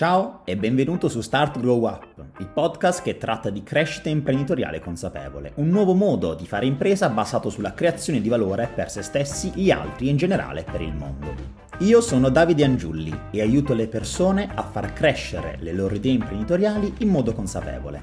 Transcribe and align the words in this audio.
Ciao 0.00 0.40
e 0.46 0.56
benvenuto 0.56 1.10
su 1.10 1.20
Start 1.20 1.60
Grow 1.60 1.84
Up, 1.84 2.06
il 2.38 2.46
podcast 2.46 3.02
che 3.02 3.18
tratta 3.18 3.50
di 3.50 3.62
crescita 3.62 4.08
imprenditoriale 4.08 4.80
consapevole, 4.80 5.52
un 5.56 5.68
nuovo 5.68 5.92
modo 5.92 6.32
di 6.32 6.46
fare 6.46 6.64
impresa 6.64 7.10
basato 7.10 7.50
sulla 7.50 7.74
creazione 7.74 8.22
di 8.22 8.30
valore 8.30 8.70
per 8.74 8.90
se 8.90 9.02
stessi, 9.02 9.52
gli 9.54 9.70
altri 9.70 10.06
e 10.06 10.10
in 10.12 10.16
generale 10.16 10.64
per 10.64 10.80
il 10.80 10.94
mondo. 10.94 11.34
Io 11.80 12.00
sono 12.00 12.30
Davide 12.30 12.64
Angiulli 12.64 13.14
e 13.30 13.42
aiuto 13.42 13.74
le 13.74 13.88
persone 13.88 14.50
a 14.54 14.62
far 14.62 14.94
crescere 14.94 15.58
le 15.60 15.74
loro 15.74 15.94
idee 15.94 16.12
imprenditoriali 16.12 16.94
in 17.00 17.08
modo 17.10 17.34
consapevole. 17.34 18.02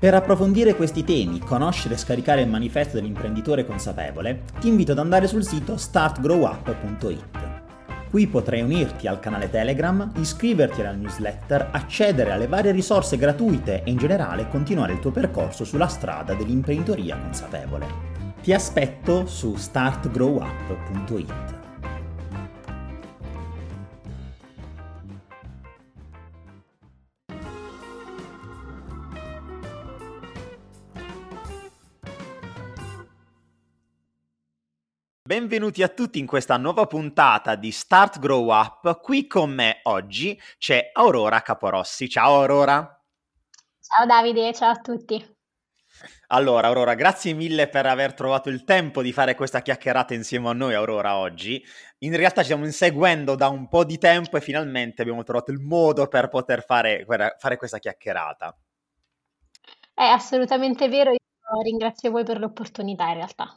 Per 0.00 0.12
approfondire 0.14 0.74
questi 0.74 1.04
temi, 1.04 1.38
conoscere 1.38 1.94
e 1.94 1.98
scaricare 1.98 2.40
il 2.40 2.48
manifesto 2.48 2.96
dell'imprenditore 2.96 3.64
consapevole, 3.64 4.42
ti 4.58 4.66
invito 4.66 4.90
ad 4.90 4.98
andare 4.98 5.28
sul 5.28 5.44
sito 5.44 5.76
startgrowup.it. 5.76 7.37
Qui 8.10 8.26
potrai 8.26 8.62
unirti 8.62 9.06
al 9.06 9.20
canale 9.20 9.50
Telegram, 9.50 10.10
iscriverti 10.16 10.80
alla 10.80 10.92
newsletter, 10.92 11.68
accedere 11.72 12.30
alle 12.30 12.46
varie 12.46 12.72
risorse 12.72 13.18
gratuite 13.18 13.82
e 13.84 13.90
in 13.90 13.98
generale 13.98 14.48
continuare 14.48 14.94
il 14.94 15.00
tuo 15.00 15.10
percorso 15.10 15.64
sulla 15.64 15.88
strada 15.88 16.32
dell'imprenditoria 16.32 17.18
consapevole. 17.18 17.86
Ti 18.42 18.54
aspetto 18.54 19.26
su 19.26 19.56
startgrowup.it. 19.56 21.57
Benvenuti 35.28 35.82
a 35.82 35.88
tutti 35.88 36.18
in 36.18 36.26
questa 36.26 36.56
nuova 36.56 36.86
puntata 36.86 37.54
di 37.54 37.70
Start 37.70 38.18
Grow 38.18 38.50
Up. 38.50 38.98
Qui 39.02 39.26
con 39.26 39.50
me 39.50 39.80
oggi 39.82 40.40
c'è 40.56 40.88
Aurora 40.94 41.42
Caporossi. 41.42 42.08
Ciao 42.08 42.40
Aurora. 42.40 42.98
Ciao 43.78 44.06
Davide, 44.06 44.54
ciao 44.54 44.70
a 44.70 44.76
tutti. 44.76 45.22
Allora, 46.28 46.68
Aurora, 46.68 46.94
grazie 46.94 47.34
mille 47.34 47.68
per 47.68 47.84
aver 47.84 48.14
trovato 48.14 48.48
il 48.48 48.64
tempo 48.64 49.02
di 49.02 49.12
fare 49.12 49.34
questa 49.34 49.60
chiacchierata 49.60 50.14
insieme 50.14 50.48
a 50.48 50.54
noi, 50.54 50.72
Aurora, 50.72 51.18
oggi. 51.18 51.62
In 51.98 52.16
realtà 52.16 52.40
ci 52.40 52.44
stiamo 52.44 52.64
inseguendo 52.64 53.34
da 53.34 53.48
un 53.48 53.68
po' 53.68 53.84
di 53.84 53.98
tempo 53.98 54.38
e 54.38 54.40
finalmente 54.40 55.02
abbiamo 55.02 55.24
trovato 55.24 55.50
il 55.50 55.60
modo 55.60 56.08
per 56.08 56.30
poter 56.30 56.64
fare, 56.64 57.04
fare 57.36 57.58
questa 57.58 57.78
chiacchierata. 57.78 58.56
È 59.92 60.04
assolutamente 60.04 60.88
vero, 60.88 61.10
io 61.10 61.62
ringrazio 61.62 62.10
voi 62.10 62.24
per 62.24 62.38
l'opportunità 62.38 63.08
in 63.08 63.14
realtà. 63.16 63.54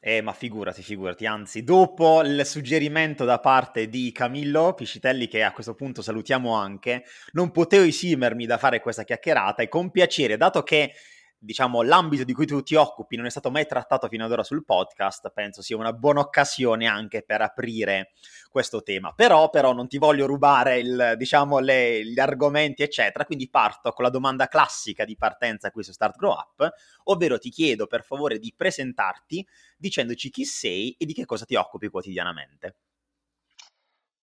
Eh, 0.00 0.20
ma 0.20 0.32
figurati, 0.32 0.80
figurati, 0.82 1.26
anzi, 1.26 1.64
dopo 1.64 2.22
il 2.22 2.46
suggerimento 2.46 3.24
da 3.24 3.40
parte 3.40 3.88
di 3.88 4.12
Camillo 4.12 4.72
Piscitelli, 4.74 5.26
che 5.26 5.42
a 5.42 5.52
questo 5.52 5.74
punto 5.74 6.02
salutiamo 6.02 6.54
anche, 6.54 7.04
non 7.32 7.50
potevo 7.50 7.84
esimermi 7.84 8.46
da 8.46 8.58
fare 8.58 8.80
questa 8.80 9.02
chiacchierata 9.02 9.62
e 9.62 9.68
con 9.68 9.90
piacere, 9.90 10.36
dato 10.36 10.62
che 10.62 10.92
diciamo, 11.38 11.82
l'ambito 11.82 12.24
di 12.24 12.32
cui 12.32 12.46
tu 12.46 12.62
ti 12.62 12.74
occupi 12.74 13.16
non 13.16 13.26
è 13.26 13.30
stato 13.30 13.50
mai 13.50 13.66
trattato 13.66 14.08
fino 14.08 14.24
ad 14.24 14.32
ora 14.32 14.42
sul 14.42 14.64
podcast, 14.64 15.30
penso 15.32 15.62
sia 15.62 15.76
una 15.76 15.92
buona 15.92 16.20
occasione 16.20 16.86
anche 16.86 17.22
per 17.22 17.40
aprire 17.40 18.10
questo 18.50 18.82
tema. 18.82 19.12
Però, 19.12 19.48
però 19.50 19.72
non 19.72 19.88
ti 19.88 19.98
voglio 19.98 20.26
rubare 20.26 20.78
il, 20.78 21.14
diciamo, 21.16 21.58
le, 21.58 22.04
gli 22.04 22.18
argomenti, 22.18 22.82
eccetera, 22.82 23.24
quindi 23.24 23.48
parto 23.48 23.92
con 23.92 24.04
la 24.04 24.10
domanda 24.10 24.48
classica 24.48 25.04
di 25.04 25.16
partenza 25.16 25.70
qui 25.70 25.82
su 25.82 25.92
Start 25.92 26.16
Grow 26.16 26.32
Up, 26.32 26.72
ovvero 27.04 27.38
ti 27.38 27.50
chiedo 27.50 27.86
per 27.86 28.02
favore 28.04 28.38
di 28.38 28.52
presentarti 28.56 29.46
dicendoci 29.76 30.30
chi 30.30 30.44
sei 30.44 30.94
e 30.98 31.06
di 31.06 31.12
che 31.12 31.24
cosa 31.24 31.44
ti 31.44 31.54
occupi 31.54 31.88
quotidianamente. 31.88 32.76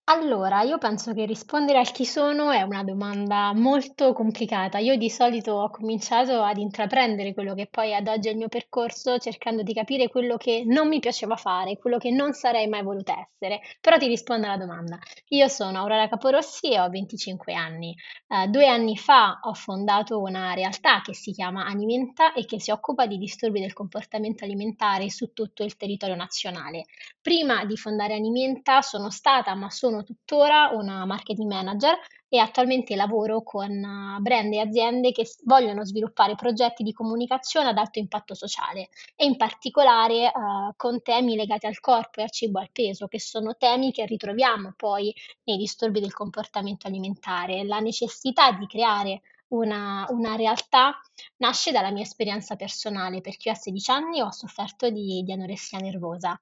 Allora, 0.07 0.61
io 0.61 0.77
penso 0.77 1.13
che 1.13 1.25
rispondere 1.25 1.79
al 1.79 1.91
chi 1.91 2.05
sono 2.05 2.51
è 2.51 2.61
una 2.61 2.83
domanda 2.83 3.53
molto 3.53 4.13
complicata. 4.13 4.77
Io 4.77 4.95
di 4.97 5.09
solito 5.09 5.53
ho 5.53 5.69
cominciato 5.71 6.41
ad 6.43 6.57
intraprendere 6.57 7.33
quello 7.33 7.55
che 7.55 7.65
poi 7.67 7.93
ad 7.95 8.07
oggi 8.07 8.27
è 8.27 8.31
il 8.31 8.37
mio 8.37 8.47
percorso, 8.47 9.17
cercando 9.17 9.63
di 9.63 9.73
capire 9.73 10.07
quello 10.09 10.37
che 10.37 10.63
non 10.65 10.87
mi 10.89 10.99
piaceva 10.99 11.35
fare, 11.35 11.77
quello 11.77 11.97
che 11.97 12.11
non 12.11 12.33
sarei 12.33 12.67
mai 12.67 12.83
voluta 12.83 13.13
essere. 13.19 13.61
Però 13.81 13.97
ti 13.97 14.05
rispondo 14.07 14.45
alla 14.45 14.57
domanda. 14.57 14.99
Io 15.29 15.47
sono 15.47 15.79
Aurora 15.79 16.07
Caporossi 16.07 16.71
e 16.71 16.79
ho 16.79 16.87
25 16.89 17.53
anni. 17.55 17.95
Eh, 18.27 18.47
due 18.47 18.67
anni 18.67 18.97
fa 18.97 19.39
ho 19.41 19.53
fondato 19.55 20.19
una 20.21 20.53
realtà 20.53 21.01
che 21.01 21.15
si 21.15 21.31
chiama 21.31 21.65
Alimenta 21.65 22.33
e 22.33 22.45
che 22.45 22.59
si 22.59 22.69
occupa 22.69 23.07
di 23.07 23.17
disturbi 23.17 23.59
del 23.59 23.73
comportamento 23.73 24.43
alimentare 24.43 25.09
su 25.09 25.33
tutto 25.33 25.63
il 25.63 25.75
territorio 25.77 26.15
nazionale. 26.15 26.85
Prima 27.21 27.65
di 27.65 27.75
fondare 27.77 28.13
Alimenta 28.13 28.81
sono 28.81 29.09
stata, 29.09 29.53
ma 29.55 29.69
sono 29.69 29.94
sono 29.95 30.03
tuttora 30.03 30.69
una 30.73 31.05
marketing 31.05 31.49
manager 31.49 31.97
e 32.27 32.39
attualmente 32.39 32.95
lavoro 32.95 33.43
con 33.43 33.71
eh, 33.71 34.19
brand 34.19 34.51
e 34.51 34.59
aziende 34.59 35.11
che 35.11 35.25
vogliono 35.43 35.85
sviluppare 35.85 36.35
progetti 36.35 36.83
di 36.83 36.91
comunicazione 36.91 37.69
ad 37.69 37.77
alto 37.77 37.99
impatto 37.99 38.33
sociale 38.33 38.89
e 39.15 39.25
in 39.25 39.37
particolare 39.37 40.25
eh, 40.25 40.31
con 40.75 41.01
temi 41.01 41.35
legati 41.35 41.65
al 41.65 41.79
corpo 41.79 42.19
e 42.19 42.23
al 42.23 42.31
cibo 42.31 42.59
al 42.59 42.71
peso, 42.71 43.07
che 43.07 43.19
sono 43.19 43.55
temi 43.55 43.91
che 43.93 44.05
ritroviamo 44.05 44.73
poi 44.75 45.13
nei 45.43 45.57
disturbi 45.57 46.01
del 46.01 46.13
comportamento 46.13 46.87
alimentare. 46.87 47.63
La 47.63 47.79
necessità 47.79 48.51
di 48.51 48.67
creare 48.67 49.21
una, 49.49 50.05
una, 50.09 50.35
realtà 50.35 50.99
nasce 51.37 51.71
dalla 51.71 51.91
mia 51.91 52.03
esperienza 52.03 52.55
personale, 52.55 53.21
perché 53.21 53.49
io 53.49 53.55
a 53.55 53.57
16 53.57 53.91
anni 53.91 54.21
ho 54.21 54.31
sofferto 54.31 54.89
di, 54.89 55.21
di 55.23 55.31
anoressia 55.31 55.77
nervosa 55.79 56.37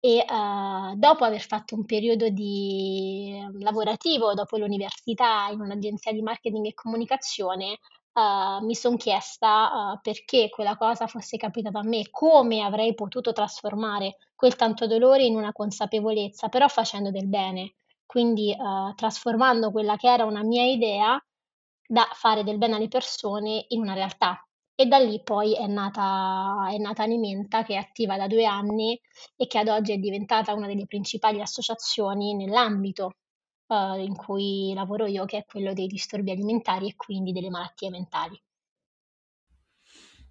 e 0.00 0.24
uh, 0.28 0.94
dopo 0.96 1.24
aver 1.24 1.40
fatto 1.40 1.74
un 1.74 1.84
periodo 1.84 2.28
di 2.28 3.32
ehm, 3.34 3.60
lavorativo 3.62 4.34
dopo 4.34 4.56
l'università 4.56 5.48
in 5.50 5.60
un'agenzia 5.60 6.12
di 6.12 6.22
marketing 6.22 6.66
e 6.66 6.74
comunicazione, 6.74 7.78
uh, 8.12 8.64
mi 8.64 8.74
son 8.74 8.96
chiesta, 8.96 9.92
uh, 9.94 10.00
perché 10.00 10.48
quella 10.50 10.76
cosa 10.76 11.06
fosse 11.06 11.36
capitata 11.36 11.80
a 11.80 11.82
me, 11.82 12.08
come 12.10 12.62
avrei 12.62 12.94
potuto 12.94 13.32
trasformare 13.32 14.16
quel 14.34 14.56
tanto 14.56 14.86
dolore 14.86 15.24
in 15.24 15.36
una 15.36 15.52
consapevolezza, 15.52 16.48
però 16.48 16.68
facendo 16.68 17.10
del 17.10 17.26
bene. 17.28 17.74
Quindi, 18.06 18.56
trasformando 18.94 19.70
quella 19.70 19.96
che 19.96 20.08
era 20.10 20.24
una 20.24 20.42
mia 20.42 20.64
idea 20.64 21.22
da 21.86 22.08
fare 22.14 22.42
del 22.42 22.56
bene 22.56 22.76
alle 22.76 22.88
persone 22.88 23.66
in 23.68 23.80
una 23.82 23.92
realtà. 23.92 24.47
E 24.80 24.86
da 24.86 24.98
lì 24.98 25.20
poi 25.24 25.56
è 25.56 25.66
nata, 25.66 26.68
è 26.70 26.78
nata 26.78 27.02
Alimenta, 27.02 27.64
che 27.64 27.74
è 27.74 27.78
attiva 27.78 28.16
da 28.16 28.28
due 28.28 28.44
anni 28.44 28.96
e 29.34 29.48
che 29.48 29.58
ad 29.58 29.66
oggi 29.66 29.90
è 29.90 29.96
diventata 29.96 30.54
una 30.54 30.68
delle 30.68 30.86
principali 30.86 31.40
associazioni 31.40 32.36
nell'ambito 32.36 33.16
uh, 33.66 33.98
in 33.98 34.14
cui 34.14 34.72
lavoro 34.76 35.06
io, 35.06 35.24
che 35.24 35.38
è 35.38 35.44
quello 35.44 35.72
dei 35.72 35.88
disturbi 35.88 36.30
alimentari 36.30 36.90
e 36.90 36.94
quindi 36.94 37.32
delle 37.32 37.50
malattie 37.50 37.90
mentali. 37.90 38.40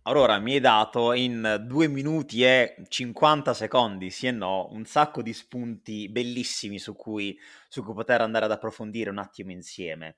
Allora, 0.04 0.40
mi 0.40 0.54
hai 0.54 0.62
dato 0.62 1.12
in 1.12 1.66
due 1.68 1.90
minuti 1.90 2.46
e 2.46 2.78
50 2.88 3.54
secondi, 3.54 4.10
sì 4.10 4.28
e 4.28 4.32
no, 4.32 4.70
un 4.72 4.86
sacco 4.86 5.22
di 5.22 5.34
spunti 5.34 6.08
bellissimi 6.08 6.80
su 6.80 6.96
cui, 6.96 7.38
su 7.68 7.84
cui 7.84 7.94
poter 7.94 8.22
andare 8.22 8.46
ad 8.46 8.52
approfondire 8.52 9.10
un 9.10 9.18
attimo 9.18 9.52
insieme. 9.52 10.16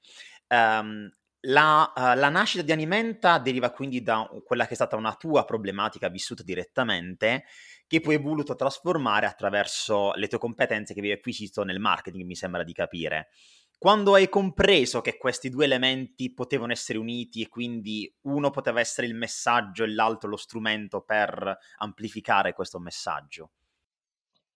Um, 0.50 1.11
la, 1.42 1.94
uh, 1.96 2.18
la, 2.18 2.30
nascita 2.30 2.64
di 2.64 2.72
Animenta 2.72 3.38
deriva 3.38 3.72
quindi 3.72 4.02
da 4.02 4.30
quella 4.44 4.66
che 4.66 4.72
è 4.72 4.76
stata 4.76 4.96
una 4.96 5.16
tua 5.16 5.46
problematica 5.46 6.10
vissuta 6.10 6.44
direttamente, 6.44 7.46
che 7.88 8.02
poi 8.02 8.16
hai 8.16 8.22
voluto 8.22 8.56
trasformare 8.56 9.26
attraverso 9.26 10.12
le 10.16 10.28
tue 10.28 10.38
competenze 10.38 10.94
che 10.94 11.00
avevi 11.00 11.16
acquisito 11.16 11.64
nel 11.64 11.80
marketing, 11.80 12.26
mi 12.26 12.36
sembra 12.36 12.64
di 12.64 12.74
capire. 12.74 13.30
Quando 13.78 14.14
hai 14.14 14.28
compreso 14.28 15.00
che 15.00 15.18
questi 15.18 15.50
due 15.50 15.64
elementi 15.64 16.34
potevano 16.34 16.74
essere 16.74 17.00
uniti 17.00 17.42
e 17.42 17.48
quindi 17.48 18.14
uno 18.24 18.50
poteva 18.50 18.82
essere 18.82 19.08
il 19.08 19.16
messaggio 19.16 19.86
e 19.86 19.94
l'altro 19.94 20.30
lo 20.30 20.36
strumento 20.36 21.02
per 21.02 21.58
amplificare 21.78 22.54
questo 22.54 22.78
messaggio? 22.80 23.52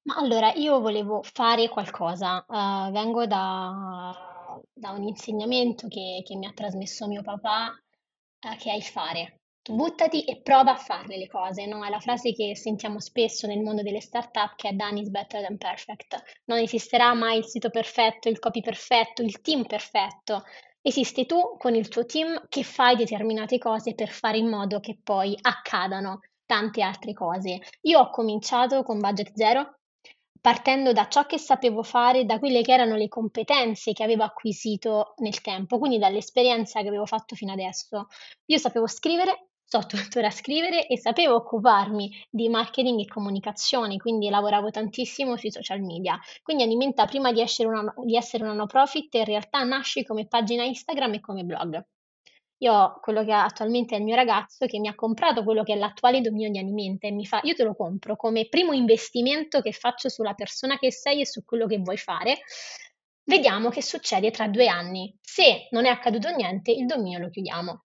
Ma 0.04 0.16
allora, 0.16 0.52
io 0.52 0.82
volevo 0.82 1.24
fare 1.24 1.70
qualcosa. 1.70 2.44
Uh, 2.46 2.92
vengo 2.92 3.26
da 3.26 4.33
da 4.74 4.92
un 4.92 5.04
insegnamento 5.04 5.88
che, 5.88 6.22
che 6.26 6.36
mi 6.36 6.46
ha 6.46 6.52
trasmesso 6.54 7.08
mio 7.08 7.22
papà, 7.22 7.72
eh, 8.40 8.56
che 8.58 8.72
è 8.72 8.76
il 8.76 8.84
fare. 8.84 9.40
Tu 9.62 9.76
buttati 9.76 10.26
e 10.26 10.42
prova 10.42 10.74
a 10.74 10.78
farle 10.78 11.18
le 11.18 11.28
cose, 11.28 11.66
no? 11.66 11.86
È 11.86 11.90
la 11.90 12.02
frase 12.02 12.34
che 12.34 12.54
sentiamo 12.54 13.00
spesso 13.00 13.48
nel 13.48 13.62
mondo 13.62 13.82
delle 13.82 14.02
start-up 14.02 14.56
che 14.56 14.70
è 14.70 14.74
done 14.74 15.00
is 15.00 15.10
better 15.10 15.42
than 15.42 15.58
perfect. 15.58 16.22
Non 16.46 16.58
esisterà 16.58 17.14
mai 17.14 17.38
il 17.38 17.46
sito 17.46 17.70
perfetto, 17.70 18.28
il 18.28 18.40
copy 18.40 18.60
perfetto, 18.60 19.22
il 19.22 19.40
team 19.40 19.66
perfetto. 19.66 20.44
Esiste 20.82 21.26
tu 21.26 21.56
con 21.58 21.76
il 21.76 21.88
tuo 21.88 22.06
team 22.06 22.46
che 22.50 22.64
fai 22.64 22.98
determinate 22.98 23.58
cose 23.58 23.96
per 23.96 24.10
fare 24.10 24.38
in 24.38 24.50
modo 24.50 24.82
che 24.82 25.00
poi 25.02 25.34
accadano 25.40 26.20
tante 26.46 26.82
altre 26.82 27.14
cose. 27.14 27.62
Io 27.84 28.00
ho 28.00 28.10
cominciato 28.10 28.84
con 28.84 29.00
budget 29.00 29.32
zero, 29.34 29.78
partendo 30.44 30.92
da 30.92 31.08
ciò 31.08 31.26
che 31.26 31.38
sapevo 31.38 31.84
fare, 31.84 32.26
da 32.26 32.38
quelle 32.38 32.64
che 32.64 32.74
erano 32.74 32.98
le 32.98 33.08
competenze 33.08 33.94
che 33.94 34.04
avevo 34.04 34.24
acquisito 34.24 35.14
nel 35.20 35.40
tempo, 35.40 35.80
quindi 35.80 35.98
dall'esperienza 35.98 36.82
che 36.82 36.90
avevo 36.90 37.06
fatto 37.06 37.34
fino 37.34 37.54
adesso. 37.54 38.08
Io 38.48 38.58
sapevo 38.58 38.86
scrivere, 38.86 39.52
so 39.64 39.86
tuttora 39.86 40.30
scrivere 40.32 40.86
e 40.88 41.00
sapevo 41.00 41.36
occuparmi 41.36 42.12
di 42.30 42.50
marketing 42.50 43.00
e 43.00 43.08
comunicazione, 43.08 43.96
quindi 43.96 44.28
lavoravo 44.28 44.70
tantissimo 44.70 45.38
sui 45.38 45.50
social 45.50 45.80
media. 45.80 46.20
Quindi 46.42 46.64
Animenta, 46.64 47.06
prima 47.06 47.32
di 47.32 47.40
essere 47.40 47.70
una, 47.70 47.94
di 48.04 48.18
essere 48.18 48.44
una 48.44 48.52
no 48.52 48.66
profit, 48.66 49.14
in 49.14 49.24
realtà 49.24 49.64
nasce 49.64 50.04
come 50.04 50.28
pagina 50.28 50.66
Instagram 50.66 51.14
e 51.14 51.20
come 51.22 51.44
blog. 51.44 51.82
Io 52.64 52.74
ho 52.74 53.00
quello 53.02 53.26
che 53.26 53.34
attualmente 53.34 53.94
è 53.94 53.98
il 53.98 54.06
mio 54.06 54.16
ragazzo 54.16 54.66
che 54.68 54.80
mi 54.80 54.88
ha 54.88 54.96
comprato 54.96 55.44
quello 55.44 55.64
che 55.64 55.74
è 55.74 55.76
l'attuale 55.76 56.22
dominio 56.22 56.50
di 56.50 56.60
Animenta 56.60 57.08
e 57.08 57.12
mi 57.12 57.26
fa 57.26 57.42
io 57.44 57.56
te 57.56 57.64
lo 57.64 57.76
compro 57.76 58.16
come 58.16 58.48
primo 58.48 58.72
investimento 58.72 59.60
che 59.60 59.74
faccio 59.74 60.08
sulla 60.08 60.34
persona 60.34 60.78
che 60.80 60.90
sei 60.90 61.20
e 61.20 61.26
su 61.26 61.44
quello 61.44 61.68
che 61.68 61.80
vuoi 61.80 61.98
fare. 61.98 62.40
Vediamo 63.26 63.70
che 63.70 63.82
succede 63.82 64.32
tra 64.32 64.48
due 64.48 64.68
anni. 64.68 65.14
Se 65.20 65.68
non 65.72 65.86
è 65.86 65.90
accaduto 65.90 66.30
niente, 66.30 66.72
il 66.72 66.86
dominio 66.86 67.20
lo 67.20 67.30
chiudiamo. 67.30 67.84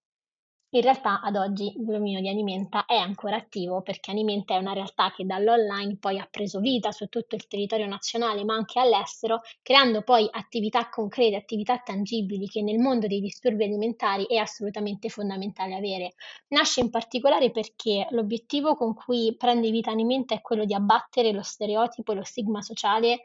In 0.70 0.82
realtà 0.82 1.22
ad 1.22 1.36
oggi 1.36 1.72
il 1.76 1.84
dominio 1.84 2.20
di 2.20 2.28
Animenta 2.28 2.84
è 2.84 2.96
ancora 2.96 3.36
attivo 3.36 3.80
perché 3.80 4.10
Animenta 4.10 4.54
è 4.54 4.58
una 4.58 4.74
realtà 4.74 5.10
che 5.10 5.24
dall'online 5.24 5.96
poi 5.96 6.18
ha 6.18 6.28
preso 6.30 6.60
vita 6.60 6.90
su 6.92 7.06
tutto 7.08 7.36
il 7.36 7.46
territorio 7.46 7.86
nazionale 7.86 8.44
ma 8.44 8.54
anche 8.54 8.78
all'estero, 8.78 9.40
creando 9.62 10.02
poi 10.02 10.28
attività 10.30 10.90
concrete, 10.90 11.36
attività 11.36 11.78
tangibili 11.78 12.48
che 12.48 12.60
nel 12.60 12.78
mondo 12.78 13.06
dei 13.06 13.20
disturbi 13.20 13.64
alimentari 13.64 14.26
è 14.26 14.36
assolutamente 14.36 15.08
fondamentale 15.08 15.74
avere. 15.74 16.12
Nasce 16.48 16.80
in 16.80 16.90
particolare 16.90 17.50
perché 17.50 18.06
l'obiettivo 18.10 18.74
con 18.74 18.92
cui 18.92 19.34
prende 19.38 19.70
vita 19.70 19.90
Animenta 19.90 20.34
è 20.34 20.42
quello 20.42 20.66
di 20.66 20.74
abbattere 20.74 21.32
lo 21.32 21.42
stereotipo 21.42 22.12
e 22.12 22.16
lo 22.16 22.24
stigma 22.24 22.60
sociale 22.60 23.22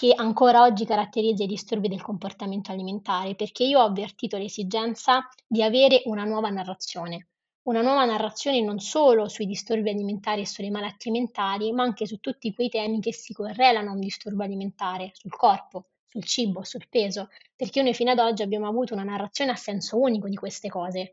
che 0.00 0.14
ancora 0.16 0.62
oggi 0.62 0.86
caratterizza 0.86 1.42
i 1.42 1.46
disturbi 1.46 1.86
del 1.86 2.00
comportamento 2.00 2.72
alimentare, 2.72 3.34
perché 3.34 3.64
io 3.64 3.80
ho 3.80 3.84
avvertito 3.84 4.38
l'esigenza 4.38 5.28
di 5.46 5.62
avere 5.62 6.00
una 6.06 6.24
nuova 6.24 6.48
narrazione, 6.48 7.26
una 7.64 7.82
nuova 7.82 8.06
narrazione 8.06 8.62
non 8.62 8.78
solo 8.78 9.28
sui 9.28 9.44
disturbi 9.44 9.90
alimentari 9.90 10.40
e 10.40 10.46
sulle 10.46 10.70
malattie 10.70 11.10
mentali, 11.10 11.70
ma 11.72 11.82
anche 11.82 12.06
su 12.06 12.16
tutti 12.16 12.54
quei 12.54 12.70
temi 12.70 12.98
che 13.00 13.12
si 13.12 13.34
correlano 13.34 13.90
a 13.90 13.92
un 13.92 14.00
disturbo 14.00 14.42
alimentare, 14.42 15.10
sul 15.12 15.36
corpo, 15.36 15.88
sul 16.06 16.24
cibo, 16.24 16.64
sul 16.64 16.88
peso, 16.88 17.28
perché 17.54 17.82
noi 17.82 17.92
fino 17.92 18.12
ad 18.12 18.20
oggi 18.20 18.40
abbiamo 18.40 18.68
avuto 18.68 18.94
una 18.94 19.04
narrazione 19.04 19.50
a 19.50 19.56
senso 19.56 20.00
unico 20.00 20.28
di 20.28 20.36
queste 20.36 20.70
cose. 20.70 21.12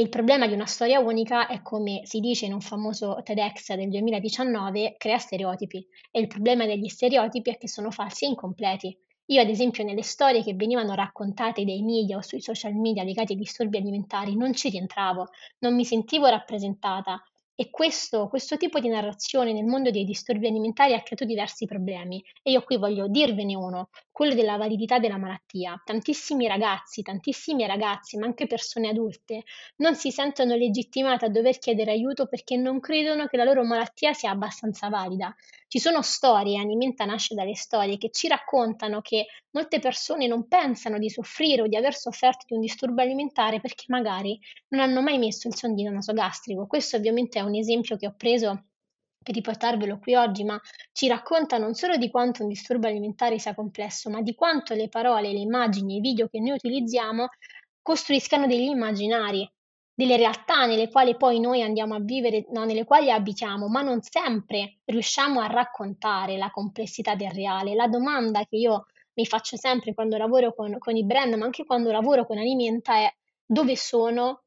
E 0.00 0.02
il 0.02 0.08
problema 0.08 0.46
di 0.46 0.54
una 0.54 0.64
storia 0.64 0.98
unica 0.98 1.46
è, 1.46 1.60
come 1.60 2.00
si 2.04 2.20
dice 2.20 2.46
in 2.46 2.54
un 2.54 2.62
famoso 2.62 3.20
TEDx 3.22 3.74
del 3.74 3.90
2019, 3.90 4.94
crea 4.96 5.18
stereotipi. 5.18 5.86
E 6.10 6.20
il 6.20 6.26
problema 6.26 6.64
degli 6.64 6.88
stereotipi 6.88 7.50
è 7.50 7.58
che 7.58 7.68
sono 7.68 7.90
falsi 7.90 8.24
e 8.24 8.28
incompleti. 8.28 8.96
Io, 9.26 9.42
ad 9.42 9.50
esempio, 9.50 9.84
nelle 9.84 10.00
storie 10.00 10.42
che 10.42 10.54
venivano 10.54 10.94
raccontate 10.94 11.66
dai 11.66 11.82
media 11.82 12.16
o 12.16 12.22
sui 12.22 12.40
social 12.40 12.72
media 12.72 13.02
legati 13.02 13.32
ai 13.32 13.38
disturbi 13.38 13.76
alimentari 13.76 14.34
non 14.36 14.54
ci 14.54 14.70
rientravo, 14.70 15.28
non 15.58 15.74
mi 15.74 15.84
sentivo 15.84 16.28
rappresentata 16.28 17.22
e 17.60 17.68
questo, 17.68 18.28
questo 18.28 18.56
tipo 18.56 18.80
di 18.80 18.88
narrazione 18.88 19.52
nel 19.52 19.66
mondo 19.66 19.90
dei 19.90 20.06
disturbi 20.06 20.46
alimentari 20.46 20.94
ha 20.94 21.02
creato 21.02 21.26
diversi 21.26 21.66
problemi 21.66 22.24
e 22.42 22.52
io 22.52 22.62
qui 22.62 22.78
voglio 22.78 23.06
dirvene 23.06 23.54
uno, 23.54 23.90
quello 24.10 24.32
della 24.32 24.56
validità 24.56 24.98
della 24.98 25.18
malattia. 25.18 25.78
Tantissimi 25.84 26.48
ragazzi, 26.48 27.02
tantissimi 27.02 27.66
ragazzi, 27.66 28.16
ma 28.16 28.24
anche 28.24 28.46
persone 28.46 28.88
adulte, 28.88 29.42
non 29.76 29.94
si 29.94 30.10
sentono 30.10 30.54
legittimate 30.54 31.26
a 31.26 31.28
dover 31.28 31.58
chiedere 31.58 31.90
aiuto 31.90 32.28
perché 32.28 32.56
non 32.56 32.80
credono 32.80 33.26
che 33.26 33.36
la 33.36 33.44
loro 33.44 33.62
malattia 33.62 34.14
sia 34.14 34.30
abbastanza 34.30 34.88
valida. 34.88 35.36
Ci 35.72 35.78
sono 35.78 36.02
storie, 36.02 36.58
Animenta 36.58 37.04
nasce 37.04 37.36
dalle 37.36 37.54
storie, 37.54 37.96
che 37.96 38.10
ci 38.10 38.26
raccontano 38.26 39.00
che 39.02 39.26
molte 39.52 39.78
persone 39.78 40.26
non 40.26 40.48
pensano 40.48 40.98
di 40.98 41.08
soffrire 41.08 41.62
o 41.62 41.68
di 41.68 41.76
aver 41.76 41.94
sofferto 41.94 42.44
di 42.48 42.54
un 42.54 42.60
disturbo 42.60 43.02
alimentare 43.02 43.60
perché 43.60 43.84
magari 43.86 44.36
non 44.70 44.80
hanno 44.80 45.00
mai 45.00 45.18
messo 45.18 45.46
il 45.46 45.54
sondino 45.54 45.92
nasogastrico. 45.92 46.66
Questo 46.66 46.96
ovviamente 46.96 47.38
è 47.38 47.42
un 47.42 47.54
esempio 47.54 47.96
che 47.96 48.08
ho 48.08 48.14
preso 48.16 48.64
per 49.22 49.32
riportarvelo 49.32 50.00
qui 50.00 50.16
oggi, 50.16 50.42
ma 50.42 50.60
ci 50.90 51.06
racconta 51.06 51.56
non 51.56 51.74
solo 51.74 51.96
di 51.96 52.10
quanto 52.10 52.42
un 52.42 52.48
disturbo 52.48 52.88
alimentare 52.88 53.38
sia 53.38 53.54
complesso, 53.54 54.10
ma 54.10 54.22
di 54.22 54.34
quanto 54.34 54.74
le 54.74 54.88
parole, 54.88 55.32
le 55.32 55.38
immagini, 55.38 55.98
i 55.98 56.00
video 56.00 56.26
che 56.26 56.40
noi 56.40 56.56
utilizziamo 56.56 57.28
costruiscano 57.80 58.48
degli 58.48 58.70
immaginari 58.70 59.48
delle 60.00 60.16
realtà 60.16 60.64
nelle 60.64 60.88
quali 60.88 61.14
poi 61.14 61.40
noi 61.40 61.60
andiamo 61.60 61.94
a 61.94 62.00
vivere, 62.00 62.46
no, 62.52 62.64
nelle 62.64 62.84
quali 62.84 63.10
abitiamo, 63.10 63.68
ma 63.68 63.82
non 63.82 64.00
sempre 64.00 64.78
riusciamo 64.86 65.40
a 65.40 65.46
raccontare 65.46 66.38
la 66.38 66.50
complessità 66.50 67.14
del 67.14 67.30
reale. 67.32 67.74
La 67.74 67.86
domanda 67.86 68.46
che 68.46 68.56
io 68.56 68.86
mi 69.12 69.26
faccio 69.26 69.58
sempre 69.58 69.92
quando 69.92 70.16
lavoro 70.16 70.54
con, 70.54 70.78
con 70.78 70.96
i 70.96 71.04
brand, 71.04 71.34
ma 71.34 71.44
anche 71.44 71.66
quando 71.66 71.92
lavoro 71.92 72.24
con 72.24 72.38
Alimenta 72.38 72.94
è 72.94 73.14
dove 73.44 73.76
sono 73.76 74.44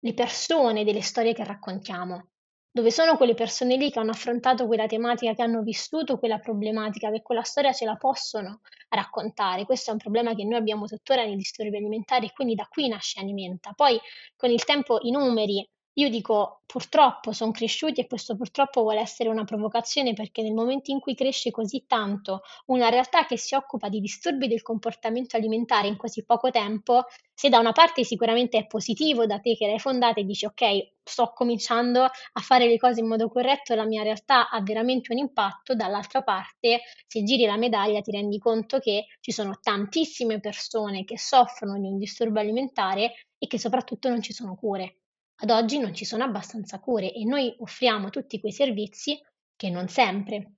le 0.00 0.12
persone 0.12 0.84
delle 0.84 1.00
storie 1.00 1.32
che 1.32 1.44
raccontiamo? 1.44 2.32
Dove 2.76 2.90
sono 2.90 3.16
quelle 3.16 3.32
persone 3.32 3.76
lì 3.76 3.90
che 3.90 3.98
hanno 3.98 4.10
affrontato 4.10 4.66
quella 4.66 4.86
tematica, 4.86 5.32
che 5.32 5.40
hanno 5.40 5.62
vissuto 5.62 6.18
quella 6.18 6.38
problematica, 6.38 7.10
che 7.10 7.22
quella 7.22 7.42
storia 7.42 7.72
ce 7.72 7.86
la 7.86 7.96
possono 7.96 8.60
raccontare. 8.90 9.64
Questo 9.64 9.88
è 9.88 9.92
un 9.94 9.98
problema 9.98 10.34
che 10.34 10.44
noi 10.44 10.58
abbiamo 10.58 10.84
tuttora 10.84 11.24
nei 11.24 11.36
disturbi 11.36 11.78
alimentari 11.78 12.26
e 12.26 12.32
quindi 12.34 12.54
da 12.54 12.66
qui 12.68 12.88
nasce 12.88 13.18
Alimenta. 13.20 13.72
Poi 13.72 13.98
con 14.36 14.50
il 14.50 14.62
tempo 14.64 14.98
i 15.00 15.10
numeri 15.10 15.66
io 15.98 16.08
dico 16.10 16.62
purtroppo 16.66 17.32
sono 17.32 17.50
cresciuti 17.52 18.00
e 18.00 18.06
questo 18.06 18.36
purtroppo 18.36 18.82
vuole 18.82 19.00
essere 19.00 19.28
una 19.30 19.44
provocazione 19.44 20.12
perché 20.12 20.42
nel 20.42 20.52
momento 20.52 20.90
in 20.90 21.00
cui 21.00 21.14
cresce 21.14 21.50
così 21.50 21.84
tanto 21.86 22.42
una 22.66 22.88
realtà 22.90 23.24
che 23.26 23.38
si 23.38 23.54
occupa 23.54 23.88
di 23.88 24.00
disturbi 24.00 24.46
del 24.46 24.60
comportamento 24.62 25.36
alimentare 25.36 25.88
in 25.88 25.96
così 25.96 26.24
poco 26.24 26.50
tempo, 26.50 27.04
se 27.34 27.48
da 27.48 27.58
una 27.58 27.72
parte 27.72 28.04
sicuramente 28.04 28.58
è 28.58 28.66
positivo 28.66 29.24
da 29.26 29.38
te 29.38 29.54
che 29.56 29.66
l'hai 29.66 29.78
fondata 29.78 30.20
e 30.20 30.24
dici 30.24 30.44
ok, 30.44 30.92
sto 31.02 31.32
cominciando 31.34 32.02
a 32.02 32.40
fare 32.40 32.66
le 32.68 32.76
cose 32.78 33.00
in 33.00 33.06
modo 33.08 33.28
corretto, 33.30 33.74
la 33.74 33.86
mia 33.86 34.02
realtà 34.02 34.48
ha 34.50 34.60
veramente 34.62 35.12
un 35.12 35.18
impatto, 35.18 35.74
dall'altra 35.74 36.22
parte 36.22 36.80
se 37.06 37.22
giri 37.22 37.44
la 37.46 37.56
medaglia 37.56 38.00
ti 38.02 38.10
rendi 38.10 38.38
conto 38.38 38.78
che 38.80 39.06
ci 39.20 39.32
sono 39.32 39.58
tantissime 39.62 40.40
persone 40.40 41.04
che 41.04 41.18
soffrono 41.18 41.78
di 41.78 41.86
un 41.86 41.96
disturbo 41.98 42.38
alimentare 42.40 43.14
e 43.38 43.46
che 43.46 43.58
soprattutto 43.58 44.08
non 44.10 44.20
ci 44.20 44.32
sono 44.34 44.54
cure. 44.56 44.96
Ad 45.38 45.50
oggi 45.50 45.78
non 45.78 45.94
ci 45.94 46.04
sono 46.04 46.24
abbastanza 46.24 46.78
cure 46.80 47.12
e 47.12 47.24
noi 47.24 47.54
offriamo 47.58 48.10
tutti 48.10 48.40
quei 48.40 48.52
servizi 48.52 49.20
che 49.54 49.70
non 49.70 49.88
sempre 49.88 50.52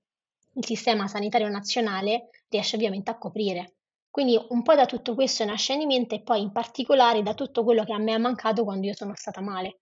il 0.53 0.65
sistema 0.65 1.07
sanitario 1.07 1.49
nazionale 1.49 2.29
riesce 2.49 2.75
ovviamente 2.75 3.11
a 3.11 3.17
coprire. 3.17 3.75
Quindi 4.09 4.39
un 4.49 4.63
po' 4.63 4.75
da 4.75 4.85
tutto 4.85 5.15
questo 5.15 5.45
nasce 5.45 5.73
in 5.73 5.85
mente 5.85 6.15
e 6.15 6.21
poi 6.21 6.41
in 6.41 6.51
particolare 6.51 7.21
da 7.21 7.33
tutto 7.33 7.63
quello 7.63 7.83
che 7.83 7.93
a 7.93 7.99
me 7.99 8.13
è 8.13 8.17
mancato 8.17 8.63
quando 8.63 8.87
io 8.87 8.95
sono 8.95 9.13
stata 9.15 9.41
male. 9.41 9.79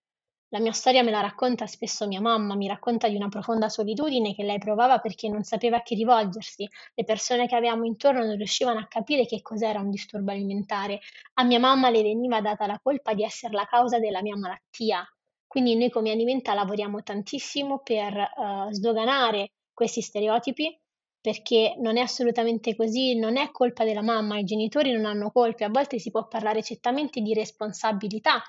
La 0.51 0.59
mia 0.61 0.71
storia 0.71 1.03
me 1.03 1.11
la 1.11 1.19
racconta 1.19 1.67
spesso 1.67 2.07
mia 2.07 2.21
mamma, 2.21 2.55
mi 2.55 2.67
racconta 2.67 3.09
di 3.09 3.17
una 3.17 3.27
profonda 3.27 3.67
solitudine 3.67 4.33
che 4.33 4.43
lei 4.43 4.59
provava 4.59 4.99
perché 4.99 5.27
non 5.27 5.43
sapeva 5.43 5.77
a 5.77 5.81
chi 5.81 5.93
rivolgersi. 5.95 6.65
Le 6.93 7.03
persone 7.03 7.47
che 7.47 7.55
avevamo 7.55 7.83
intorno 7.83 8.23
non 8.23 8.37
riuscivano 8.37 8.79
a 8.79 8.87
capire 8.87 9.25
che 9.25 9.41
cos'era 9.41 9.81
un 9.81 9.89
disturbo 9.89 10.31
alimentare. 10.31 11.01
A 11.33 11.43
mia 11.43 11.59
mamma 11.59 11.89
le 11.89 12.01
veniva 12.01 12.39
data 12.39 12.65
la 12.65 12.79
colpa 12.81 13.13
di 13.13 13.23
essere 13.25 13.55
la 13.55 13.65
causa 13.65 13.99
della 13.99 14.21
mia 14.21 14.37
malattia. 14.37 15.05
Quindi 15.45 15.75
noi 15.75 15.89
come 15.89 16.11
Alimenta 16.11 16.53
lavoriamo 16.53 17.03
tantissimo 17.03 17.79
per 17.79 18.13
uh, 18.15 18.71
sdoganare 18.71 19.51
questi 19.73 20.01
stereotipi 20.01 20.79
perché 21.19 21.75
non 21.79 21.97
è 21.97 22.01
assolutamente 22.01 22.73
così, 22.73 23.19
non 23.19 23.35
è 23.35 23.51
colpa 23.51 23.83
della 23.83 24.01
mamma, 24.01 24.39
i 24.39 24.45
genitori 24.45 24.93
non 24.93 25.03
hanno 25.03 25.29
colpe, 25.29 25.65
a 25.65 25.69
volte 25.69 25.99
si 25.99 26.09
può 26.09 26.25
parlare 26.25 26.63
certamente 26.63 27.19
di 27.19 27.33
responsabilità 27.33 28.41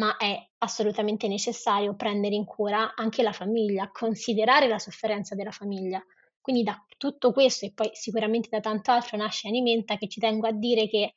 ma 0.00 0.16
è 0.16 0.34
assolutamente 0.58 1.28
necessario 1.28 1.94
prendere 1.94 2.34
in 2.34 2.46
cura 2.46 2.94
anche 2.94 3.22
la 3.22 3.32
famiglia, 3.32 3.90
considerare 3.92 4.66
la 4.66 4.78
sofferenza 4.78 5.34
della 5.34 5.50
famiglia. 5.50 6.02
Quindi 6.40 6.62
da 6.62 6.82
tutto 6.96 7.32
questo 7.32 7.66
e 7.66 7.72
poi 7.74 7.90
sicuramente 7.92 8.48
da 8.50 8.60
tanto 8.60 8.90
altro 8.90 9.18
nasce 9.18 9.48
Alimenta 9.48 9.98
che 9.98 10.08
ci 10.08 10.18
tengo 10.18 10.46
a 10.46 10.52
dire 10.52 10.88
che 10.88 11.12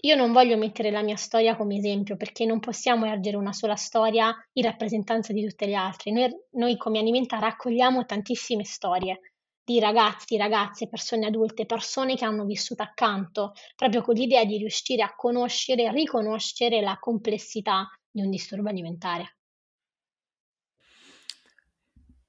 io 0.00 0.16
non 0.16 0.32
voglio 0.32 0.56
mettere 0.56 0.90
la 0.90 1.02
mia 1.02 1.14
storia 1.14 1.56
come 1.56 1.76
esempio 1.76 2.16
perché 2.16 2.44
non 2.44 2.58
possiamo 2.58 3.06
ergere 3.06 3.36
una 3.36 3.52
sola 3.52 3.76
storia 3.76 4.34
in 4.54 4.64
rappresentanza 4.64 5.32
di 5.32 5.46
tutte 5.46 5.66
le 5.66 5.74
altre. 5.76 6.10
Noi, 6.10 6.28
noi 6.52 6.76
come 6.76 6.98
Alimenta 6.98 7.38
raccogliamo 7.38 8.04
tantissime 8.04 8.64
storie 8.64 9.20
di 9.68 9.78
ragazzi, 9.78 10.36
ragazze, 10.36 10.88
persone 10.88 11.26
adulte, 11.26 11.66
persone 11.66 12.16
che 12.16 12.24
hanno 12.24 12.44
vissuto 12.46 12.82
accanto, 12.82 13.52
proprio 13.76 14.02
con 14.02 14.14
l'idea 14.14 14.44
di 14.44 14.56
riuscire 14.56 15.02
a 15.02 15.14
conoscere 15.14 15.92
riconoscere 15.92 16.80
la 16.80 16.96
complessità 16.98 17.86
di 18.10 18.20
un 18.22 18.30
disturbo 18.30 18.68
alimentare. 18.68 19.36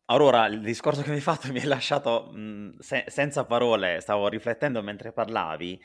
Aurora, 0.06 0.48
il 0.48 0.62
discorso 0.62 1.02
che 1.02 1.10
mi 1.10 1.16
hai 1.16 1.22
fatto 1.22 1.52
mi 1.54 1.60
hai 1.60 1.66
lasciato 1.66 2.32
mh, 2.32 2.80
se- 2.80 3.06
senza 3.08 3.46
parole, 3.46 4.00
stavo 4.02 4.28
riflettendo 4.28 4.82
mentre 4.82 5.14
parlavi 5.14 5.80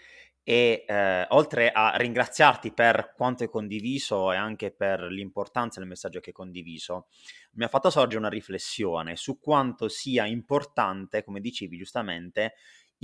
e 0.47 0.85
eh, 0.87 1.27
oltre 1.31 1.71
a 1.73 1.97
ringraziarti 1.97 2.73
per 2.73 3.13
quanto 3.17 3.43
hai 3.43 3.49
condiviso 3.49 4.31
e 4.33 4.37
anche 4.37 4.71
per 4.71 5.01
l'importanza 5.05 5.81
del 5.81 5.89
messaggio 5.89 6.21
che 6.21 6.31
hai 6.31 6.35
condiviso, 6.35 7.07
mi 7.53 7.65
ha 7.65 7.69
fatto 7.69 7.89
sorgere 7.89 8.19
una 8.19 8.29
riflessione 8.29 9.17
su 9.17 9.41
quanto 9.41 9.89
sia 9.89 10.27
importante, 10.27 11.25
come 11.25 11.41
dicevi 11.41 11.79
giustamente, 11.79 12.55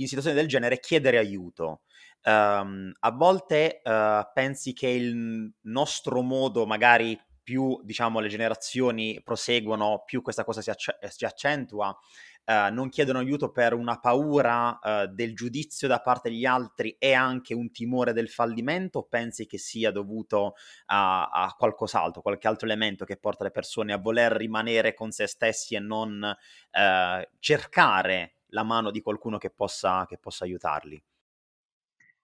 in 0.01 0.07
situazioni 0.07 0.37
del 0.37 0.47
genere 0.47 0.79
chiedere 0.79 1.17
aiuto. 1.17 1.81
Um, 2.23 2.91
a 2.99 3.11
volte 3.11 3.81
uh, 3.83 4.29
pensi 4.33 4.73
che 4.73 4.87
il 4.87 5.51
nostro 5.61 6.21
modo 6.21 6.67
magari 6.67 7.19
più 7.43 7.81
diciamo, 7.83 8.19
le 8.19 8.27
generazioni 8.27 9.19
proseguono, 9.23 10.03
più 10.05 10.21
questa 10.21 10.43
cosa 10.43 10.61
si, 10.61 10.69
acc- 10.69 10.97
si 11.07 11.25
accentua. 11.25 11.95
Uh, 12.43 12.73
non 12.73 12.89
chiedono 12.89 13.19
aiuto 13.19 13.51
per 13.51 13.73
una 13.73 13.99
paura 13.99 14.79
uh, 14.81 15.05
del 15.05 15.35
giudizio 15.35 15.87
da 15.87 16.01
parte 16.01 16.29
degli 16.29 16.45
altri 16.45 16.95
e 16.97 17.13
anche 17.13 17.53
un 17.53 17.71
timore 17.71 18.13
del 18.13 18.29
fallimento 18.29 18.99
o 18.99 19.03
pensi 19.03 19.45
che 19.45 19.59
sia 19.59 19.91
dovuto 19.91 20.55
a, 20.87 21.29
a, 21.29 21.55
qualcos'altro, 21.55 22.23
qualche 22.23 22.47
altro 22.47 22.65
elemento 22.65 23.05
che 23.05 23.17
porta 23.17 23.43
le 23.43 23.51
persone 23.51 23.93
a 23.93 23.99
voler 23.99 24.31
rimanere 24.31 24.95
con 24.95 25.11
se 25.11 25.27
stessi 25.27 25.75
e 25.75 25.79
non 25.79 26.23
uh, 26.23 27.29
cercare 27.39 28.37
la 28.51 28.63
mano 28.63 28.91
di 28.91 29.01
qualcuno 29.01 29.37
che 29.37 29.49
possa, 29.49 30.05
che 30.07 30.17
possa 30.17 30.45
aiutarli? 30.45 31.03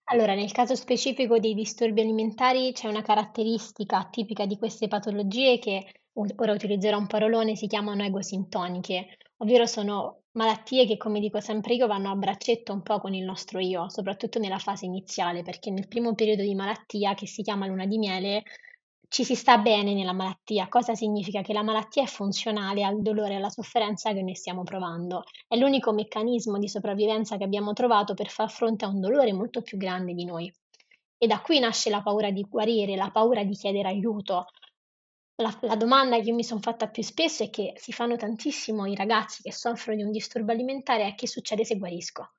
Allora, 0.10 0.36
nel 0.36 0.52
caso 0.54 0.76
specifico 0.76 1.38
dei 1.38 1.54
disturbi 1.54 2.00
alimentari 2.02 2.72
c'è 2.72 2.88
una 2.88 3.02
caratteristica 3.02 4.08
tipica 4.10 4.46
di 4.46 4.58
queste 4.58 4.88
patologie 4.88 5.60
che, 5.60 6.02
ora 6.14 6.54
utilizzerò 6.54 6.98
un 6.98 7.08
parolone, 7.08 7.56
si 7.56 7.68
chiamano 7.68 8.04
egosintoniche, 8.04 9.18
ovvero 9.38 9.66
sono 9.66 10.24
malattie 10.32 10.86
che, 10.86 10.96
come 10.98 11.20
dico 11.20 11.42
sempre 11.42 11.74
io, 11.74 11.88
vanno 11.88 12.12
a 12.12 12.16
braccetto 12.16 12.72
un 12.72 12.84
po' 12.84 13.00
con 13.00 13.14
il 13.14 13.26
nostro 13.26 13.60
io, 13.60 13.90
soprattutto 13.90 14.40
nella 14.40 14.60
fase 14.60 14.86
iniziale, 14.86 15.44
perché 15.44 15.72
nel 15.72 15.88
primo 15.90 16.16
periodo 16.16 16.42
di 16.44 16.56
malattia, 16.56 17.14
che 17.14 17.28
si 17.28 17.42
chiama 17.42 17.68
luna 17.68 17.86
di 17.86 17.98
miele, 17.98 18.44
ci 19.10 19.24
si 19.24 19.36
sta 19.36 19.58
bene 19.58 19.94
nella 19.94 20.14
malattia. 20.14 20.68
Cosa 20.68 20.94
significa? 20.94 21.42
Che 21.42 21.54
la 21.54 21.64
malattia 21.64 22.04
è 22.04 22.08
funzionale 22.08 22.84
al 22.84 23.02
dolore 23.02 23.34
e 23.34 23.36
alla 23.38 23.50
sofferenza 23.50 24.12
che 24.14 24.22
noi 24.22 24.36
stiamo 24.36 24.64
provando. 24.64 25.24
È 25.48 25.56
l'unico 25.56 25.94
meccanismo 25.94 26.58
di 26.58 26.68
sopravvivenza 26.68 27.38
che 27.38 27.44
abbiamo 27.44 27.74
trovato 27.74 28.14
per 28.14 28.30
far 28.30 28.52
fronte 28.52 28.86
a 28.86 28.90
un 28.90 29.00
dolore 29.00 29.32
molto 29.34 29.62
più 29.62 29.78
grande 29.78 30.14
di 30.14 30.26
noi. 30.26 30.54
E 31.18 31.26
da 31.26 31.42
qui 31.42 31.60
nasce 31.60 31.90
la 31.90 32.02
paura 32.02 32.32
di 32.32 32.44
guarire, 32.44 32.96
la 32.96 33.10
paura 33.10 33.44
di 33.44 33.56
chiedere 33.56 33.88
aiuto. 33.88 34.48
La, 35.36 35.58
la 35.62 35.76
domanda 35.76 36.20
che 36.20 36.30
io 36.30 36.36
mi 36.36 36.44
sono 36.44 36.60
fatta 36.60 36.90
più 36.90 37.02
spesso 37.02 37.44
è 37.44 37.50
che 37.50 37.74
si 37.78 37.94
fanno 37.94 38.18
tantissimo 38.18 38.86
i 38.86 38.96
ragazzi 38.96 39.42
che 39.42 39.54
soffrono 39.54 39.98
di 39.98 40.04
un 40.04 40.12
disturbo 40.12 40.52
alimentare 40.52 41.08
è 41.08 41.16
che 41.16 41.28
succede 41.28 41.64
se 41.64 41.78
guarisco. 41.78 42.34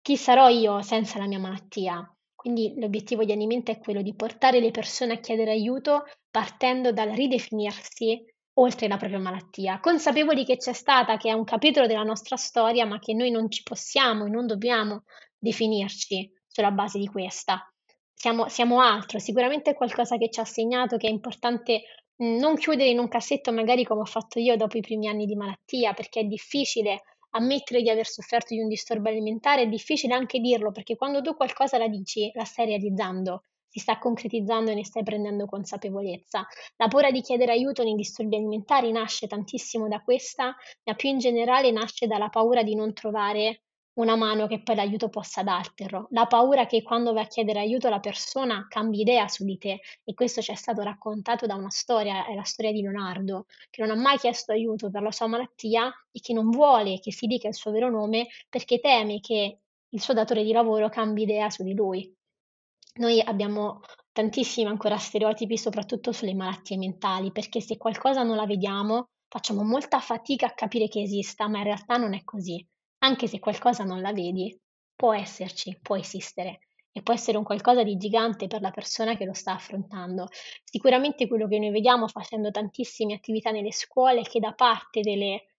Chi 0.00 0.16
sarò 0.16 0.48
io 0.48 0.80
senza 0.82 1.18
la 1.18 1.26
mia 1.26 1.38
malattia? 1.38 2.17
Quindi 2.38 2.74
l'obiettivo 2.76 3.24
di 3.24 3.32
Animenta 3.32 3.72
è 3.72 3.80
quello 3.80 4.00
di 4.00 4.14
portare 4.14 4.60
le 4.60 4.70
persone 4.70 5.14
a 5.14 5.18
chiedere 5.18 5.50
aiuto 5.50 6.04
partendo 6.30 6.92
dal 6.92 7.08
ridefinirsi 7.08 8.24
oltre 8.60 8.86
la 8.86 8.96
propria 8.96 9.18
malattia, 9.18 9.80
consapevoli 9.80 10.44
che 10.44 10.56
c'è 10.56 10.72
stata, 10.72 11.16
che 11.16 11.30
è 11.30 11.32
un 11.32 11.42
capitolo 11.42 11.88
della 11.88 12.04
nostra 12.04 12.36
storia, 12.36 12.86
ma 12.86 13.00
che 13.00 13.12
noi 13.12 13.32
non 13.32 13.50
ci 13.50 13.64
possiamo 13.64 14.26
e 14.26 14.30
non 14.30 14.46
dobbiamo 14.46 15.02
definirci 15.36 16.30
sulla 16.46 16.70
base 16.70 17.00
di 17.00 17.08
questa. 17.08 17.68
Siamo, 18.14 18.46
siamo 18.46 18.80
altro, 18.80 19.18
sicuramente 19.18 19.72
è 19.72 19.74
qualcosa 19.74 20.16
che 20.16 20.30
ci 20.30 20.38
ha 20.38 20.44
segnato, 20.44 20.96
che 20.96 21.08
è 21.08 21.10
importante 21.10 21.82
non 22.18 22.54
chiudere 22.54 22.88
in 22.88 23.00
un 23.00 23.08
cassetto 23.08 23.50
magari 23.50 23.82
come 23.82 24.02
ho 24.02 24.04
fatto 24.04 24.38
io 24.38 24.54
dopo 24.54 24.78
i 24.78 24.80
primi 24.80 25.08
anni 25.08 25.26
di 25.26 25.34
malattia, 25.34 25.92
perché 25.92 26.20
è 26.20 26.24
difficile 26.24 27.02
ammettere 27.30 27.82
di 27.82 27.90
aver 27.90 28.06
sofferto 28.06 28.54
di 28.54 28.60
un 28.60 28.68
disturbo 28.68 29.08
alimentare 29.08 29.62
è 29.62 29.66
difficile 29.68 30.14
anche 30.14 30.38
dirlo 30.40 30.72
perché 30.72 30.96
quando 30.96 31.20
tu 31.20 31.34
qualcosa 31.34 31.78
la 31.78 31.88
dici 31.88 32.30
la 32.34 32.44
stai 32.44 32.66
realizzando, 32.66 33.42
si 33.68 33.78
sta 33.80 33.98
concretizzando 33.98 34.70
e 34.70 34.74
ne 34.74 34.84
stai 34.84 35.02
prendendo 35.02 35.46
consapevolezza. 35.46 36.46
La 36.76 36.88
paura 36.88 37.10
di 37.10 37.20
chiedere 37.20 37.52
aiuto 37.52 37.82
nei 37.84 37.94
disturbi 37.94 38.36
alimentari 38.36 38.90
nasce 38.92 39.26
tantissimo 39.26 39.88
da 39.88 40.00
questa, 40.00 40.56
ma 40.84 40.94
più 40.94 41.10
in 41.10 41.18
generale 41.18 41.70
nasce 41.70 42.06
dalla 42.06 42.28
paura 42.28 42.62
di 42.62 42.74
non 42.74 42.92
trovare 42.94 43.62
una 43.98 44.14
mano 44.14 44.46
che 44.46 44.62
poi 44.62 44.76
l'aiuto 44.76 45.08
possa 45.08 45.42
dartelo, 45.42 46.06
la 46.10 46.26
paura 46.26 46.66
che 46.66 46.82
quando 46.82 47.12
vai 47.12 47.24
a 47.24 47.26
chiedere 47.26 47.58
aiuto 47.58 47.88
la 47.88 47.98
persona 47.98 48.66
cambi 48.68 49.00
idea 49.00 49.26
su 49.28 49.44
di 49.44 49.58
te. 49.58 49.80
E 50.04 50.14
questo 50.14 50.40
ci 50.40 50.52
è 50.52 50.54
stato 50.54 50.82
raccontato 50.82 51.46
da 51.46 51.56
una 51.56 51.70
storia, 51.70 52.24
è 52.26 52.34
la 52.34 52.44
storia 52.44 52.72
di 52.72 52.80
Leonardo, 52.80 53.46
che 53.70 53.84
non 53.84 53.90
ha 53.96 54.00
mai 54.00 54.16
chiesto 54.18 54.52
aiuto 54.52 54.90
per 54.90 55.02
la 55.02 55.10
sua 55.10 55.26
malattia 55.26 55.92
e 56.12 56.20
che 56.20 56.32
non 56.32 56.50
vuole 56.50 57.00
che 57.00 57.12
si 57.12 57.26
dica 57.26 57.48
il 57.48 57.54
suo 57.54 57.72
vero 57.72 57.90
nome 57.90 58.28
perché 58.48 58.78
teme 58.78 59.20
che 59.20 59.58
il 59.88 60.00
suo 60.00 60.14
datore 60.14 60.44
di 60.44 60.52
lavoro 60.52 60.88
cambi 60.88 61.22
idea 61.22 61.50
su 61.50 61.64
di 61.64 61.74
lui. 61.74 62.14
Noi 62.98 63.20
abbiamo 63.20 63.80
tantissimi 64.12 64.68
ancora 64.68 64.96
stereotipi, 64.96 65.56
soprattutto 65.56 66.12
sulle 66.12 66.34
malattie 66.34 66.76
mentali, 66.76 67.32
perché 67.32 67.60
se 67.60 67.76
qualcosa 67.76 68.22
non 68.22 68.36
la 68.36 68.46
vediamo 68.46 69.08
facciamo 69.28 69.62
molta 69.62 70.00
fatica 70.00 70.46
a 70.46 70.54
capire 70.54 70.88
che 70.88 71.02
esista, 71.02 71.48
ma 71.48 71.58
in 71.58 71.64
realtà 71.64 71.96
non 71.96 72.14
è 72.14 72.22
così 72.24 72.64
anche 72.98 73.26
se 73.26 73.38
qualcosa 73.38 73.84
non 73.84 74.00
la 74.00 74.12
vedi, 74.12 74.56
può 74.94 75.14
esserci, 75.14 75.78
può 75.80 75.96
esistere 75.96 76.60
e 76.92 77.02
può 77.02 77.14
essere 77.14 77.36
un 77.36 77.44
qualcosa 77.44 77.82
di 77.82 77.96
gigante 77.96 78.48
per 78.48 78.60
la 78.60 78.70
persona 78.70 79.16
che 79.16 79.24
lo 79.24 79.34
sta 79.34 79.52
affrontando. 79.52 80.28
Sicuramente 80.64 81.28
quello 81.28 81.46
che 81.46 81.58
noi 81.58 81.70
vediamo 81.70 82.08
facendo 82.08 82.50
tantissime 82.50 83.14
attività 83.14 83.50
nelle 83.50 83.72
scuole 83.72 84.20
è 84.20 84.24
che 84.24 84.40
da 84.40 84.52
parte 84.52 85.00
delle 85.00 85.54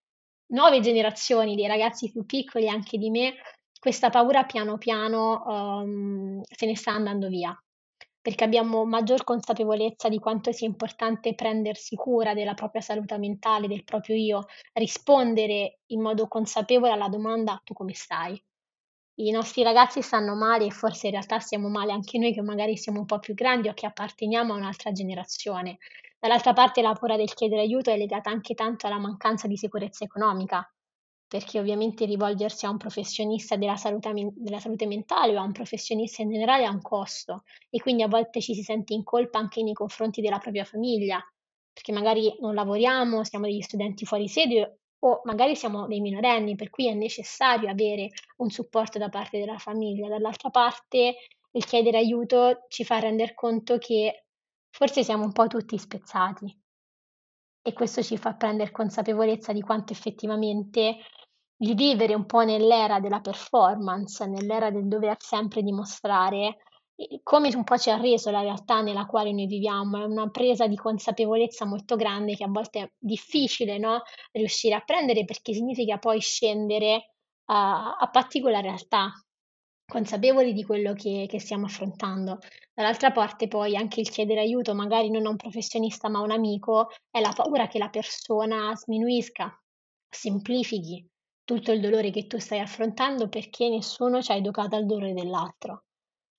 nuove 0.48 0.80
generazioni, 0.82 1.56
dei 1.56 1.68
ragazzi 1.68 2.12
più 2.12 2.26
piccoli, 2.26 2.68
anche 2.68 2.98
di 2.98 3.10
me, 3.10 3.36
questa 3.80 4.10
paura 4.10 4.44
piano 4.44 4.78
piano 4.78 5.44
um, 5.46 6.42
se 6.44 6.66
ne 6.66 6.76
sta 6.76 6.92
andando 6.92 7.30
via 7.30 7.58
perché 8.22 8.44
abbiamo 8.44 8.86
maggior 8.86 9.24
consapevolezza 9.24 10.10
di 10.10 10.20
quanto 10.20 10.52
sia 10.52 10.68
importante 10.68 11.36
prendersi 11.36 11.96
cura 11.96 12.34
della 12.34 12.54
propria 12.54 12.82
salute 12.82 13.18
mentale, 13.18 13.68
del 13.68 13.84
proprio 13.84 14.16
io, 14.16 14.46
rispondere 14.74 15.80
in 15.88 16.02
modo 16.02 16.28
consapevole 16.28 16.92
alla 16.92 17.10
domanda 17.10 17.60
tu 17.64 17.74
come 17.74 17.94
stai? 17.94 18.42
I 19.20 19.32
nostri 19.32 19.64
ragazzi 19.64 20.02
stanno 20.02 20.36
male 20.36 20.66
e 20.66 20.72
forse 20.72 21.08
in 21.08 21.14
realtà 21.14 21.40
stiamo 21.40 21.68
male 21.70 21.92
anche 21.92 22.18
noi 22.18 22.34
che 22.34 22.42
magari 22.42 22.78
siamo 22.78 23.00
un 23.00 23.06
po' 23.06 23.20
più 23.20 23.34
grandi 23.34 23.68
o 23.68 23.74
che 23.74 23.86
apparteniamo 23.86 24.54
a 24.54 24.58
un'altra 24.58 24.92
generazione. 24.92 25.78
Dall'altra 26.18 26.54
parte 26.54 26.82
la 26.82 26.94
paura 26.94 27.18
del 27.18 27.34
chiedere 27.34 27.62
aiuto 27.62 27.90
è 27.92 27.98
legata 27.98 28.30
anche 28.30 28.54
tanto 28.54 28.88
alla 28.88 28.98
mancanza 28.98 29.48
di 29.48 29.58
sicurezza 29.58 30.04
economica, 30.06 30.66
perché 31.30 31.60
ovviamente 31.60 32.06
rivolgersi 32.06 32.66
a 32.66 32.72
un 32.72 32.78
professionista 32.78 33.56
della 33.56 33.76
salute, 33.76 34.32
della 34.34 34.60
salute 34.60 34.88
mentale 34.88 35.38
o 35.38 35.40
a 35.40 35.44
un 35.44 35.52
professionista 35.52 36.24
in 36.24 36.32
generale 36.32 36.66
ha 36.66 36.72
un 36.72 36.82
costo 36.82 37.44
e 37.70 37.80
quindi 37.80 38.02
a 38.02 38.08
volte 38.08 38.42
ci 38.42 38.56
si 38.56 38.64
sente 38.64 38.96
in 38.96 39.04
colpa 39.04 39.38
anche 39.38 39.62
nei 39.62 39.74
confronti 39.74 40.22
della 40.22 40.40
propria 40.40 40.66
famiglia, 40.66 41.24
perché 41.72 41.92
magari 41.92 42.36
non 42.40 42.56
lavoriamo, 42.56 43.24
siamo 43.24 43.46
degli 43.46 43.62
studenti 43.62 44.06
fuori 44.06 44.28
sede 44.28 44.80
o 45.02 45.22
magari 45.26 45.56
siamo 45.56 45.86
dei 45.86 46.02
minorenni, 46.02 46.56
per 46.56 46.72
cui 46.72 46.88
è 46.88 46.96
necessario 46.96 47.70
avere 47.70 48.10
un 48.38 48.50
supporto 48.50 48.98
da 48.98 49.10
parte 49.10 49.38
della 49.38 49.60
famiglia. 49.60 50.08
Dall'altra 50.10 50.50
parte 50.50 51.16
il 51.52 51.66
chiedere 51.66 51.98
aiuto 51.98 52.66
ci 52.70 52.84
fa 52.84 52.98
rendere 52.98 53.36
conto 53.36 53.78
che 53.78 54.26
forse 54.72 55.04
siamo 55.04 55.26
un 55.26 55.32
po' 55.32 55.46
tutti 55.46 55.78
spezzati 55.78 56.58
e 57.62 57.74
questo 57.74 58.02
ci 58.02 58.18
fa 58.18 58.34
prendere 58.34 58.72
consapevolezza 58.72 59.54
di 59.54 59.62
quanto 59.62 59.94
effettivamente 59.94 60.98
il 61.62 61.76
vivere 61.76 62.14
un 62.14 62.26
po' 62.26 62.44
nell'era 62.44 63.00
della 63.00 63.20
performance, 63.20 64.26
nell'era 64.26 64.72
del 64.72 64.88
dover 64.88 65.18
sempre 65.20 65.62
dimostrare, 65.62 66.58
come 67.24 67.54
un 67.56 67.64
po' 67.64 67.78
ci 67.78 67.90
ha 67.90 67.98
reso 67.98 68.30
la 68.30 68.42
realtà 68.42 68.82
nella 68.82 69.06
quale 69.06 69.32
noi 69.32 69.46
viviamo, 69.46 70.02
è 70.02 70.06
una 70.06 70.30
presa 70.30 70.68
di 70.68 70.76
consapevolezza 70.76 71.66
molto 71.66 71.96
grande 71.96 72.36
che 72.36 72.44
a 72.44 72.50
volte 72.50 72.80
è 72.80 72.92
difficile, 72.98 73.78
no, 73.78 74.02
riuscire 74.32 74.76
a 74.76 74.82
prendere 74.82 75.26
perché 75.26 75.54
significa 75.54 75.98
poi 75.98 76.20
scendere 76.20 77.14
a, 77.46 77.96
a 77.96 78.10
patti 78.10 78.42
con 78.42 78.52
la 78.52 78.60
realtà, 78.60 79.12
consapevoli 79.90 80.54
di 80.54 80.64
quello 80.64 80.94
che, 80.94 81.26
che 81.28 81.40
stiamo 81.40 81.66
affrontando. 81.66 82.40
Dall'altra 82.74 83.12
parte 83.12 83.50
poi 83.50 83.76
anche 83.76 84.00
il 84.00 84.10
chiedere 84.10 84.40
aiuto, 84.40 84.74
magari 84.74 85.10
non 85.10 85.26
a 85.26 85.30
un 85.30 85.36
professionista 85.36 86.08
ma 86.08 86.20
a 86.20 86.24
un 86.24 86.32
amico, 86.32 86.90
è 87.12 87.20
la 87.20 87.34
paura 87.36 87.68
che 87.68 87.80
la 87.80 87.90
persona 87.90 88.74
sminuisca, 88.74 89.54
semplifichi 90.10 91.06
tutto 91.50 91.72
il 91.72 91.82
dolore 91.82 92.12
che 92.12 92.28
tu 92.28 92.38
stai 92.38 92.60
affrontando 92.60 93.28
perché 93.28 93.70
nessuno 93.70 94.22
ci 94.22 94.32
ha 94.32 94.36
educato 94.36 94.76
al 94.76 94.86
dolore 94.86 95.14
dell'altro. 95.14 95.86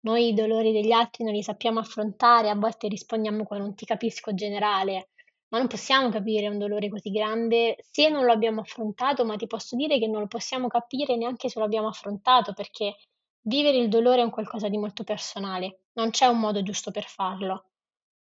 Noi 0.02 0.28
i 0.28 0.34
dolori 0.34 0.70
degli 0.70 0.92
altri 0.92 1.24
non 1.24 1.34
li 1.34 1.42
sappiamo 1.42 1.80
affrontare, 1.80 2.48
a 2.48 2.54
volte 2.54 2.86
rispondiamo 2.86 3.44
con 3.44 3.60
un 3.60 3.74
ti 3.74 3.84
capisco 3.84 4.32
generale, 4.32 5.08
ma 5.48 5.58
non 5.58 5.66
possiamo 5.66 6.10
capire 6.10 6.46
un 6.46 6.58
dolore 6.58 6.88
così 6.88 7.10
grande 7.10 7.76
se 7.90 8.08
non 8.08 8.24
lo 8.24 8.30
abbiamo 8.30 8.60
affrontato, 8.60 9.24
ma 9.24 9.34
ti 9.34 9.48
posso 9.48 9.74
dire 9.74 9.98
che 9.98 10.06
non 10.06 10.20
lo 10.20 10.26
possiamo 10.28 10.68
capire 10.68 11.16
neanche 11.16 11.48
se 11.48 11.58
lo 11.58 11.64
abbiamo 11.64 11.88
affrontato 11.88 12.52
perché 12.52 12.94
Vivere 13.42 13.78
il 13.78 13.88
dolore 13.88 14.20
è 14.20 14.24
un 14.24 14.30
qualcosa 14.30 14.68
di 14.68 14.76
molto 14.76 15.02
personale, 15.02 15.84
non 15.94 16.10
c'è 16.10 16.26
un 16.26 16.38
modo 16.38 16.62
giusto 16.62 16.90
per 16.90 17.04
farlo 17.04 17.64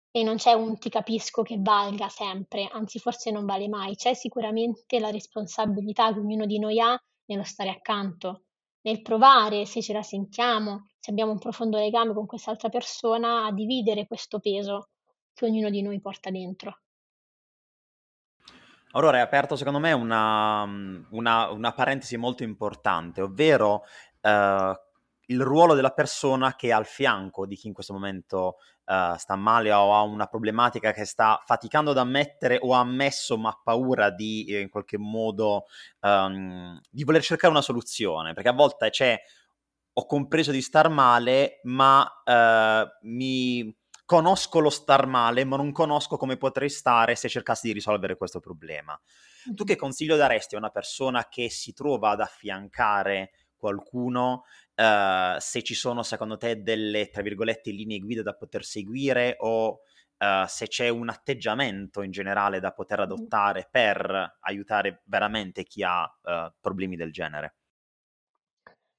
e 0.09 0.23
non 0.23 0.37
c'è 0.37 0.53
un 0.53 0.77
ti 0.77 0.89
capisco 0.89 1.43
che 1.43 1.57
valga 1.59 2.07
sempre, 2.09 2.67
anzi 2.71 2.99
forse 2.99 3.31
non 3.31 3.45
vale 3.45 3.67
mai, 3.67 3.95
c'è 3.95 4.13
sicuramente 4.13 4.99
la 4.99 5.11
responsabilità 5.11 6.13
che 6.13 6.19
ognuno 6.19 6.45
di 6.45 6.59
noi 6.59 6.79
ha 6.79 6.99
nello 7.25 7.43
stare 7.43 7.69
accanto, 7.69 8.43
nel 8.81 9.01
provare, 9.01 9.65
se 9.65 9.81
ce 9.81 9.93
la 9.93 10.03
sentiamo, 10.03 10.89
se 10.99 11.11
abbiamo 11.11 11.31
un 11.31 11.39
profondo 11.39 11.77
legame 11.77 12.13
con 12.13 12.25
quest'altra 12.25 12.69
persona, 12.69 13.45
a 13.45 13.51
dividere 13.51 14.07
questo 14.07 14.39
peso 14.39 14.89
che 15.33 15.45
ognuno 15.45 15.69
di 15.69 15.81
noi 15.81 15.99
porta 15.99 16.29
dentro. 16.29 16.79
Aurora, 18.91 19.17
hai 19.17 19.23
aperto 19.23 19.55
secondo 19.55 19.79
me 19.79 19.91
una, 19.91 20.63
una, 21.09 21.49
una 21.49 21.73
parentesi 21.73 22.17
molto 22.17 22.43
importante, 22.43 23.21
ovvero 23.21 23.83
uh, 24.21 24.73
il 25.33 25.41
ruolo 25.41 25.73
della 25.73 25.91
persona 25.91 26.55
che 26.55 26.67
è 26.67 26.71
al 26.71 26.85
fianco 26.85 27.45
di 27.45 27.55
chi 27.55 27.67
in 27.67 27.73
questo 27.73 27.93
momento 27.93 28.57
uh, 28.85 29.15
sta 29.17 29.35
male 29.35 29.71
o 29.73 29.95
ha 29.95 30.01
una 30.03 30.27
problematica 30.27 30.93
che 30.93 31.05
sta 31.05 31.41
faticando 31.45 31.91
ad 31.91 31.97
ammettere 31.97 32.59
o 32.61 32.73
ha 32.73 32.79
ammesso 32.79 33.37
ma 33.37 33.49
ha 33.49 33.59
paura 33.61 34.11
di 34.11 34.45
eh, 34.45 34.61
in 34.61 34.69
qualche 34.69 34.97
modo 34.97 35.65
um, 36.01 36.79
di 36.89 37.03
voler 37.03 37.23
cercare 37.23 37.51
una 37.51 37.61
soluzione, 37.61 38.33
perché 38.33 38.49
a 38.49 38.53
volte 38.53 38.89
c'è 38.89 39.19
ho 39.95 40.05
compreso 40.07 40.51
di 40.51 40.61
star 40.61 40.89
male, 40.89 41.59
ma 41.63 42.01
uh, 42.01 43.07
mi 43.07 43.75
conosco 44.05 44.59
lo 44.59 44.71
star 44.71 45.05
male, 45.05 45.43
ma 45.43 45.55
non 45.55 45.71
conosco 45.71 46.17
come 46.17 46.35
potrei 46.37 46.69
stare 46.69 47.15
se 47.15 47.29
cercassi 47.29 47.67
di 47.67 47.73
risolvere 47.73 48.17
questo 48.17 48.39
problema. 48.39 48.99
Tu 49.53 49.63
che 49.63 49.75
consiglio 49.75 50.15
daresti 50.15 50.55
a 50.55 50.57
una 50.57 50.69
persona 50.69 51.27
che 51.29 51.49
si 51.49 51.73
trova 51.73 52.09
ad 52.09 52.21
affiancare 52.21 53.31
qualcuno, 53.63 54.43
uh, 54.75 55.37
se 55.39 55.61
ci 55.61 55.73
sono 55.73 56.03
secondo 56.03 56.37
te 56.37 56.61
delle, 56.61 57.09
tra 57.09 57.21
virgolette, 57.21 57.71
linee 57.71 57.99
guida 57.99 58.21
da 58.21 58.33
poter 58.33 58.63
seguire 58.63 59.35
o 59.39 59.79
uh, 60.17 60.45
se 60.47 60.67
c'è 60.67 60.89
un 60.89 61.09
atteggiamento 61.09 62.01
in 62.01 62.11
generale 62.11 62.59
da 62.59 62.71
poter 62.71 63.01
adottare 63.01 63.67
per 63.69 64.37
aiutare 64.41 65.01
veramente 65.05 65.63
chi 65.63 65.83
ha 65.83 66.03
uh, 66.03 66.51
problemi 66.59 66.95
del 66.95 67.11
genere? 67.11 67.55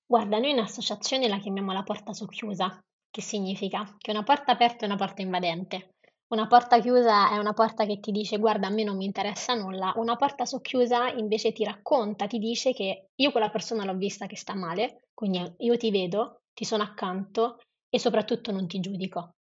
Guarda, 0.07 0.39
noi 0.39 0.51
in 0.51 0.59
associazione 0.59 1.29
la 1.29 1.39
chiamiamo 1.39 1.73
la 1.73 1.83
porta 1.83 2.13
socchiusa, 2.13 2.79
che 3.11 3.23
significa 3.23 3.97
che 3.97 4.11
una 4.11 4.23
porta 4.23 4.53
aperta 4.53 4.85
è 4.85 4.87
una 4.87 4.97
porta 4.97 5.23
invadente. 5.23 5.94
Una 6.29 6.47
porta 6.47 6.81
chiusa 6.81 7.31
è 7.31 7.37
una 7.37 7.53
porta 7.53 7.85
che 7.85 8.01
ti 8.01 8.11
dice 8.11 8.39
guarda, 8.39 8.69
a 8.69 8.71
me 8.71 8.83
non 8.83 8.97
mi 8.97 9.05
interessa 9.05 9.55
nulla. 9.55 9.93
Una 9.97 10.17
porta 10.17 10.47
socchiusa 10.47 11.11
invece 11.11 11.53
ti 11.53 11.65
racconta, 11.65 12.27
ti 12.27 12.39
dice 12.39 12.73
che 12.73 13.11
io 13.15 13.31
quella 13.31 13.51
persona 13.51 13.85
l'ho 13.85 13.95
vista 13.95 14.27
che 14.27 14.37
sta 14.37 14.55
male, 14.55 15.09
quindi 15.13 15.55
io 15.59 15.77
ti 15.77 15.91
vedo, 15.91 16.41
ti 16.55 16.65
sono 16.65 16.83
accanto 16.83 17.61
e 17.91 17.99
soprattutto 17.99 18.53
non 18.53 18.67
ti 18.67 18.81
giudico. 18.81 19.35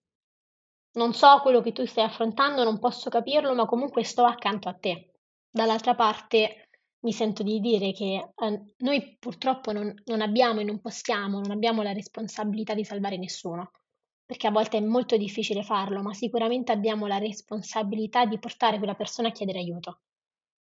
Non 0.95 1.13
so 1.13 1.39
quello 1.41 1.61
che 1.61 1.71
tu 1.71 1.85
stai 1.85 2.03
affrontando, 2.03 2.63
non 2.63 2.79
posso 2.79 3.09
capirlo, 3.09 3.55
ma 3.55 3.65
comunque 3.65 4.03
sto 4.03 4.25
accanto 4.25 4.67
a 4.67 4.73
te. 4.73 5.13
Dall'altra 5.49 5.95
parte 5.95 6.69
mi 6.99 7.13
sento 7.13 7.43
di 7.43 7.59
dire 7.59 7.93
che 7.93 8.33
eh, 8.35 8.63
noi 8.77 9.17
purtroppo 9.17 9.71
non, 9.71 9.93
non 10.05 10.21
abbiamo 10.21 10.59
e 10.59 10.63
non 10.65 10.81
possiamo, 10.81 11.39
non 11.39 11.51
abbiamo 11.51 11.81
la 11.81 11.93
responsabilità 11.93 12.73
di 12.73 12.83
salvare 12.83 13.17
nessuno 13.17 13.71
perché 14.33 14.47
a 14.47 14.51
volte 14.51 14.77
è 14.77 14.81
molto 14.81 15.15
difficile 15.15 15.61
farlo, 15.61 16.01
ma 16.01 16.11
sicuramente 16.15 16.71
abbiamo 16.71 17.05
la 17.05 17.19
responsabilità 17.19 18.25
di 18.25 18.39
portare 18.39 18.79
quella 18.79 18.95
persona 18.95 19.27
a 19.27 19.31
chiedere 19.31 19.59
aiuto, 19.59 19.99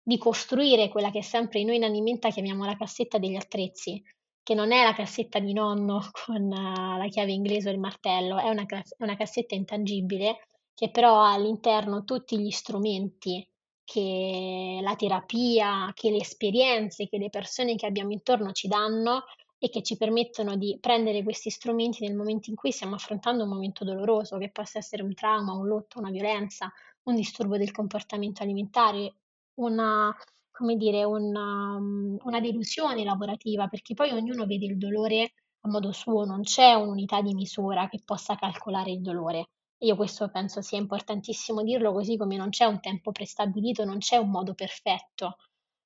di 0.03 0.19
costruire 0.19 0.89
quella 0.89 1.13
che 1.13 1.23
sempre 1.23 1.63
noi 1.63 1.77
in 1.77 1.85
Animenta 1.85 2.31
chiamiamo 2.31 2.65
la 2.65 2.77
cassetta 2.77 3.19
degli 3.19 3.37
attrezzi, 3.37 4.03
che 4.43 4.55
non 4.55 4.73
è 4.73 4.83
la 4.83 4.93
cassetta 4.93 5.39
di 5.39 5.53
nonno 5.53 6.01
con 6.27 6.43
uh, 6.43 6.99
la 6.99 7.07
chiave 7.09 7.31
inglese 7.31 7.69
o 7.69 7.73
il 7.73 7.79
martello, 7.79 8.39
è 8.39 8.49
una, 8.49 8.65
è 8.67 8.83
una 9.05 9.17
cassetta 9.17 9.55
intangibile 9.55 10.49
che 10.75 10.91
però 10.91 11.23
ha 11.23 11.35
all'interno 11.35 12.03
tutti 12.03 12.37
gli 12.37 12.51
strumenti 12.51 13.49
che 13.85 14.81
la 14.83 14.97
terapia, 14.97 15.93
che 15.95 16.11
le 16.11 16.17
esperienze, 16.17 17.07
che 17.07 17.19
le 17.19 17.31
persone 17.31 17.77
che 17.77 17.87
abbiamo 17.87 18.11
intorno 18.11 18.51
ci 18.51 18.67
danno 18.67 19.23
e 19.65 19.71
che 19.71 19.83
ci 19.83 19.97
permettono 19.97 20.57
di 20.57 20.77
prendere 20.79 21.23
questi 21.23 21.49
strumenti 21.49 22.07
nel 22.07 22.15
momento 22.15 22.51
in 22.51 22.55
cui 22.55 22.71
stiamo 22.71 22.97
affrontando 22.97 23.45
un 23.45 23.49
momento 23.49 23.83
doloroso, 23.83 24.37
che 24.37 24.51
possa 24.51 24.77
essere 24.77 25.03
un 25.03 25.15
trauma, 25.15 25.55
un 25.55 25.67
lutto, 25.67 25.99
una 25.99 26.11
violenza, 26.11 26.71
un 27.05 27.15
disturbo 27.15 27.57
del 27.57 27.71
comportamento 27.71 28.43
alimentare, 28.43 29.15
una, 29.55 30.15
come 30.51 30.77
dire, 30.77 31.05
una, 31.05 31.79
una 31.79 32.41
delusione 32.41 33.05
lavorativa, 33.05 33.67
perché 33.67 33.95
poi 33.95 34.11
ognuno 34.11 34.45
vede 34.45 34.67
il 34.67 34.77
dolore 34.77 35.33
a 35.63 35.71
modo 35.71 35.93
suo, 35.93 36.27
non 36.27 36.43
c'è 36.43 36.75
un'unità 36.75 37.23
di 37.23 37.33
misura 37.33 37.89
che 37.89 38.03
possa 38.05 38.35
calcolare 38.35 38.91
il 38.91 39.01
dolore. 39.01 39.47
Io 39.79 39.97
questo 39.97 40.29
penso 40.29 40.61
sia 40.61 40.77
importantissimo 40.77 41.63
dirlo, 41.63 41.91
così 41.91 42.19
come 42.19 42.37
non 42.37 42.51
c'è 42.51 42.67
un 42.67 42.81
tempo 42.81 43.13
prestabilito, 43.13 43.87
non 43.87 43.97
c'è 43.97 44.19
un 44.19 44.29
modo 44.29 44.53
perfetto 44.53 45.37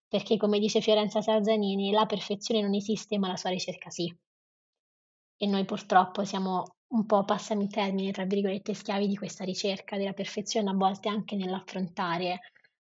perché 0.09 0.37
come 0.39 0.59
dice 0.59 0.81
Fiorenza 0.81 1.21
Sarzanini, 1.21 1.91
la 1.91 2.07
perfezione 2.07 2.63
non 2.63 2.75
esiste, 2.75 3.19
ma 3.19 3.29
la 3.29 3.37
sua 3.37 3.51
ricerca 3.51 3.91
sì. 3.91 4.13
E 5.37 5.47
noi 5.47 5.65
purtroppo 5.65 6.25
siamo 6.25 6.65
un 6.89 7.05
po', 7.05 7.25
passami 7.25 7.65
il 7.65 7.71
termine, 7.71 8.11
tra 8.11 8.25
virgolette, 8.25 8.75
schiavi 8.75 9.07
di 9.07 9.17
questa 9.17 9.45
ricerca 9.45 9.97
della 9.97 10.15
perfezione, 10.15 10.71
a 10.71 10.75
volte 10.75 11.09
anche 11.09 11.37
nell'affrontare 11.37 12.41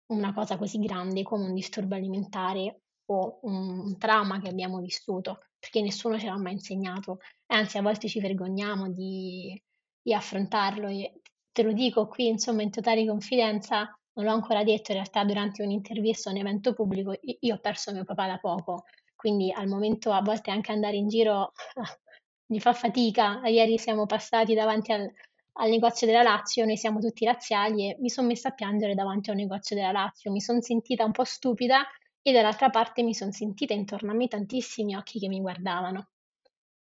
una 0.08 0.34
cosa 0.34 0.58
così 0.58 0.78
grande 0.80 1.24
come 1.24 1.46
un 1.46 1.54
disturbo 1.54 1.96
alimentare 1.96 2.82
o 3.08 3.40
un, 3.44 3.98
trauma 3.98 4.40
che 4.40 4.50
abbiamo 4.50 4.80
vissuto, 4.80 5.40
perché 5.58 5.82
nessuno 5.82 6.20
ce 6.20 6.28
l'ha 6.28 6.38
mai 6.38 6.54
insegnato, 6.54 7.20
anzi 7.48 7.78
a 7.78 7.82
volte 7.82 8.08
ci 8.08 8.20
vergogniamo 8.20 8.92
di, 8.92 9.60
di 10.02 10.14
affrontarlo 10.14 10.88
e 10.88 11.22
te 11.52 11.64
lo 11.64 11.72
dico 11.72 12.08
qui, 12.08 12.28
insomma, 12.28 12.64
in 12.64 12.72
totale 12.72 13.06
confidenza, 13.06 13.98
non 14.16 14.26
l'ho 14.26 14.32
ancora 14.32 14.64
detto, 14.64 14.92
in 14.92 14.98
realtà 14.98 15.24
durante 15.24 15.62
un'intervista 15.62 16.30
o 16.30 16.34
un 16.34 16.40
evento 16.40 16.74
pubblico 16.74 17.14
io 17.22 17.56
ho 17.56 17.60
perso 17.60 17.92
mio 17.92 18.04
papà 18.04 18.28
da 18.28 18.38
poco, 18.38 18.86
quindi 19.16 19.52
al 19.52 19.68
momento 19.68 20.12
a 20.12 20.22
volte 20.22 20.52
anche 20.52 20.72
andare 20.72 20.96
in 20.96 21.08
giro 21.08 21.52
mi 22.48 22.60
fa 22.60 22.74
fatica. 22.74 23.42
Ieri 23.46 23.78
siamo 23.78 24.06
passati 24.06 24.54
davanti 24.54 24.92
al, 24.92 25.12
al 25.54 25.70
negozio 25.70 26.08
della 26.08 26.22
Lazio, 26.22 26.66
noi 26.66 26.78
siamo 26.78 27.00
tutti 27.00 27.26
razziali 27.26 27.90
e 27.90 27.98
mi 28.00 28.10
sono 28.10 28.28
messa 28.28 28.50
a 28.50 28.54
piangere 28.54 28.96
davanti 28.96 29.30
a 29.30 29.34
un 29.34 29.40
negozio 29.40 29.76
della 29.76 29.92
Lazio, 29.92 30.32
mi 30.32 30.42
sono 30.42 30.62
sentita 30.62 31.04
un 31.04 31.12
po' 31.12 31.24
stupida 31.24 31.86
e 32.22 32.32
dall'altra 32.32 32.70
parte 32.70 33.04
mi 33.04 33.14
sono 33.14 33.32
sentita 33.32 33.74
intorno 33.74 34.12
a 34.12 34.16
me 34.16 34.28
tantissimi 34.28 34.96
occhi 34.96 35.20
che 35.20 35.28
mi 35.28 35.42
guardavano. 35.42 36.10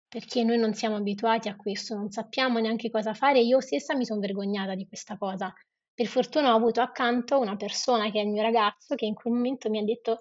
Perché 0.09 0.43
noi 0.43 0.59
non 0.59 0.75
siamo 0.75 0.97
abituati 0.97 1.49
a 1.49 1.55
questo, 1.55 1.95
non 1.95 2.11
sappiamo 2.11 2.59
neanche 2.59 2.91
cosa 2.91 3.15
fare. 3.15 3.41
Io 3.41 3.61
stessa 3.61 3.95
mi 3.95 4.05
sono 4.05 4.19
vergognata 4.19 4.75
di 4.75 4.87
questa 4.89 5.17
cosa. 5.17 5.55
Per 6.01 6.09
fortuna 6.09 6.55
ho 6.55 6.57
avuto 6.57 6.81
accanto 6.81 7.39
una 7.39 7.57
persona 7.57 8.11
che 8.11 8.21
è 8.21 8.23
il 8.23 8.31
mio 8.31 8.41
ragazzo 8.41 8.95
che 8.95 9.05
in 9.05 9.13
quel 9.13 9.35
momento 9.35 9.69
mi 9.69 9.77
ha 9.77 9.85
detto 9.85 10.21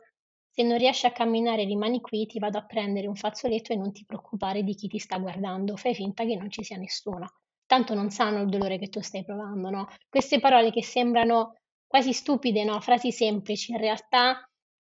se 0.50 0.62
non 0.62 0.78
riesci 0.78 1.06
a 1.06 1.13
camminare 1.13 1.63
rimani 1.63 2.02
qui, 2.02 2.26
ti 2.26 2.38
vado 2.38 2.58
a 2.58 2.65
prendere 2.65 3.08
un 3.08 3.15
fazzoletto 3.15 3.72
e 3.72 3.78
non 3.78 3.94
ti 3.94 4.04
preoccupare 4.04 4.63
di 4.63 4.76
chi 4.76 4.89
ti 4.89 5.00
sta 5.00 5.18
guardando, 5.20 5.78
fai 5.78 5.96
finta 5.96 6.26
che 6.26 6.36
non 6.36 6.52
ci 6.52 6.65
sia 6.65 6.76
nessuno. 6.76 7.32
Tanto 7.65 7.94
non 7.94 8.10
sanno 8.10 8.42
il 8.42 8.50
dolore 8.50 8.78
che 8.78 8.89
tu 8.89 9.00
stai 9.00 9.24
provando, 9.24 9.70
no? 9.70 9.88
Queste 10.10 10.42
parole 10.42 10.70
che 10.70 10.84
sembrano 10.84 11.56
quasi 11.88 12.12
stupide, 12.12 12.65
no? 12.65 12.82
Frasi 12.82 13.13
semplici, 13.13 13.72
in 13.72 13.78
realtà 13.78 14.46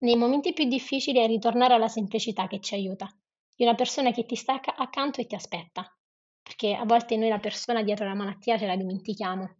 nei 0.05 0.15
momenti 0.15 0.53
più 0.53 0.69
difficili 0.69 1.19
è 1.19 1.27
ritornare 1.27 1.73
alla 1.73 1.89
semplicità 1.89 2.47
che 2.47 2.61
ci 2.61 2.75
aiuta, 2.75 3.13
di 3.57 3.65
una 3.65 3.75
persona 3.75 4.11
che 4.11 4.25
ti 4.25 4.37
sta 4.37 4.53
accanto 4.53 5.19
e 5.19 5.25
ti 5.25 5.35
aspetta, 5.35 5.85
perché 6.41 6.73
a 6.75 6.85
volte 6.85 7.17
noi 7.17 7.27
la 7.27 7.39
persona 7.39 7.83
dietro 7.83 8.07
la 8.07 8.15
malattia 8.15 8.57
ce 8.57 8.67
la 8.67 8.77
dimentichiamo 8.77 9.53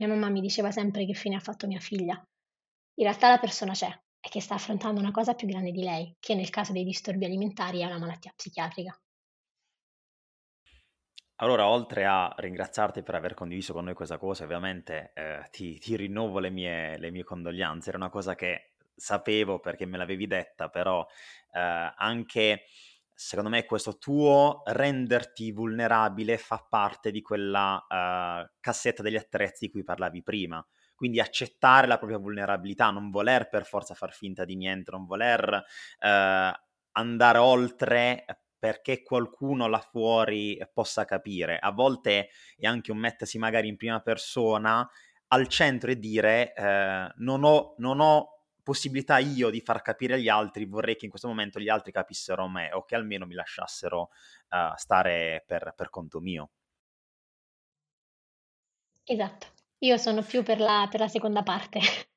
mia 0.00 0.08
mamma 0.08 0.30
mi 0.30 0.40
diceva 0.40 0.70
sempre 0.70 1.04
che 1.04 1.12
fine 1.12 1.36
ha 1.36 1.40
fatto 1.40 1.66
mia 1.66 1.78
figlia. 1.78 2.14
In 2.14 3.04
realtà 3.04 3.28
la 3.28 3.38
persona 3.38 3.72
c'è, 3.72 3.88
è 4.18 4.28
che 4.28 4.40
sta 4.40 4.54
affrontando 4.54 4.98
una 4.98 5.10
cosa 5.10 5.34
più 5.34 5.46
grande 5.46 5.72
di 5.72 5.82
lei, 5.82 6.16
che 6.18 6.34
nel 6.34 6.48
caso 6.48 6.72
dei 6.72 6.84
disturbi 6.84 7.26
alimentari 7.26 7.80
è 7.80 7.84
una 7.84 7.98
malattia 7.98 8.32
psichiatrica. 8.34 8.98
Allora, 11.36 11.68
oltre 11.68 12.06
a 12.06 12.34
ringraziarti 12.36 13.02
per 13.02 13.14
aver 13.14 13.34
condiviso 13.34 13.72
con 13.72 13.84
noi 13.84 13.94
questa 13.94 14.18
cosa, 14.18 14.44
ovviamente 14.44 15.12
eh, 15.14 15.46
ti, 15.50 15.78
ti, 15.78 15.96
rinnovo 15.96 16.38
le 16.38 16.50
mie, 16.50 16.98
le 16.98 17.10
mie, 17.10 17.24
condoglianze. 17.24 17.88
Era 17.90 17.98
una 17.98 18.10
cosa 18.10 18.34
che 18.34 18.72
sapevo 18.94 19.58
perché 19.58 19.86
me 19.86 19.96
l'avevi 19.96 20.26
detta, 20.26 20.68
però 20.68 21.06
eh, 21.52 21.92
anche 21.96 22.64
secondo 23.22 23.50
me 23.50 23.66
questo 23.66 23.98
tuo 23.98 24.62
renderti 24.64 25.52
vulnerabile 25.52 26.38
fa 26.38 26.66
parte 26.66 27.10
di 27.10 27.20
quella 27.20 27.74
uh, 27.76 28.50
cassetta 28.58 29.02
degli 29.02 29.16
attrezzi 29.16 29.66
di 29.66 29.70
cui 29.70 29.84
parlavi 29.84 30.22
prima. 30.22 30.66
Quindi 30.94 31.20
accettare 31.20 31.86
la 31.86 31.98
propria 31.98 32.16
vulnerabilità, 32.16 32.88
non 32.88 33.10
voler 33.10 33.50
per 33.50 33.66
forza 33.66 33.92
far 33.92 34.14
finta 34.14 34.46
di 34.46 34.56
niente, 34.56 34.90
non 34.90 35.04
voler 35.04 35.52
uh, 35.52 36.58
andare 36.92 37.38
oltre 37.38 38.24
perché 38.58 39.02
qualcuno 39.02 39.68
là 39.68 39.80
fuori 39.80 40.58
possa 40.72 41.04
capire. 41.04 41.58
A 41.58 41.72
volte 41.72 42.30
è 42.56 42.66
anche 42.66 42.90
un 42.90 42.98
mettersi 42.98 43.36
magari 43.36 43.68
in 43.68 43.76
prima 43.76 44.00
persona 44.00 44.88
al 45.28 45.46
centro 45.46 45.90
e 45.90 45.98
dire 45.98 46.54
uh, 46.56 47.12
non 47.22 47.44
ho, 47.44 47.74
non 47.76 48.00
ho 48.00 48.39
possibilità 48.62 49.18
io 49.18 49.50
di 49.50 49.60
far 49.60 49.82
capire 49.82 50.14
agli 50.14 50.28
altri, 50.28 50.64
vorrei 50.64 50.96
che 50.96 51.04
in 51.04 51.10
questo 51.10 51.28
momento 51.28 51.60
gli 51.60 51.68
altri 51.68 51.92
capissero 51.92 52.48
me 52.48 52.72
o 52.72 52.84
che 52.84 52.94
almeno 52.94 53.26
mi 53.26 53.34
lasciassero 53.34 54.10
uh, 54.50 54.76
stare 54.76 55.44
per, 55.46 55.74
per 55.76 55.90
conto 55.90 56.20
mio. 56.20 56.50
Esatto, 59.04 59.46
io 59.78 59.96
sono 59.96 60.22
più 60.22 60.42
per 60.42 60.60
la, 60.60 60.86
per 60.90 61.00
la 61.00 61.08
seconda 61.08 61.42
parte. 61.42 61.80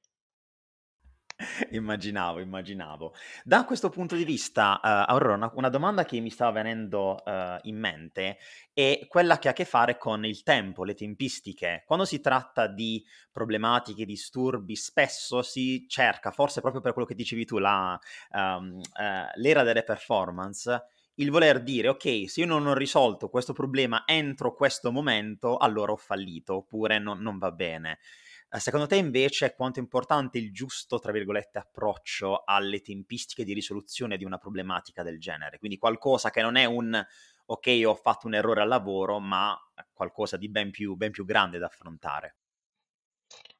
immaginavo, 1.71 2.39
immaginavo. 2.39 3.13
Da 3.43 3.65
questo 3.65 3.89
punto 3.89 4.15
di 4.15 4.23
vista, 4.23 4.79
uh, 4.81 5.11
Aurora, 5.11 5.35
una, 5.35 5.51
una, 5.55 5.69
domanda 5.69 6.05
che 6.05 6.19
mi 6.19 6.29
stava 6.29 6.51
venendo 6.51 7.21
uh, 7.23 7.57
in 7.63 7.77
mente 7.77 8.37
è 8.73 9.05
quella 9.07 9.37
che 9.37 9.47
ha 9.47 9.51
a 9.51 9.53
che 9.53 9.65
fare 9.65 9.97
con 9.97 10.25
il 10.25 10.43
tempo, 10.43 10.83
le 10.83 10.93
tempistiche. 10.93 11.83
Quando 11.85 12.05
si 12.05 12.19
tratta 12.19 12.67
di 12.67 13.05
problematiche, 13.31 14.05
disturbi, 14.05 14.75
spesso 14.75 15.41
si 15.41 15.85
cerca, 15.87 16.31
forse 16.31 16.61
proprio 16.61 16.81
per 16.81 16.93
quello 16.93 17.07
che 17.07 17.15
dicevi 17.15 17.45
tu, 17.45 17.57
la, 17.57 17.99
um, 18.31 18.79
uh, 18.79 19.39
l'era 19.39 19.63
delle 19.63 19.83
performance, 19.83 20.85
il 21.15 21.29
voler 21.29 21.61
dire, 21.61 21.89
ok, 21.89 22.29
se 22.29 22.41
io 22.41 22.47
non 22.47 22.65
ho 22.65 22.73
risolto 22.73 23.29
questo 23.29 23.53
problema 23.53 24.03
entro 24.05 24.55
questo 24.55 24.91
momento, 24.91 25.57
allora 25.57 25.91
ho 25.91 25.97
fallito, 25.97 26.55
oppure 26.55 26.97
non, 26.97 27.19
non 27.19 27.37
va 27.37 27.51
bene. 27.51 27.99
Eh, 28.55 28.59
secondo 28.59 28.85
te 28.85 28.97
invece 28.97 29.55
quanto 29.55 29.79
è 29.79 29.81
importante 29.81 30.37
il 30.37 30.53
giusto, 30.53 30.99
tra 30.99 31.11
virgolette, 31.11 31.57
approccio 31.57 32.43
alle 32.45 32.81
tempistiche 32.81 33.43
di 33.43 33.51
risoluzione 33.51 34.15
di 34.15 34.25
una 34.25 34.37
problematica 34.37 35.01
del 35.01 35.19
genere? 35.19 35.57
Quindi 35.57 35.79
qualcosa 35.79 36.29
che 36.29 36.43
non 36.43 36.55
è 36.55 36.65
un 36.65 37.03
ok, 37.45 37.81
ho 37.83 37.95
fatto 37.95 38.27
un 38.27 38.35
errore 38.35 38.61
al 38.61 38.67
lavoro, 38.67 39.19
ma 39.19 39.57
qualcosa 39.91 40.37
di 40.37 40.49
ben 40.49 40.69
più, 40.69 40.93
ben 40.95 41.09
più 41.09 41.25
grande 41.25 41.57
da 41.57 41.65
affrontare. 41.65 42.35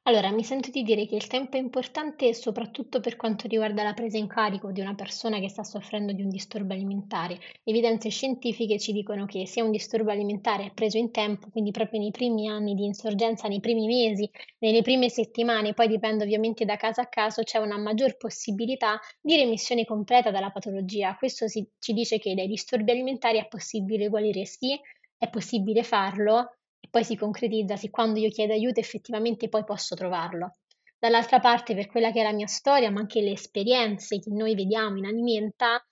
Allora, 0.06 0.30
mi 0.30 0.42
sento 0.44 0.70
di 0.70 0.82
dire 0.82 1.06
che 1.06 1.14
il 1.14 1.26
tempo 1.26 1.56
è 1.56 1.60
importante 1.60 2.32
soprattutto 2.34 3.00
per 3.00 3.16
quanto 3.16 3.46
riguarda 3.48 3.82
la 3.82 3.92
presa 3.94 4.16
in 4.18 4.26
carico 4.26 4.70
di 4.72 4.80
una 4.80 4.94
persona 4.94 5.38
che 5.40 5.48
sta 5.50 5.62
soffrendo 5.62 6.12
di 6.12 6.22
un 6.22 6.28
disturbo 6.30 6.72
alimentare. 6.74 7.38
Evidenze 7.64 8.08
scientifiche 8.10 8.78
ci 8.78 8.92
dicono 8.92 9.24
che 9.26 9.46
se 9.46 9.60
un 9.62 9.70
disturbo 9.70 10.10
alimentare 10.10 10.64
è 10.66 10.72
preso 10.72 10.96
in 10.98 11.10
tempo, 11.10 11.48
quindi 11.50 11.70
proprio 11.70 12.00
nei 12.00 12.10
primi 12.12 12.48
anni 12.48 12.74
di 12.74 12.84
insorgenza, 12.84 13.46
nei 13.48 13.60
primi 13.60 13.86
mesi, 13.86 14.28
nelle 14.58 14.80
prime 14.82 15.08
settimane, 15.10 15.72
poi 15.74 15.88
dipende 15.88 16.24
ovviamente 16.24 16.64
da 16.66 16.76
caso 16.76 17.00
a 17.02 17.06
caso, 17.06 17.42
c'è 17.42 17.58
una 17.58 17.76
maggior 17.78 18.16
possibilità 18.16 18.98
di 19.20 19.36
remissione 19.36 19.84
completa 19.86 20.30
dalla 20.30 20.50
patologia. 20.50 21.14
Questo 21.16 21.46
si, 21.48 21.66
ci 21.78 21.92
dice 21.94 22.18
che 22.18 22.34
dai 22.34 22.46
disturbi 22.46 22.90
alimentari 22.90 23.38
è 23.38 23.46
possibile 23.48 24.08
guarire 24.08 24.44
sì, 24.46 24.78
è 25.16 25.28
possibile 25.30 25.82
farlo 25.82 26.56
poi 26.94 27.02
si 27.02 27.16
concretizza 27.16 27.74
se 27.74 27.90
quando 27.90 28.20
io 28.20 28.30
chiedo 28.30 28.52
aiuto 28.52 28.78
effettivamente 28.78 29.48
poi 29.48 29.64
posso 29.64 29.96
trovarlo. 29.96 30.58
Dall'altra 30.96 31.40
parte, 31.40 31.74
per 31.74 31.88
quella 31.88 32.12
che 32.12 32.20
è 32.20 32.22
la 32.22 32.32
mia 32.32 32.46
storia, 32.46 32.88
ma 32.92 33.00
anche 33.00 33.20
le 33.20 33.32
esperienze 33.32 34.20
che 34.20 34.30
noi 34.30 34.54
vediamo 34.54 34.98
in 34.98 35.06
Alimenta, 35.06 35.84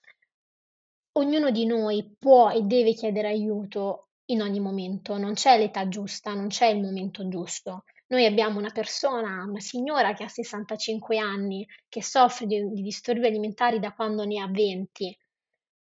ognuno 1.17 1.51
di 1.51 1.65
noi 1.65 2.15
può 2.17 2.51
e 2.51 2.61
deve 2.61 2.93
chiedere 2.93 3.27
aiuto 3.27 4.11
in 4.27 4.41
ogni 4.41 4.61
momento, 4.61 5.17
non 5.17 5.33
c'è 5.33 5.57
l'età 5.57 5.89
giusta, 5.89 6.33
non 6.33 6.47
c'è 6.47 6.67
il 6.67 6.81
momento 6.81 7.27
giusto. 7.27 7.83
Noi 8.07 8.25
abbiamo 8.25 8.57
una 8.57 8.71
persona, 8.71 9.43
una 9.43 9.59
signora 9.59 10.13
che 10.13 10.23
ha 10.23 10.29
65 10.29 11.17
anni, 11.17 11.67
che 11.89 12.01
soffre 12.01 12.45
di, 12.45 12.65
di 12.71 12.81
disturbi 12.81 13.27
alimentari 13.27 13.79
da 13.79 13.91
quando 13.91 14.23
ne 14.23 14.39
ha 14.39 14.47
20 14.47 15.17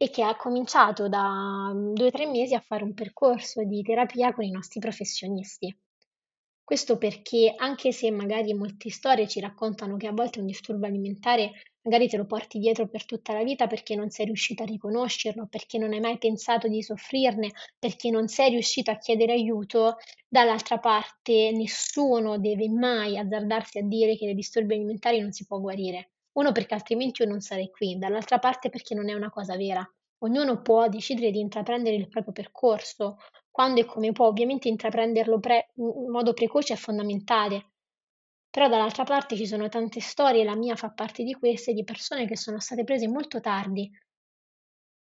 e 0.02 0.10
che 0.10 0.24
ha 0.24 0.36
cominciato 0.38 1.10
da 1.10 1.72
mm, 1.74 1.94
due 1.94 2.08
o 2.08 2.12
tre 2.12 2.26
mesi 2.26 2.54
a 2.56 2.62
fare 2.62 2.84
un 2.86 2.94
percorso 2.94 3.66
di 3.66 3.82
terapia 3.82 4.34
con 4.34 4.46
i 4.46 4.52
nostri 4.52 4.80
professionisti. 4.80 5.78
Questo 6.64 6.98
perché 6.98 7.54
anche 7.58 7.92
se 7.92 8.10
magari 8.10 8.54
molte 8.54 8.90
storie 8.92 9.28
ci 9.28 9.42
raccontano 9.42 9.98
che 9.98 10.08
a 10.08 10.14
volte 10.14 10.40
un 10.40 10.46
disturbo 10.46 10.86
alimentare 10.86 11.52
magari 11.82 12.08
te 12.08 12.16
lo 12.16 12.26
porti 12.26 12.60
dietro 12.60 12.88
per 12.88 13.04
tutta 13.06 13.34
la 13.34 13.44
vita 13.44 13.68
perché 13.68 13.96
non 13.96 14.10
sei 14.10 14.28
riuscito 14.28 14.64
a 14.64 14.68
riconoscerlo, 14.68 15.48
perché 15.48 15.78
non 15.78 15.92
hai 15.92 16.00
mai 16.00 16.18
pensato 16.18 16.70
di 16.70 16.82
soffrirne, 16.82 17.52
perché 17.78 18.10
non 18.10 18.30
sei 18.30 18.52
riuscito 18.52 18.92
a 18.92 18.98
chiedere 18.98 19.34
aiuto, 19.34 19.98
dall'altra 20.30 20.78
parte 20.80 21.52
nessuno 21.52 22.40
deve 22.40 22.70
mai 22.70 23.18
azzardarsi 23.18 23.80
a 23.80 23.84
dire 23.84 24.16
che 24.16 24.26
dai 24.28 24.36
disturbi 24.36 24.76
alimentari 24.76 25.20
non 25.20 25.34
si 25.34 25.46
può 25.46 25.60
guarire. 25.60 26.12
Uno 26.40 26.52
perché 26.52 26.74
altrimenti 26.74 27.22
io 27.22 27.28
non 27.28 27.42
sarei 27.42 27.70
qui, 27.70 27.98
dall'altra 27.98 28.40
parte 28.40 28.70
perché 28.70 28.96
non 28.96 29.10
è 29.10 29.14
una 29.14 29.30
cosa 29.30 29.56
vera. 29.56 29.86
Ognuno 30.20 30.62
può 30.62 30.88
decidere 30.88 31.32
di 31.32 31.40
intraprendere 31.40 31.96
il 31.96 32.08
proprio 32.08 32.34
percorso, 32.34 33.18
quando 33.52 33.82
e 33.82 33.86
come 33.86 34.12
può, 34.12 34.28
ovviamente 34.28 34.68
intraprenderlo 34.70 35.40
pre- 35.40 35.72
in 35.76 36.10
modo 36.10 36.34
precoce 36.34 36.74
è 36.74 36.78
fondamentale. 36.78 37.72
Però 38.50 38.68
dall'altra 38.70 39.04
parte 39.04 39.36
ci 39.36 39.46
sono 39.46 39.70
tante 39.70 40.00
storie, 40.00 40.44
la 40.44 40.56
mia 40.56 40.76
fa 40.76 40.90
parte 40.92 41.24
di 41.24 41.34
queste, 41.34 41.74
di 41.74 41.84
persone 41.84 42.26
che 42.26 42.38
sono 42.38 42.60
state 42.60 42.84
prese 42.84 43.08
molto 43.08 43.40
tardi, 43.42 43.92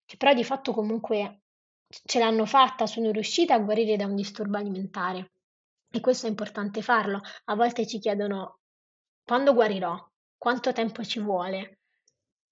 che 0.06 0.18
però 0.18 0.34
di 0.34 0.44
fatto 0.44 0.74
comunque 0.74 1.44
ce 1.88 2.20
l'hanno 2.20 2.46
fatta, 2.46 2.86
sono 2.86 3.12
riuscite 3.12 3.54
a 3.54 3.60
guarire 3.60 3.96
da 3.96 4.06
un 4.06 4.16
disturbo 4.16 4.58
alimentare. 4.58 5.32
E 5.92 6.00
questo 6.02 6.26
è 6.28 6.30
importante 6.30 6.82
farlo. 6.82 7.22
A 7.46 7.56
volte 7.56 7.88
ci 7.88 8.00
chiedono 8.00 8.60
quando 9.24 9.54
guarirò? 9.54 9.96
Quanto 10.40 10.72
tempo 10.72 11.04
ci 11.04 11.20
vuole? 11.20 11.80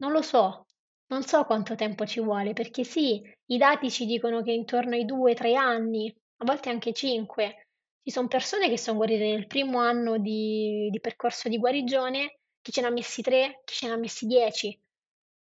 Non 0.02 0.12
lo 0.12 0.22
so, 0.22 0.66
non 1.08 1.24
so 1.24 1.46
quanto 1.46 1.74
tempo 1.76 2.06
ci 2.06 2.20
vuole, 2.20 2.52
perché 2.52 2.84
sì, 2.84 3.22
i 3.46 3.58
dati 3.58 3.90
ci 3.90 4.06
dicono 4.06 4.42
che 4.42 4.52
intorno 4.52 4.96
ai 4.96 5.06
2-3 5.06 5.56
anni, 5.56 6.14
a 6.40 6.46
volte 6.46 6.68
anche 6.70 6.92
5. 6.92 7.68
Ci 8.04 8.12
sono 8.12 8.28
persone 8.28 8.68
che 8.68 8.78
sono 8.78 8.98
guarite 8.98 9.24
nel 9.30 9.48
primo 9.48 9.80
anno 9.80 10.18
di, 10.18 10.90
di 10.92 11.00
percorso 11.00 11.48
di 11.48 11.58
guarigione, 11.58 12.40
chi 12.62 12.74
ce 12.74 12.82
ne 12.82 12.88
ha 12.88 12.92
messi 12.92 13.22
3, 13.22 13.62
chi 13.64 13.76
ce 13.76 13.88
ne 13.88 13.94
ha 13.94 13.98
messi 13.98 14.26
10, 14.26 14.78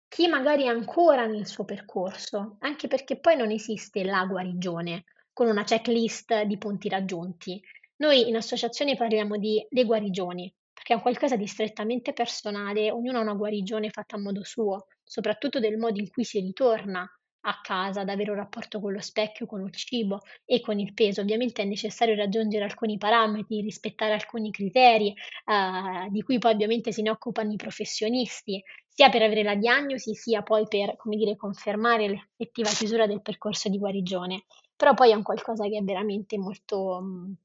chi 0.10 0.28
magari 0.28 0.64
è 0.64 0.68
ancora 0.68 1.26
nel 1.28 1.48
suo 1.48 1.64
percorso, 1.64 2.58
anche 2.60 2.90
perché 2.90 3.18
poi 3.22 3.38
non 3.38 3.52
esiste 3.52 4.04
la 4.04 4.26
guarigione 4.26 5.06
con 5.32 5.48
una 5.48 5.64
checklist 5.64 6.42
di 6.42 6.58
punti 6.58 6.90
raggiunti. 6.90 7.64
Noi 8.02 8.28
in 8.28 8.36
associazione 8.36 8.98
parliamo 8.98 9.38
di 9.38 9.66
le 9.70 9.86
guarigioni, 9.86 10.54
che 10.88 10.94
è 10.94 10.96
un 10.96 11.02
qualcosa 11.02 11.36
di 11.36 11.48
strettamente 11.48 12.14
personale, 12.14 12.92
ognuno 12.92 13.18
ha 13.18 13.22
una 13.22 13.34
guarigione 13.34 13.90
fatta 13.90 14.16
a 14.16 14.20
modo 14.20 14.46
suo, 14.46 14.88
soprattutto 15.04 15.60
del 15.60 15.78
modo 15.78 16.00
in 16.00 16.10
cui 16.10 16.24
si 16.24 16.40
ritorna 16.40 17.06
a 17.42 17.60
casa, 17.62 18.00
ad 18.00 18.10
avere 18.10 18.32
un 18.32 18.38
rapporto 18.38 18.80
con 18.80 18.94
lo 18.94 19.02
specchio, 19.02 19.48
con 19.48 19.62
il 19.66 19.74
cibo 19.74 20.22
e 20.46 20.62
con 20.62 20.80
il 20.80 20.94
peso. 20.94 21.20
Ovviamente 21.20 21.62
è 21.62 21.66
necessario 21.66 22.16
raggiungere 22.16 22.64
alcuni 22.64 22.98
parametri, 22.98 23.60
rispettare 23.60 24.14
alcuni 24.14 24.50
criteri, 24.50 25.10
eh, 25.10 26.08
di 26.10 26.22
cui 26.22 26.38
poi 26.38 26.54
ovviamente 26.54 26.94
se 26.94 27.02
ne 27.02 27.10
occupano 27.10 27.52
i 27.52 27.58
professionisti, 27.58 28.64
sia 28.88 29.10
per 29.10 29.24
avere 29.24 29.44
la 29.44 29.56
diagnosi, 29.56 30.16
sia 30.16 30.42
poi 30.42 30.68
per, 30.70 30.96
come 30.96 31.18
dire, 31.18 31.36
confermare 31.36 32.08
l'effettiva 32.08 32.70
chiusura 32.70 33.08
del 33.08 33.22
percorso 33.22 33.68
di 33.68 33.78
guarigione. 33.78 34.46
Però 34.74 34.94
poi 34.94 35.12
è 35.12 35.16
un 35.16 35.24
qualcosa 35.24 35.68
che 35.68 35.80
è 35.80 35.84
veramente 35.84 36.38
molto, 36.38 37.36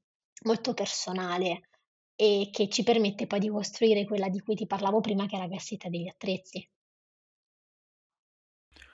molto 0.45 0.75
personale 0.75 1.63
e 2.23 2.51
che 2.53 2.69
ci 2.69 2.85
permette 2.85 3.27
poi 3.27 3.41
di 3.41 3.49
costruire 3.49 4.05
quella 4.05 4.29
di 4.29 4.39
cui 4.39 4.55
ti 4.55 4.65
parlavo 4.65 5.01
prima, 5.01 5.27
che 5.27 5.37
è 5.37 5.41
la 5.41 5.49
cassetta 5.49 5.89
degli 5.89 6.07
attrezzi. 6.07 6.65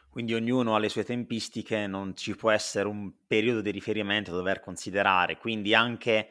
Quindi 0.08 0.32
ognuno 0.32 0.74
ha 0.74 0.78
le 0.78 0.88
sue 0.88 1.04
tempistiche, 1.04 1.86
non 1.86 2.16
ci 2.16 2.34
può 2.34 2.50
essere 2.50 2.88
un 2.88 3.12
periodo 3.26 3.60
di 3.60 3.70
riferimento 3.70 4.30
da 4.30 4.38
dover 4.38 4.60
considerare, 4.60 5.36
quindi 5.36 5.74
anche 5.74 6.30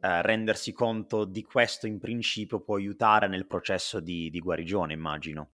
eh, 0.00 0.22
rendersi 0.22 0.72
conto 0.72 1.24
di 1.24 1.44
questo 1.44 1.86
in 1.86 2.00
principio 2.00 2.60
può 2.64 2.74
aiutare 2.74 3.28
nel 3.28 3.46
processo 3.46 4.00
di, 4.00 4.28
di 4.28 4.40
guarigione, 4.40 4.92
immagino. 4.92 5.50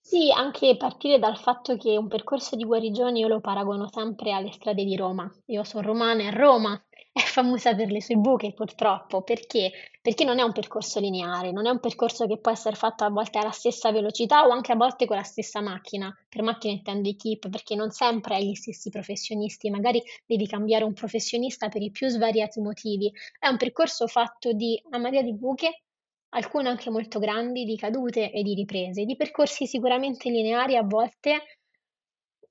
Sì, 0.00 0.32
anche 0.34 0.78
partire 0.78 1.18
dal 1.18 1.36
fatto 1.36 1.76
che 1.76 1.94
un 1.98 2.08
percorso 2.08 2.56
di 2.56 2.64
guarigione 2.64 3.18
io 3.18 3.28
lo 3.28 3.40
paragono 3.40 3.86
sempre 3.90 4.32
alle 4.32 4.50
strade 4.50 4.82
di 4.82 4.96
Roma. 4.96 5.30
Io 5.48 5.62
sono 5.64 5.88
romana 5.88 6.22
e 6.22 6.30
Roma 6.30 6.82
è 7.18 7.22
famosa 7.22 7.74
per 7.74 7.90
le 7.90 8.00
sue 8.00 8.14
buche 8.14 8.52
purtroppo, 8.52 9.22
perché? 9.22 9.72
Perché 10.00 10.24
non 10.24 10.38
è 10.38 10.42
un 10.42 10.52
percorso 10.52 11.00
lineare, 11.00 11.50
non 11.50 11.66
è 11.66 11.70
un 11.70 11.80
percorso 11.80 12.26
che 12.28 12.38
può 12.38 12.52
essere 12.52 12.76
fatto 12.76 13.02
a 13.02 13.10
volte 13.10 13.38
alla 13.38 13.50
stessa 13.50 13.90
velocità 13.90 14.46
o 14.46 14.50
anche 14.50 14.70
a 14.70 14.76
volte 14.76 15.04
con 15.04 15.16
la 15.16 15.24
stessa 15.24 15.60
macchina. 15.60 16.16
Per 16.28 16.42
macchina 16.42 16.74
intendo 16.74 17.08
equip, 17.08 17.48
perché 17.48 17.74
non 17.74 17.90
sempre 17.90 18.36
hai 18.36 18.48
gli 18.48 18.54
stessi 18.54 18.88
professionisti, 18.90 19.68
magari 19.68 20.00
devi 20.24 20.46
cambiare 20.46 20.84
un 20.84 20.92
professionista 20.92 21.68
per 21.68 21.82
i 21.82 21.90
più 21.90 22.08
svariati 22.08 22.60
motivi. 22.60 23.12
È 23.36 23.48
un 23.48 23.56
percorso 23.56 24.06
fatto 24.06 24.52
di 24.52 24.80
una 24.84 24.98
marea 24.98 25.22
di 25.22 25.34
buche, 25.34 25.82
alcune 26.30 26.68
anche 26.68 26.88
molto 26.88 27.18
grandi, 27.18 27.64
di 27.64 27.76
cadute 27.76 28.30
e 28.30 28.42
di 28.44 28.54
riprese, 28.54 29.04
di 29.04 29.16
percorsi 29.16 29.66
sicuramente 29.66 30.30
lineari 30.30 30.76
a 30.76 30.82
volte, 30.84 31.58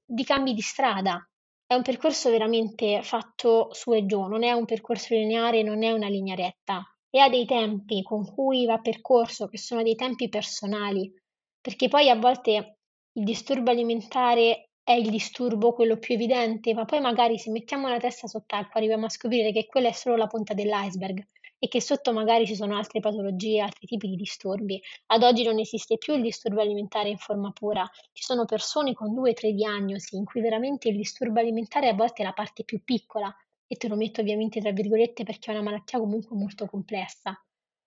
di 0.04 0.24
cambi 0.26 0.54
di 0.54 0.62
strada, 0.62 1.26
è 1.68 1.74
un 1.76 1.82
percorso 1.82 2.30
veramente 2.30 3.04
fatto 3.04 3.68
su 3.74 3.94
e 3.94 4.06
giù, 4.06 4.24
non 4.24 4.44
è 4.44 4.54
un 4.54 4.64
percorso 4.64 5.14
lineare, 5.14 5.64
non 5.64 5.84
è 5.84 5.92
una 5.92 6.08
linea 6.08 6.34
retta. 6.34 6.82
E 7.10 7.20
ha 7.20 7.30
dei 7.30 7.46
tempi 7.46 8.02
con 8.04 8.26
cui 8.26 8.66
va 8.66 8.78
percorso 8.80 9.48
che 9.48 9.58
sono 9.58 9.84
dei 9.84 9.96
tempi 9.96 10.30
personali, 10.30 11.14
perché 11.60 11.90
poi 11.90 12.10
a 12.10 12.16
volte 12.16 12.80
il 13.12 13.24
disturbo 13.24 13.72
alimentare 13.72 14.70
è 14.82 14.94
il 14.94 15.10
disturbo 15.10 15.74
quello 15.74 15.98
più 15.98 16.16
evidente, 16.16 16.74
ma 16.74 16.86
poi 16.86 17.02
magari 17.02 17.38
se 17.38 17.52
mettiamo 17.52 17.90
la 17.90 18.00
testa 18.00 18.28
sott'acqua 18.28 18.80
arriviamo 18.80 19.06
a 19.06 19.10
scoprire 19.10 19.52
che 19.52 19.66
quella 19.66 19.90
è 19.90 19.94
solo 19.94 20.16
la 20.16 20.28
punta 20.28 20.54
dell'iceberg 20.54 21.28
e 21.60 21.68
che 21.68 21.82
sotto 21.82 22.14
magari 22.14 22.46
ci 22.46 22.56
sono 22.56 22.78
altre 22.78 23.00
patologie, 23.00 23.62
altri 23.62 23.88
tipi 23.88 24.08
di 24.10 24.16
disturbi. 24.16 24.82
Ad 25.08 25.24
oggi 25.24 25.44
non 25.44 25.60
esiste 25.60 25.98
più 25.98 26.16
il 26.16 26.22
disturbo 26.22 26.62
alimentare 26.62 27.10
in 27.10 27.18
forma 27.18 27.52
pura, 27.52 27.90
ci 28.12 28.24
sono 28.24 28.46
persone 28.46 28.94
con 28.94 29.14
due 29.14 29.32
o 29.32 29.34
tre 29.34 29.54
diagnosi 29.54 30.16
in 30.16 30.26
cui 30.26 30.42
veramente 30.42 30.90
il 30.90 30.98
disturbo 30.98 31.40
alimentare 31.40 31.88
a 31.90 31.94
volte 31.94 32.22
è 32.22 32.26
la 32.26 32.34
parte 32.34 32.64
più 32.64 32.84
piccola 32.84 33.34
e 33.66 33.76
te 33.76 33.88
lo 33.88 33.96
metto 33.96 34.22
ovviamente 34.22 34.62
tra 34.62 34.72
virgolette 34.72 35.24
perché 35.24 35.52
è 35.52 35.54
una 35.54 35.64
malattia 35.64 36.00
comunque 36.00 36.36
molto 36.38 36.66
complessa. 36.66 37.40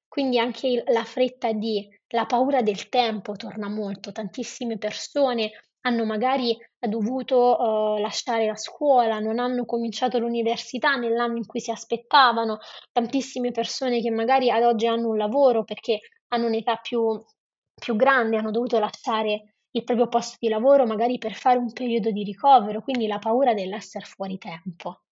Quindi 0.06 0.38
anche 0.38 0.82
la 0.88 1.04
fretta 1.04 1.52
di, 1.52 1.88
la 2.08 2.26
paura 2.26 2.62
del 2.62 2.88
tempo 2.88 3.36
torna 3.36 3.68
molto, 3.68 4.10
tantissime 4.10 4.76
persone 4.76 5.52
hanno 5.82 6.04
magari 6.04 6.56
dovuto 6.78 7.56
uh, 7.58 7.98
lasciare 7.98 8.46
la 8.46 8.56
scuola, 8.56 9.18
non 9.18 9.38
hanno 9.38 9.64
cominciato 9.64 10.18
l'università 10.18 10.96
nell'anno 10.96 11.36
in 11.36 11.46
cui 11.46 11.60
si 11.60 11.70
aspettavano, 11.70 12.58
tantissime 12.92 13.50
persone 13.50 14.00
che 14.00 14.10
magari 14.10 14.50
ad 14.50 14.62
oggi 14.62 14.86
hanno 14.86 15.08
un 15.08 15.16
lavoro 15.16 15.64
perché 15.64 16.00
hanno 16.28 16.46
un'età 16.46 16.76
più, 16.76 17.22
più 17.74 17.96
grande, 17.96 18.36
hanno 18.36 18.50
dovuto 18.50 18.78
lasciare 18.78 19.54
il 19.72 19.84
proprio 19.84 20.08
posto 20.08 20.36
di 20.40 20.48
lavoro 20.48 20.84
magari 20.84 21.18
per 21.18 21.34
fare 21.34 21.58
un 21.58 21.72
periodo 21.72 22.10
di 22.10 22.24
ricovero, 22.24 22.82
quindi 22.82 23.06
la 23.06 23.18
paura 23.18 23.54
dell'essere 23.54 24.04
fuori 24.04 24.38
tempo. 24.38 25.02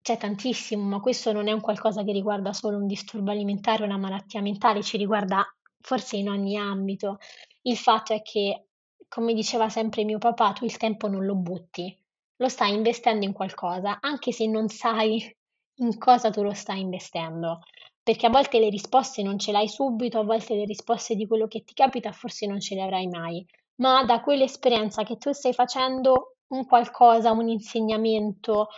C'è 0.00 0.16
tantissimo, 0.16 0.84
ma 0.84 1.00
questo 1.00 1.32
non 1.32 1.48
è 1.48 1.52
un 1.52 1.60
qualcosa 1.60 2.04
che 2.04 2.12
riguarda 2.12 2.52
solo 2.52 2.76
un 2.76 2.86
disturbo 2.86 3.32
alimentare, 3.32 3.84
una 3.84 3.96
malattia 3.98 4.40
mentale, 4.40 4.82
ci 4.82 4.96
riguarda 4.96 5.44
forse 5.80 6.16
in 6.16 6.28
ogni 6.28 6.56
ambito. 6.56 7.18
Il 7.62 7.76
fatto 7.76 8.12
è 8.12 8.22
che, 8.22 8.65
come 9.08 9.34
diceva 9.34 9.68
sempre 9.68 10.04
mio 10.04 10.18
papà, 10.18 10.52
tu 10.52 10.64
il 10.64 10.76
tempo 10.76 11.08
non 11.08 11.24
lo 11.24 11.34
butti, 11.34 11.96
lo 12.36 12.48
stai 12.48 12.74
investendo 12.74 13.24
in 13.24 13.32
qualcosa, 13.32 13.98
anche 14.00 14.32
se 14.32 14.46
non 14.46 14.68
sai 14.68 15.34
in 15.78 15.98
cosa 15.98 16.30
tu 16.30 16.42
lo 16.42 16.54
stai 16.54 16.80
investendo. 16.80 17.60
Perché 18.02 18.26
a 18.26 18.30
volte 18.30 18.58
le 18.58 18.68
risposte 18.68 19.22
non 19.22 19.38
ce 19.38 19.52
l'hai 19.52 19.68
subito, 19.68 20.18
a 20.18 20.24
volte 20.24 20.54
le 20.54 20.64
risposte 20.64 21.16
di 21.16 21.26
quello 21.26 21.48
che 21.48 21.64
ti 21.64 21.74
capita 21.74 22.12
forse 22.12 22.46
non 22.46 22.60
ce 22.60 22.74
le 22.74 22.82
avrai 22.82 23.08
mai, 23.08 23.44
ma 23.76 24.04
da 24.04 24.20
quell'esperienza 24.20 25.02
che 25.02 25.16
tu 25.16 25.32
stai 25.32 25.52
facendo 25.52 26.36
un 26.48 26.64
qualcosa, 26.66 27.32
un 27.32 27.48
insegnamento, 27.48 28.68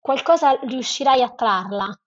qualcosa 0.00 0.58
riuscirai 0.62 1.20
a 1.22 1.30
trarla 1.30 2.00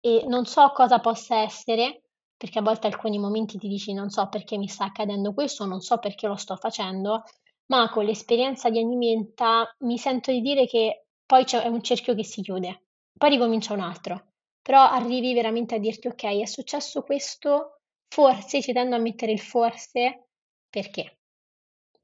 e 0.00 0.24
non 0.28 0.44
so 0.44 0.70
cosa 0.72 1.00
possa 1.00 1.38
essere, 1.38 2.03
perché 2.44 2.58
a 2.58 2.62
volte 2.62 2.88
alcuni 2.88 3.18
momenti 3.18 3.56
ti 3.56 3.68
dici 3.68 3.94
non 3.94 4.10
so 4.10 4.28
perché 4.28 4.58
mi 4.58 4.68
sta 4.68 4.84
accadendo 4.84 5.32
questo, 5.32 5.64
non 5.64 5.80
so 5.80 5.96
perché 5.96 6.26
lo 6.26 6.36
sto 6.36 6.56
facendo, 6.56 7.22
ma 7.68 7.88
con 7.88 8.04
l'esperienza 8.04 8.68
di 8.68 8.78
Animenta 8.78 9.74
mi 9.78 9.96
sento 9.96 10.30
di 10.30 10.42
dire 10.42 10.66
che 10.66 11.06
poi 11.24 11.44
c'è 11.44 11.66
un 11.66 11.82
cerchio 11.82 12.14
che 12.14 12.22
si 12.22 12.42
chiude, 12.42 12.82
poi 13.16 13.30
ricomincia 13.30 13.72
un 13.72 13.80
altro, 13.80 14.32
però 14.60 14.82
arrivi 14.82 15.32
veramente 15.32 15.76
a 15.76 15.78
dirti 15.78 16.08
ok, 16.08 16.42
è 16.42 16.44
successo 16.44 17.02
questo, 17.02 17.80
forse 18.08 18.60
ci 18.60 18.74
tendo 18.74 18.94
a 18.94 18.98
mettere 18.98 19.32
il 19.32 19.40
forse 19.40 20.26
perché. 20.68 21.20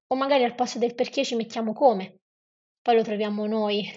O 0.06 0.16
magari 0.16 0.44
al 0.44 0.54
posto 0.54 0.78
del 0.78 0.94
perché 0.94 1.22
ci 1.22 1.34
mettiamo 1.34 1.74
come, 1.74 2.20
poi 2.80 2.94
lo 2.94 3.02
troviamo 3.02 3.44
noi 3.46 3.94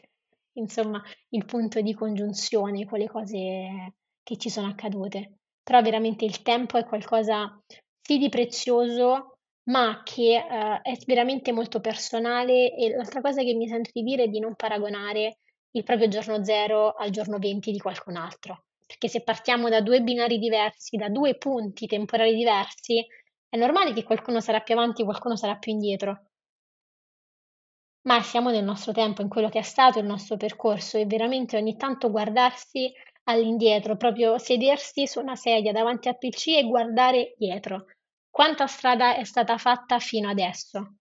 insomma, 0.56 1.02
il 1.30 1.46
punto 1.46 1.80
di 1.80 1.94
congiunzione 1.94 2.86
con 2.86 3.00
le 3.00 3.08
cose 3.08 3.94
che 4.22 4.36
ci 4.36 4.50
sono 4.50 4.68
accadute. 4.68 5.38
Però 5.64 5.82
veramente 5.82 6.26
il 6.26 6.42
tempo 6.42 6.78
è 6.78 6.86
qualcosa 6.86 7.60
sì 8.02 8.18
di 8.18 8.30
prezioso, 8.30 9.38
ma 9.70 10.02
che 10.04 10.36
eh, 10.36 10.82
è 10.82 10.98
veramente 11.06 11.52
molto 11.52 11.80
personale 11.80 12.76
e 12.76 12.90
l'altra 12.90 13.22
cosa 13.22 13.42
che 13.44 13.54
mi 13.54 13.68
sento 13.68 13.92
di 13.94 14.04
dire 14.04 14.24
è 14.24 14.28
di 14.28 14.40
non 14.40 14.56
paragonare 14.56 15.38
il 15.72 15.84
proprio 15.84 16.08
giorno 16.10 16.44
zero 16.44 16.94
al 16.94 17.10
giorno 17.10 17.40
20 17.40 17.72
di 17.72 17.80
qualcun 17.80 18.18
altro. 18.18 18.66
Perché 18.86 19.08
se 19.08 19.24
partiamo 19.24 19.70
da 19.70 19.82
due 19.82 20.02
binari 20.02 20.38
diversi, 20.38 20.98
da 20.98 21.10
due 21.10 21.38
punti 21.38 21.88
temporali 21.88 22.36
diversi, 22.36 23.04
è 23.50 23.58
normale 23.58 23.94
che 23.94 24.04
qualcuno 24.04 24.42
sarà 24.42 24.60
più 24.60 24.76
avanti 24.76 25.02
e 25.02 25.06
qualcuno 25.06 25.36
sarà 25.36 25.56
più 25.56 25.72
indietro 25.72 26.28
ma 28.04 28.22
siamo 28.22 28.50
nel 28.50 28.64
nostro 28.64 28.92
tempo, 28.92 29.22
in 29.22 29.30
quello 29.30 29.50
che 29.50 29.60
è 29.60 29.64
stato 29.64 30.00
il 30.00 30.06
nostro 30.06 30.38
percorso 30.38 30.98
e 30.98 31.06
veramente 31.06 31.58
ogni 31.58 31.78
tanto 31.78 32.12
guardarsi 32.12 32.92
all'indietro, 33.24 33.98
proprio 33.98 34.38
sedersi 34.38 35.08
su 35.08 35.20
una 35.20 35.36
sedia 35.36 35.72
davanti 35.72 36.08
al 36.08 36.18
PC 36.18 36.48
e 36.48 36.64
guardare 36.64 37.36
dietro. 37.38 37.86
Quanta 38.30 38.68
strada 38.68 39.16
è 39.16 39.24
stata 39.24 39.58
fatta 39.58 40.00
fino 40.00 40.30
adesso? 40.30 40.96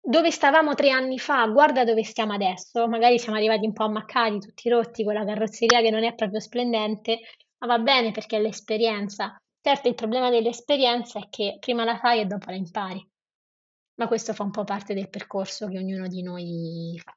Dove 0.00 0.30
stavamo 0.30 0.74
tre 0.74 0.90
anni 0.90 1.18
fa? 1.18 1.46
Guarda 1.46 1.84
dove 1.84 2.04
stiamo 2.04 2.32
adesso. 2.32 2.86
Magari 2.86 3.18
siamo 3.18 3.36
arrivati 3.36 3.66
un 3.66 3.72
po' 3.72 3.84
ammaccati, 3.84 4.38
tutti 4.38 4.68
rotti, 4.68 5.04
con 5.04 5.14
la 5.14 5.24
carrozzeria 5.24 5.80
che 5.80 5.90
non 5.90 6.04
è 6.04 6.14
proprio 6.14 6.40
splendente, 6.40 7.20
ma 7.58 7.66
va 7.66 7.78
bene 7.78 8.12
perché 8.12 8.36
è 8.36 8.40
l'esperienza. 8.40 9.36
Certo, 9.60 9.88
il 9.88 9.94
problema 9.94 10.30
dell'esperienza 10.30 11.18
è 11.18 11.28
che 11.28 11.56
prima 11.58 11.84
la 11.84 11.98
fai 11.98 12.20
e 12.20 12.26
dopo 12.26 12.50
la 12.50 12.56
impari 12.56 13.04
ma 13.96 14.08
questo 14.08 14.32
fa 14.34 14.42
un 14.42 14.50
po' 14.50 14.64
parte 14.64 14.94
del 14.94 15.08
percorso 15.08 15.68
che 15.68 15.78
ognuno 15.78 16.06
di 16.06 16.22
noi 16.22 17.00
fa. 17.02 17.16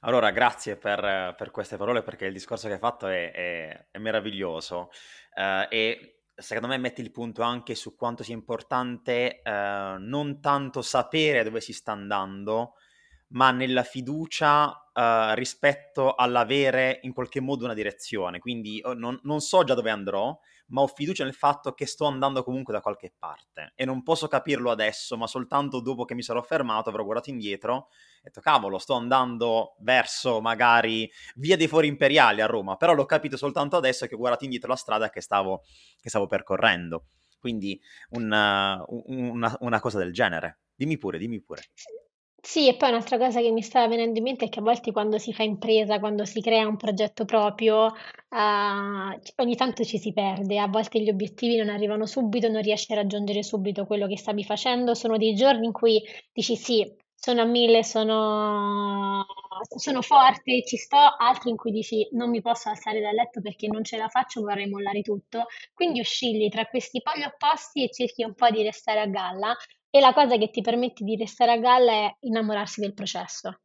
Allora, 0.00 0.30
grazie 0.30 0.76
per, 0.76 1.34
per 1.36 1.50
queste 1.50 1.76
parole 1.76 2.02
perché 2.02 2.24
il 2.24 2.32
discorso 2.32 2.68
che 2.68 2.74
hai 2.74 2.78
fatto 2.78 3.06
è, 3.06 3.32
è, 3.32 3.86
è 3.90 3.98
meraviglioso. 3.98 4.90
Uh, 5.34 5.66
e 5.68 6.22
secondo 6.34 6.68
me 6.68 6.78
metti 6.78 7.02
il 7.02 7.10
punto 7.10 7.42
anche 7.42 7.74
su 7.74 7.96
quanto 7.96 8.22
sia 8.22 8.34
importante 8.34 9.42
uh, 9.44 10.00
non 10.00 10.40
tanto 10.40 10.80
sapere 10.80 11.44
dove 11.44 11.60
si 11.60 11.74
sta 11.74 11.92
andando, 11.92 12.76
ma 13.32 13.50
nella 13.50 13.82
fiducia 13.82 14.68
uh, 14.68 15.34
rispetto 15.34 16.14
all'avere 16.14 17.00
in 17.02 17.12
qualche 17.12 17.40
modo 17.40 17.64
una 17.64 17.74
direzione. 17.74 18.38
Quindi 18.38 18.80
oh, 18.82 18.94
non, 18.94 19.18
non 19.22 19.40
so 19.40 19.62
già 19.64 19.74
dove 19.74 19.90
andrò, 19.90 20.36
ma 20.68 20.82
ho 20.82 20.86
fiducia 20.86 21.24
nel 21.24 21.34
fatto 21.34 21.72
che 21.72 21.86
sto 21.86 22.06
andando 22.06 22.42
comunque 22.42 22.72
da 22.72 22.80
qualche 22.80 23.12
parte 23.16 23.72
e 23.74 23.84
non 23.84 24.02
posso 24.02 24.28
capirlo 24.28 24.70
adesso, 24.70 25.16
ma 25.16 25.26
soltanto 25.26 25.80
dopo 25.80 26.04
che 26.04 26.14
mi 26.14 26.22
sarò 26.22 26.42
fermato 26.42 26.88
avrò 26.88 27.04
guardato 27.04 27.30
indietro 27.30 27.88
e 28.18 28.24
detto 28.24 28.40
cavolo, 28.40 28.78
sto 28.78 28.94
andando 28.94 29.74
verso 29.80 30.40
magari 30.40 31.10
via 31.36 31.56
dei 31.56 31.68
fori 31.68 31.86
imperiali 31.86 32.40
a 32.40 32.46
Roma, 32.46 32.76
però 32.76 32.94
l'ho 32.94 33.06
capito 33.06 33.36
soltanto 33.36 33.76
adesso 33.76 34.06
che 34.06 34.14
ho 34.14 34.18
guardato 34.18 34.44
indietro 34.44 34.68
la 34.68 34.76
strada 34.76 35.10
che 35.10 35.20
stavo, 35.20 35.62
che 36.00 36.08
stavo 36.08 36.26
percorrendo. 36.26 37.06
Quindi 37.38 37.80
una, 38.10 38.84
una, 38.86 39.56
una 39.60 39.80
cosa 39.80 39.98
del 39.98 40.12
genere. 40.12 40.58
Dimmi 40.74 40.98
pure, 40.98 41.16
dimmi 41.16 41.40
pure. 41.40 41.62
Sì, 42.42 42.68
e 42.68 42.76
poi 42.76 42.88
un'altra 42.90 43.18
cosa 43.18 43.40
che 43.40 43.50
mi 43.50 43.62
stava 43.62 43.86
venendo 43.88 44.18
in 44.18 44.24
mente 44.24 44.46
è 44.46 44.48
che 44.48 44.60
a 44.60 44.62
volte 44.62 44.92
quando 44.92 45.18
si 45.18 45.32
fa 45.32 45.42
impresa, 45.42 45.98
quando 45.98 46.24
si 46.24 46.40
crea 46.40 46.66
un 46.66 46.76
progetto 46.76 47.24
proprio, 47.24 47.92
eh, 47.94 49.20
ogni 49.36 49.56
tanto 49.56 49.84
ci 49.84 49.98
si 49.98 50.12
perde, 50.12 50.58
a 50.58 50.66
volte 50.66 51.00
gli 51.00 51.08
obiettivi 51.10 51.56
non 51.56 51.68
arrivano 51.68 52.06
subito, 52.06 52.48
non 52.48 52.62
riesci 52.62 52.92
a 52.92 52.96
raggiungere 52.96 53.42
subito 53.42 53.84
quello 53.86 54.06
che 54.06 54.16
stavi 54.18 54.42
facendo, 54.44 54.94
sono 54.94 55.16
dei 55.18 55.34
giorni 55.34 55.66
in 55.66 55.72
cui 55.72 56.02
dici 56.32 56.56
sì, 56.56 56.90
sono 57.14 57.42
a 57.42 57.44
mille, 57.44 57.84
sono, 57.84 59.26
sono 59.76 60.00
forte, 60.02 60.64
ci 60.64 60.76
sto, 60.78 60.96
altri 60.96 61.50
in 61.50 61.56
cui 61.56 61.70
dici 61.70 62.08
non 62.12 62.30
mi 62.30 62.40
posso 62.40 62.70
alzare 62.70 63.00
dal 63.00 63.14
letto 63.14 63.40
perché 63.42 63.66
non 63.68 63.84
ce 63.84 63.96
la 63.98 64.08
faccio, 64.08 64.40
vorrei 64.40 64.68
mollare 64.68 65.02
tutto. 65.02 65.46
Quindi 65.74 66.00
oscilli 66.00 66.48
tra 66.48 66.64
questi 66.66 67.02
poli 67.02 67.22
opposti 67.24 67.84
e 67.84 67.90
cerchi 67.90 68.24
un 68.24 68.34
po' 68.34 68.48
di 68.50 68.62
restare 68.62 69.00
a 69.00 69.06
galla, 69.06 69.54
e 69.90 70.00
la 70.00 70.12
cosa 70.12 70.36
che 70.36 70.50
ti 70.50 70.60
permette 70.60 71.04
di 71.04 71.16
restare 71.16 71.52
a 71.52 71.58
galla 71.58 71.92
è 71.92 72.16
innamorarsi 72.20 72.80
del 72.80 72.94
processo, 72.94 73.60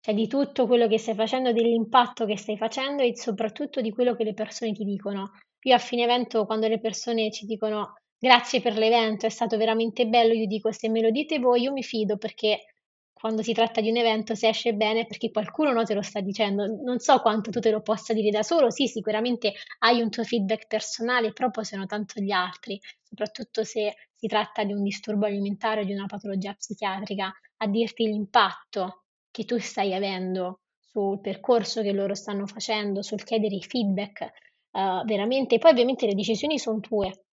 cioè 0.00 0.14
di 0.14 0.26
tutto 0.26 0.66
quello 0.66 0.88
che 0.88 0.98
stai 0.98 1.14
facendo, 1.14 1.52
dell'impatto 1.52 2.24
che 2.24 2.36
stai 2.38 2.56
facendo 2.56 3.02
e 3.02 3.16
soprattutto 3.16 3.80
di 3.80 3.92
quello 3.92 4.16
che 4.16 4.24
le 4.24 4.34
persone 4.34 4.72
ti 4.72 4.84
dicono. 4.84 5.32
Io 5.62 5.74
a 5.74 5.78
fine 5.78 6.04
evento, 6.04 6.46
quando 6.46 6.68
le 6.68 6.80
persone 6.80 7.30
ci 7.30 7.44
dicono 7.44 7.94
grazie 8.18 8.60
per 8.60 8.76
l'evento, 8.78 9.26
è 9.26 9.30
stato 9.30 9.56
veramente 9.56 10.06
bello, 10.06 10.32
io 10.32 10.46
dico 10.46 10.72
se 10.72 10.88
me 10.88 11.00
lo 11.00 11.10
dite 11.10 11.38
voi, 11.38 11.62
io 11.62 11.72
mi 11.72 11.82
fido 11.82 12.16
perché 12.16 12.75
quando 13.18 13.42
si 13.42 13.54
tratta 13.54 13.80
di 13.80 13.88
un 13.88 13.96
evento, 13.96 14.34
se 14.34 14.48
esce 14.48 14.74
bene, 14.74 15.06
perché 15.06 15.30
qualcuno 15.30 15.72
no, 15.72 15.84
te 15.84 15.94
lo 15.94 16.02
sta 16.02 16.20
dicendo. 16.20 16.66
Non 16.66 16.98
so 16.98 17.18
quanto 17.20 17.50
tu 17.50 17.60
te 17.60 17.70
lo 17.70 17.80
possa 17.80 18.12
dire 18.12 18.28
da 18.28 18.42
solo, 18.42 18.70
sì, 18.70 18.86
sicuramente 18.88 19.54
hai 19.78 20.02
un 20.02 20.10
tuo 20.10 20.22
feedback 20.22 20.66
personale, 20.66 21.32
però 21.32 21.50
poi 21.50 21.64
sono 21.64 21.86
tanto 21.86 22.20
gli 22.20 22.30
altri, 22.30 22.78
soprattutto 23.02 23.64
se 23.64 23.94
si 24.14 24.26
tratta 24.26 24.64
di 24.64 24.74
un 24.74 24.82
disturbo 24.82 25.24
alimentare 25.24 25.80
o 25.80 25.84
di 25.84 25.94
una 25.94 26.04
patologia 26.06 26.52
psichiatrica, 26.52 27.32
a 27.56 27.66
dirti 27.66 28.04
l'impatto 28.04 29.04
che 29.30 29.44
tu 29.46 29.58
stai 29.58 29.94
avendo 29.94 30.60
sul 30.78 31.18
percorso 31.20 31.80
che 31.80 31.92
loro 31.92 32.14
stanno 32.14 32.46
facendo, 32.46 33.00
sul 33.00 33.24
chiedere 33.24 33.54
i 33.54 33.62
feedback, 33.62 34.30
uh, 34.72 35.04
veramente. 35.06 35.58
Poi 35.58 35.70
ovviamente 35.70 36.04
le 36.06 36.14
decisioni 36.14 36.58
sono 36.58 36.80
tue, 36.80 37.24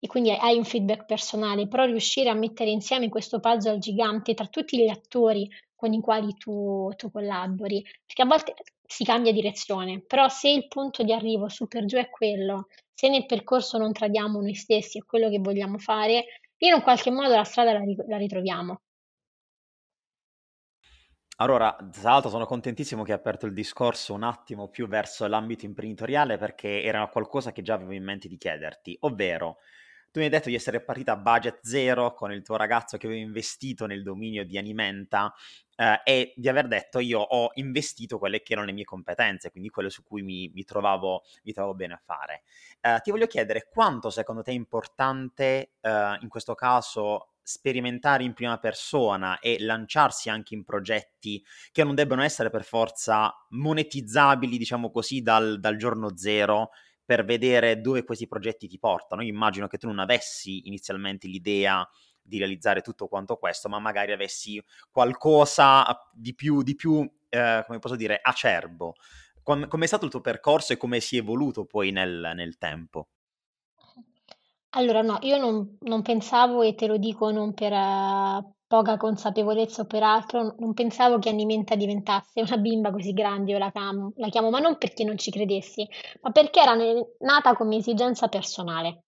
e 0.00 0.06
quindi 0.06 0.30
hai 0.30 0.56
un 0.56 0.64
feedback 0.64 1.04
personale, 1.04 1.66
però 1.66 1.84
riuscire 1.84 2.28
a 2.28 2.34
mettere 2.34 2.70
insieme 2.70 3.08
questo 3.08 3.40
puzzle 3.40 3.78
gigante 3.78 4.34
tra 4.34 4.46
tutti 4.46 4.78
gli 4.78 4.88
attori 4.88 5.50
con 5.74 5.92
i 5.92 6.00
quali 6.00 6.34
tu, 6.34 6.90
tu 6.96 7.10
collabori, 7.10 7.82
perché 8.04 8.22
a 8.22 8.26
volte 8.26 8.54
si 8.84 9.04
cambia 9.04 9.32
direzione, 9.32 10.00
però 10.00 10.28
se 10.28 10.48
il 10.48 10.66
punto 10.66 11.02
di 11.02 11.12
arrivo 11.12 11.48
su 11.48 11.68
per 11.68 11.84
giù 11.84 11.96
è 11.96 12.08
quello, 12.08 12.68
se 12.92 13.08
nel 13.08 13.26
percorso 13.26 13.78
non 13.78 13.92
tradiamo 13.92 14.40
noi 14.40 14.54
stessi 14.54 14.98
e 14.98 15.04
quello 15.04 15.28
che 15.28 15.38
vogliamo 15.38 15.78
fare, 15.78 16.24
in 16.58 16.72
un 16.72 16.82
qualche 16.82 17.10
modo 17.10 17.34
la 17.34 17.44
strada 17.44 17.72
la, 17.72 17.84
la 18.06 18.16
ritroviamo. 18.16 18.80
Allora, 21.40 21.76
tra 21.92 22.10
l'altro 22.10 22.30
sono 22.30 22.46
contentissimo 22.46 23.04
che 23.04 23.12
hai 23.12 23.18
aperto 23.18 23.46
il 23.46 23.52
discorso 23.52 24.12
un 24.12 24.24
attimo 24.24 24.68
più 24.68 24.88
verso 24.88 25.24
l'ambito 25.28 25.66
imprenditoriale 25.66 26.36
perché 26.36 26.82
era 26.82 27.06
qualcosa 27.06 27.52
che 27.52 27.62
già 27.62 27.74
avevo 27.74 27.92
in 27.92 28.02
mente 28.02 28.26
di 28.26 28.36
chiederti, 28.36 28.96
ovvero 29.02 29.58
tu 30.10 30.20
mi 30.20 30.24
hai 30.24 30.30
detto 30.30 30.48
di 30.48 30.54
essere 30.54 30.80
partita 30.82 31.12
a 31.12 31.16
budget 31.16 31.60
zero 31.62 32.14
con 32.14 32.32
il 32.32 32.42
tuo 32.42 32.56
ragazzo 32.56 32.96
che 32.96 33.06
aveva 33.06 33.22
investito 33.22 33.86
nel 33.86 34.02
dominio 34.02 34.44
di 34.44 34.58
Animenta 34.58 35.32
eh, 35.76 36.00
e 36.04 36.32
di 36.36 36.48
aver 36.48 36.66
detto 36.66 36.98
io 36.98 37.20
ho 37.20 37.50
investito 37.54 38.18
quelle 38.18 38.42
che 38.42 38.52
erano 38.52 38.66
le 38.66 38.72
mie 38.72 38.84
competenze, 38.84 39.50
quindi 39.50 39.68
quelle 39.68 39.90
su 39.90 40.02
cui 40.02 40.22
mi, 40.22 40.50
mi, 40.52 40.64
trovavo, 40.64 41.22
mi 41.44 41.52
trovavo, 41.52 41.74
bene 41.74 41.94
a 41.94 42.00
fare. 42.04 42.42
Eh, 42.80 43.00
ti 43.02 43.10
voglio 43.10 43.26
chiedere 43.26 43.68
quanto 43.70 44.10
secondo 44.10 44.42
te 44.42 44.50
è 44.50 44.54
importante 44.54 45.72
eh, 45.80 46.18
in 46.20 46.28
questo 46.28 46.54
caso 46.54 47.34
sperimentare 47.48 48.24
in 48.24 48.34
prima 48.34 48.58
persona 48.58 49.38
e 49.38 49.56
lanciarsi 49.60 50.28
anche 50.28 50.54
in 50.54 50.64
progetti 50.64 51.42
che 51.72 51.82
non 51.82 51.94
debbano 51.94 52.22
essere 52.22 52.50
per 52.50 52.62
forza 52.62 53.32
monetizzabili, 53.50 54.58
diciamo 54.58 54.90
così, 54.90 55.22
dal, 55.22 55.58
dal 55.58 55.76
giorno 55.76 56.14
zero, 56.14 56.70
per 57.08 57.24
vedere 57.24 57.80
dove 57.80 58.04
questi 58.04 58.28
progetti 58.28 58.68
ti 58.68 58.78
portano. 58.78 59.22
Io 59.22 59.30
immagino 59.30 59.66
che 59.66 59.78
tu 59.78 59.86
non 59.86 59.98
avessi 59.98 60.68
inizialmente 60.68 61.26
l'idea 61.26 61.88
di 62.20 62.36
realizzare 62.36 62.82
tutto 62.82 63.08
quanto 63.08 63.36
questo, 63.36 63.70
ma 63.70 63.78
magari 63.78 64.12
avessi 64.12 64.62
qualcosa 64.90 65.86
di 66.12 66.34
più, 66.34 66.60
di 66.62 66.74
più 66.74 67.10
eh, 67.30 67.62
come 67.66 67.78
posso 67.78 67.96
dire, 67.96 68.20
acerbo. 68.22 68.92
Com- 69.42 69.68
com'è 69.68 69.86
stato 69.86 70.04
il 70.04 70.10
tuo 70.10 70.20
percorso 70.20 70.74
e 70.74 70.76
come 70.76 71.00
si 71.00 71.16
è 71.16 71.20
evoluto 71.20 71.64
poi 71.64 71.92
nel, 71.92 72.32
nel 72.34 72.58
tempo? 72.58 73.08
Allora, 74.72 75.00
no, 75.00 75.16
io 75.22 75.38
non, 75.38 75.78
non 75.80 76.02
pensavo, 76.02 76.60
e 76.60 76.74
te 76.74 76.86
lo 76.86 76.98
dico 76.98 77.30
non 77.30 77.54
per 77.54 77.72
eh, 77.72 78.54
poca 78.68 78.96
consapevolezza 78.96 79.82
o 79.82 79.86
per 79.86 80.02
altro, 80.04 80.54
non 80.60 80.74
pensavo 80.74 81.18
che 81.18 81.30
Annimenta 81.30 81.74
diventasse 81.74 82.40
una 82.42 82.56
bimba 82.58 82.92
così 82.92 83.12
grande, 83.12 83.50
io 83.52 83.58
la 83.58 83.70
chiamo, 83.72 84.12
la 84.16 84.28
chiamo, 84.28 84.50
ma 84.50 84.60
non 84.60 84.78
perché 84.78 85.02
non 85.04 85.18
ci 85.18 85.30
credessi, 85.32 85.88
ma 86.22 86.30
perché 86.30 86.60
era 86.60 86.74
ne- 86.74 87.14
nata 87.20 87.54
come 87.56 87.76
esigenza 87.76 88.28
personale. 88.28 89.02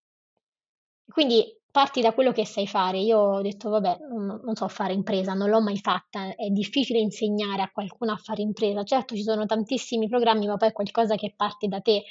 Quindi 1.04 1.58
parti 1.70 2.00
da 2.00 2.14
quello 2.14 2.32
che 2.32 2.46
sai 2.46 2.66
fare. 2.66 2.98
Io 3.00 3.18
ho 3.18 3.42
detto, 3.42 3.68
vabbè, 3.68 3.98
non, 4.08 4.40
non 4.42 4.54
so 4.54 4.66
fare 4.68 4.92
impresa, 4.94 5.34
non 5.34 5.50
l'ho 5.50 5.60
mai 5.60 5.76
fatta, 5.78 6.34
è 6.34 6.48
difficile 6.50 6.98
insegnare 7.00 7.60
a 7.62 7.70
qualcuno 7.70 8.12
a 8.12 8.16
fare 8.16 8.40
impresa. 8.42 8.82
Certo, 8.84 9.14
ci 9.14 9.22
sono 9.22 9.44
tantissimi 9.46 10.08
programmi, 10.08 10.46
ma 10.46 10.56
poi 10.56 10.68
è 10.68 10.72
qualcosa 10.72 11.16
che 11.16 11.34
parte 11.36 11.68
da 11.68 11.80
te. 11.80 12.02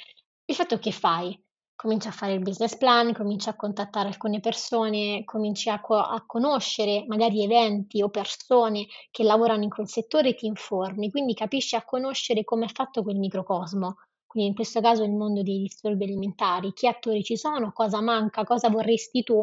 Il 0.44 0.54
fatto 0.54 0.74
è 0.74 0.78
che 0.78 0.92
fai? 0.92 1.36
Cominci 1.80 2.08
a 2.08 2.10
fare 2.10 2.34
il 2.34 2.40
business 2.40 2.76
plan, 2.76 3.14
cominci 3.14 3.48
a 3.48 3.56
contattare 3.56 4.08
alcune 4.08 4.38
persone, 4.40 5.24
cominci 5.24 5.70
a, 5.70 5.80
co- 5.80 5.94
a 5.96 6.22
conoscere 6.26 7.06
magari 7.08 7.42
eventi 7.42 8.02
o 8.02 8.10
persone 8.10 8.84
che 9.10 9.22
lavorano 9.22 9.62
in 9.62 9.70
quel 9.70 9.88
settore 9.88 10.28
e 10.28 10.34
ti 10.34 10.44
informi, 10.44 11.10
quindi 11.10 11.32
capisci 11.32 11.76
a 11.76 11.82
conoscere 11.82 12.44
come 12.44 12.66
è 12.66 12.68
fatto 12.68 13.02
quel 13.02 13.16
microcosmo. 13.16 13.96
Quindi 14.26 14.50
in 14.50 14.54
questo 14.54 14.82
caso 14.82 15.04
il 15.04 15.12
mondo 15.12 15.42
dei 15.42 15.60
disturbi 15.60 16.04
alimentari, 16.04 16.74
che 16.74 16.86
attori 16.86 17.24
ci 17.24 17.38
sono, 17.38 17.72
cosa 17.72 18.02
manca, 18.02 18.44
cosa 18.44 18.68
vorresti 18.68 19.22
tu, 19.22 19.42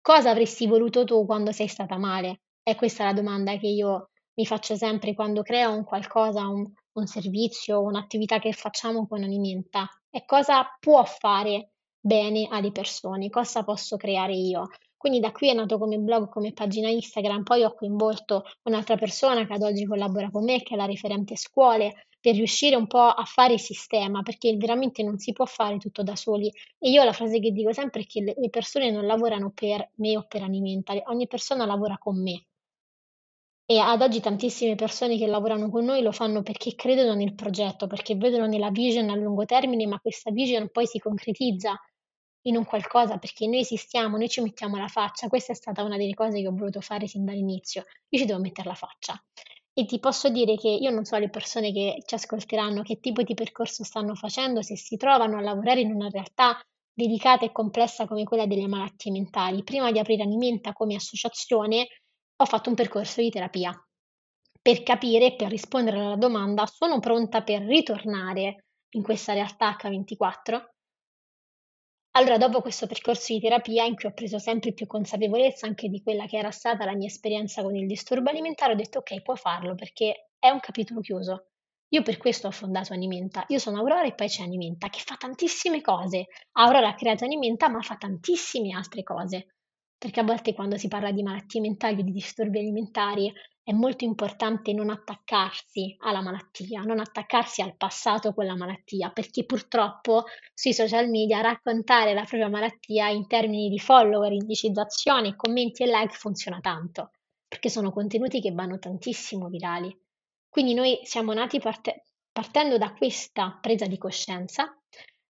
cosa 0.00 0.30
avresti 0.30 0.66
voluto 0.66 1.04
tu 1.04 1.26
quando 1.26 1.52
sei 1.52 1.68
stata 1.68 1.98
male? 1.98 2.44
E 2.62 2.76
questa 2.76 3.02
è 3.02 3.06
la 3.08 3.12
domanda 3.12 3.58
che 3.58 3.66
io 3.66 4.08
mi 4.36 4.46
faccio 4.46 4.74
sempre 4.74 5.12
quando 5.12 5.42
creo 5.42 5.74
un 5.74 5.84
qualcosa, 5.84 6.46
un, 6.48 6.64
un 6.98 7.06
servizio, 7.06 7.80
un'attività 7.80 8.38
che 8.38 8.52
facciamo 8.52 9.06
con 9.06 9.22
Alimenta. 9.22 9.88
E 10.10 10.24
cosa 10.24 10.66
può 10.78 11.04
fare 11.04 11.72
bene 12.00 12.46
alle 12.50 12.72
persone, 12.72 13.30
cosa 13.30 13.64
posso 13.64 13.96
creare 13.96 14.34
io. 14.34 14.68
Quindi 14.96 15.20
da 15.20 15.30
qui 15.30 15.48
è 15.48 15.54
nato 15.54 15.78
come 15.78 15.96
blog, 15.98 16.28
come 16.28 16.52
pagina 16.52 16.88
Instagram, 16.88 17.44
poi 17.44 17.62
ho 17.62 17.72
coinvolto 17.72 18.44
un'altra 18.64 18.96
persona 18.96 19.46
che 19.46 19.52
ad 19.52 19.62
oggi 19.62 19.86
collabora 19.86 20.28
con 20.30 20.42
me, 20.42 20.60
che 20.62 20.74
è 20.74 20.76
la 20.76 20.86
referente 20.86 21.36
scuole, 21.36 22.06
per 22.20 22.34
riuscire 22.34 22.74
un 22.74 22.88
po' 22.88 23.06
a 23.06 23.24
fare 23.24 23.58
sistema, 23.58 24.22
perché 24.22 24.56
veramente 24.56 25.04
non 25.04 25.18
si 25.18 25.32
può 25.32 25.44
fare 25.44 25.78
tutto 25.78 26.02
da 26.02 26.16
soli. 26.16 26.52
E 26.78 26.90
io 26.90 27.04
la 27.04 27.12
frase 27.12 27.38
che 27.38 27.52
dico 27.52 27.72
sempre 27.72 28.02
è 28.02 28.06
che 28.06 28.34
le 28.36 28.50
persone 28.50 28.90
non 28.90 29.06
lavorano 29.06 29.52
per 29.54 29.92
me 29.96 30.16
o 30.16 30.26
per 30.26 30.42
Alimenta, 30.42 30.94
ogni 31.06 31.28
persona 31.28 31.64
lavora 31.64 31.96
con 31.96 32.20
me. 32.20 32.47
E 33.70 33.76
ad 33.76 34.00
oggi 34.00 34.20
tantissime 34.20 34.76
persone 34.76 35.18
che 35.18 35.26
lavorano 35.26 35.68
con 35.68 35.84
noi 35.84 36.00
lo 36.00 36.10
fanno 36.10 36.42
perché 36.42 36.74
credono 36.74 37.12
nel 37.12 37.34
progetto, 37.34 37.86
perché 37.86 38.14
vedono 38.14 38.46
nella 38.46 38.70
vision 38.70 39.10
a 39.10 39.14
lungo 39.14 39.44
termine, 39.44 39.86
ma 39.86 40.00
questa 40.00 40.30
vision 40.30 40.70
poi 40.70 40.86
si 40.86 40.98
concretizza 40.98 41.78
in 42.46 42.56
un 42.56 42.64
qualcosa 42.64 43.18
perché 43.18 43.46
noi 43.46 43.58
esistiamo, 43.58 44.16
noi 44.16 44.30
ci 44.30 44.40
mettiamo 44.40 44.78
la 44.78 44.88
faccia. 44.88 45.28
Questa 45.28 45.52
è 45.52 45.54
stata 45.54 45.82
una 45.82 45.98
delle 45.98 46.14
cose 46.14 46.40
che 46.40 46.46
ho 46.46 46.54
voluto 46.54 46.80
fare 46.80 47.06
sin 47.06 47.26
dall'inizio. 47.26 47.84
Io 48.08 48.18
ci 48.18 48.24
devo 48.24 48.40
mettere 48.40 48.68
la 48.68 48.74
faccia. 48.74 49.22
E 49.74 49.84
ti 49.84 49.98
posso 50.00 50.30
dire 50.30 50.56
che 50.56 50.70
io 50.70 50.90
non 50.90 51.04
so 51.04 51.18
le 51.18 51.28
persone 51.28 51.70
che 51.70 52.02
ci 52.06 52.14
ascolteranno 52.14 52.80
che 52.80 53.00
tipo 53.00 53.22
di 53.22 53.34
percorso 53.34 53.84
stanno 53.84 54.14
facendo, 54.14 54.62
se 54.62 54.78
si 54.78 54.96
trovano 54.96 55.36
a 55.36 55.42
lavorare 55.42 55.80
in 55.80 55.92
una 55.92 56.08
realtà 56.08 56.58
delicata 56.90 57.44
e 57.44 57.52
complessa 57.52 58.06
come 58.06 58.24
quella 58.24 58.46
delle 58.46 58.66
malattie 58.66 59.12
mentali. 59.12 59.62
Prima 59.62 59.92
di 59.92 59.98
aprire 59.98 60.22
Alimenta 60.22 60.72
come 60.72 60.94
associazione 60.94 61.86
ho 62.40 62.44
fatto 62.44 62.68
un 62.68 62.76
percorso 62.76 63.20
di 63.20 63.30
terapia 63.30 63.72
per 64.60 64.82
capire, 64.82 65.34
per 65.34 65.48
rispondere 65.48 65.98
alla 65.98 66.16
domanda, 66.16 66.66
sono 66.66 67.00
pronta 67.00 67.42
per 67.42 67.62
ritornare 67.62 68.66
in 68.90 69.02
questa 69.02 69.32
realtà 69.32 69.76
H24? 69.76 70.62
Allora, 72.12 72.36
dopo 72.36 72.60
questo 72.60 72.86
percorso 72.86 73.32
di 73.32 73.40
terapia 73.40 73.84
in 73.84 73.94
cui 73.94 74.08
ho 74.08 74.12
preso 74.12 74.38
sempre 74.38 74.72
più 74.72 74.86
consapevolezza 74.86 75.66
anche 75.66 75.88
di 75.88 76.02
quella 76.02 76.26
che 76.26 76.36
era 76.36 76.50
stata 76.50 76.84
la 76.84 76.94
mia 76.94 77.06
esperienza 77.06 77.62
con 77.62 77.74
il 77.74 77.86
disturbo 77.86 78.30
alimentare, 78.30 78.72
ho 78.72 78.76
detto 78.76 78.98
ok, 78.98 79.22
puoi 79.22 79.36
farlo 79.36 79.74
perché 79.74 80.28
è 80.38 80.50
un 80.50 80.60
capitolo 80.60 81.00
chiuso. 81.00 81.46
Io 81.88 82.02
per 82.02 82.18
questo 82.18 82.48
ho 82.48 82.50
fondato 82.50 82.92
Animenta. 82.92 83.44
Io 83.48 83.58
sono 83.58 83.78
Aurora 83.78 84.04
e 84.04 84.14
poi 84.14 84.28
c'è 84.28 84.42
Animenta 84.42 84.88
che 84.90 85.00
fa 85.00 85.16
tantissime 85.16 85.80
cose. 85.80 86.26
Aurora 86.52 86.88
ha 86.88 86.94
creato 86.94 87.24
Animenta 87.24 87.68
ma 87.68 87.80
fa 87.80 87.96
tantissime 87.96 88.74
altre 88.74 89.02
cose 89.02 89.54
perché 89.98 90.20
a 90.20 90.24
volte 90.24 90.54
quando 90.54 90.76
si 90.76 90.86
parla 90.86 91.10
di 91.10 91.22
malattie 91.22 91.60
mentali 91.60 92.00
o 92.00 92.04
di 92.04 92.12
disturbi 92.12 92.60
alimentari 92.60 93.32
è 93.68 93.72
molto 93.72 94.04
importante 94.04 94.72
non 94.72 94.88
attaccarsi 94.88 95.94
alla 95.98 96.22
malattia, 96.22 96.80
non 96.82 97.00
attaccarsi 97.00 97.60
al 97.60 97.76
passato 97.76 98.32
con 98.32 98.46
la 98.46 98.56
malattia, 98.56 99.10
perché 99.10 99.44
purtroppo 99.44 100.24
sui 100.54 100.72
social 100.72 101.10
media 101.10 101.42
raccontare 101.42 102.14
la 102.14 102.24
propria 102.24 102.48
malattia 102.48 103.08
in 103.08 103.26
termini 103.26 103.68
di 103.68 103.78
follower, 103.78 104.32
indicizzazione, 104.32 105.36
commenti 105.36 105.82
e 105.82 105.86
like 105.86 106.14
funziona 106.14 106.60
tanto, 106.60 107.10
perché 107.46 107.68
sono 107.68 107.90
contenuti 107.90 108.40
che 108.40 108.52
vanno 108.52 108.78
tantissimo 108.78 109.48
virali. 109.48 109.94
Quindi 110.48 110.72
noi 110.72 111.00
siamo 111.02 111.34
nati 111.34 111.58
parte- 111.60 112.04
partendo 112.32 112.78
da 112.78 112.94
questa 112.94 113.58
presa 113.60 113.86
di 113.86 113.98
coscienza 113.98 114.77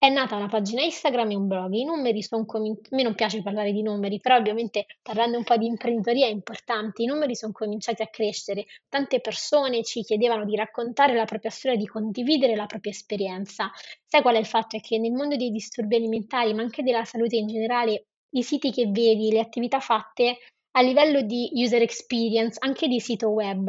è 0.03 0.09
nata 0.09 0.35
una 0.35 0.47
pagina 0.47 0.81
Instagram 0.81 1.29
e 1.29 1.35
un 1.35 1.45
blog. 1.45 1.73
I 1.73 1.83
numeri 1.83 2.23
sono 2.23 2.43
cominciati, 2.43 2.91
a 2.91 2.95
me 2.95 3.03
non 3.03 3.13
piace 3.13 3.43
parlare 3.43 3.71
di 3.71 3.83
numeri, 3.83 4.19
però 4.19 4.35
ovviamente 4.35 4.87
parlando 4.99 5.37
un 5.37 5.43
po' 5.43 5.57
di 5.57 5.67
imprenditoria 5.67 6.25
è 6.25 6.31
importante. 6.31 7.03
I 7.03 7.05
numeri 7.05 7.35
sono 7.35 7.51
cominciati 7.51 8.01
a 8.01 8.07
crescere. 8.07 8.65
Tante 8.89 9.21
persone 9.21 9.83
ci 9.83 10.01
chiedevano 10.01 10.43
di 10.43 10.55
raccontare 10.55 11.13
la 11.13 11.25
propria 11.25 11.51
storia, 11.51 11.77
di 11.77 11.85
condividere 11.85 12.55
la 12.55 12.65
propria 12.65 12.91
esperienza. 12.91 13.69
Sai 14.03 14.23
qual 14.23 14.37
è 14.37 14.39
il 14.39 14.47
fatto? 14.47 14.75
È 14.75 14.79
che 14.79 14.97
nel 14.97 15.11
mondo 15.11 15.35
dei 15.35 15.51
disturbi 15.51 15.97
alimentari, 15.97 16.55
ma 16.55 16.63
anche 16.63 16.81
della 16.81 17.05
salute 17.05 17.35
in 17.35 17.45
generale, 17.45 18.07
i 18.31 18.41
siti 18.41 18.71
che 18.71 18.87
vedi, 18.87 19.29
le 19.29 19.39
attività 19.39 19.79
fatte 19.79 20.39
a 20.71 20.81
livello 20.81 21.21
di 21.21 21.51
user 21.53 21.83
experience, 21.83 22.57
anche 22.59 22.87
di 22.87 22.99
sito 22.99 23.29
web, 23.29 23.65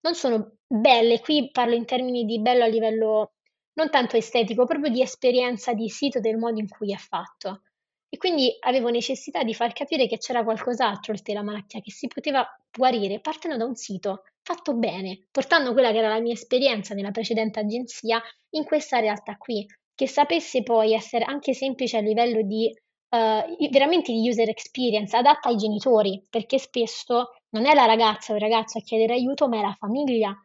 non 0.00 0.14
sono 0.14 0.56
belle. 0.66 1.20
Qui 1.20 1.50
parlo 1.50 1.74
in 1.74 1.84
termini 1.84 2.24
di 2.24 2.40
bello 2.40 2.64
a 2.64 2.68
livello 2.68 3.33
non 3.74 3.90
tanto 3.90 4.16
estetico, 4.16 4.66
proprio 4.66 4.90
di 4.90 5.02
esperienza 5.02 5.72
di 5.72 5.88
sito, 5.88 6.20
del 6.20 6.36
modo 6.36 6.60
in 6.60 6.68
cui 6.68 6.92
è 6.92 6.96
fatto. 6.96 7.62
E 8.08 8.16
quindi 8.16 8.56
avevo 8.60 8.90
necessità 8.90 9.42
di 9.42 9.54
far 9.54 9.72
capire 9.72 10.06
che 10.06 10.18
c'era 10.18 10.44
qualcos'altro 10.44 11.12
oltre 11.12 11.34
la 11.34 11.42
malattia, 11.42 11.80
che 11.80 11.90
si 11.90 12.06
poteva 12.06 12.46
guarire 12.70 13.20
partendo 13.20 13.56
da 13.56 13.64
un 13.64 13.74
sito 13.74 14.22
fatto 14.42 14.74
bene, 14.74 15.26
portando 15.30 15.72
quella 15.72 15.90
che 15.90 15.98
era 15.98 16.08
la 16.08 16.20
mia 16.20 16.34
esperienza 16.34 16.94
nella 16.94 17.10
precedente 17.10 17.58
agenzia 17.58 18.22
in 18.50 18.64
questa 18.64 19.00
realtà 19.00 19.36
qui, 19.36 19.66
che 19.94 20.06
sapesse 20.06 20.62
poi 20.62 20.92
essere 20.92 21.24
anche 21.24 21.54
semplice 21.54 21.96
a 21.96 22.00
livello 22.00 22.42
di 22.42 22.72
uh, 23.08 23.68
veramente 23.70 24.12
di 24.12 24.28
user 24.28 24.48
experience, 24.48 25.16
adatta 25.16 25.48
ai 25.48 25.56
genitori, 25.56 26.24
perché 26.28 26.58
spesso 26.58 27.30
non 27.50 27.66
è 27.66 27.74
la 27.74 27.86
ragazza 27.86 28.32
o 28.32 28.36
il 28.36 28.42
ragazzo 28.42 28.78
a 28.78 28.82
chiedere 28.82 29.14
aiuto, 29.14 29.48
ma 29.48 29.58
è 29.58 29.62
la 29.62 29.76
famiglia 29.76 30.36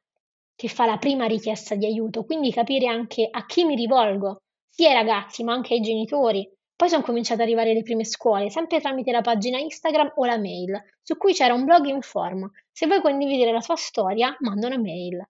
che 0.59 0.67
fa 0.67 0.85
la 0.85 0.97
prima 0.97 1.25
richiesta 1.25 1.75
di 1.75 1.85
aiuto, 1.85 2.25
quindi 2.25 2.51
capire 2.51 2.85
anche 2.87 3.25
a 3.31 3.45
chi 3.45 3.63
mi 3.63 3.75
rivolgo, 3.75 4.41
sia 4.67 4.89
ai 4.89 4.93
ragazzi 4.93 5.41
ma 5.41 5.53
anche 5.53 5.73
ai 5.75 5.79
genitori. 5.79 6.45
Poi 6.75 6.89
sono 6.89 7.01
cominciate 7.01 7.41
ad 7.41 7.47
arrivare 7.47 7.73
le 7.73 7.81
prime 7.81 8.03
scuole, 8.03 8.49
sempre 8.49 8.81
tramite 8.81 9.09
la 9.13 9.21
pagina 9.21 9.57
Instagram 9.57 10.11
o 10.17 10.25
la 10.25 10.37
mail, 10.37 10.77
su 11.01 11.15
cui 11.15 11.31
c'era 11.31 11.53
un 11.53 11.63
blog 11.63 11.85
in 11.85 12.01
form. 12.01 12.51
Se 12.73 12.87
vuoi 12.87 12.99
condividere 12.99 13.53
la 13.53 13.61
tua 13.61 13.77
storia, 13.77 14.35
manda 14.41 14.67
una 14.67 14.77
mail. 14.77 15.25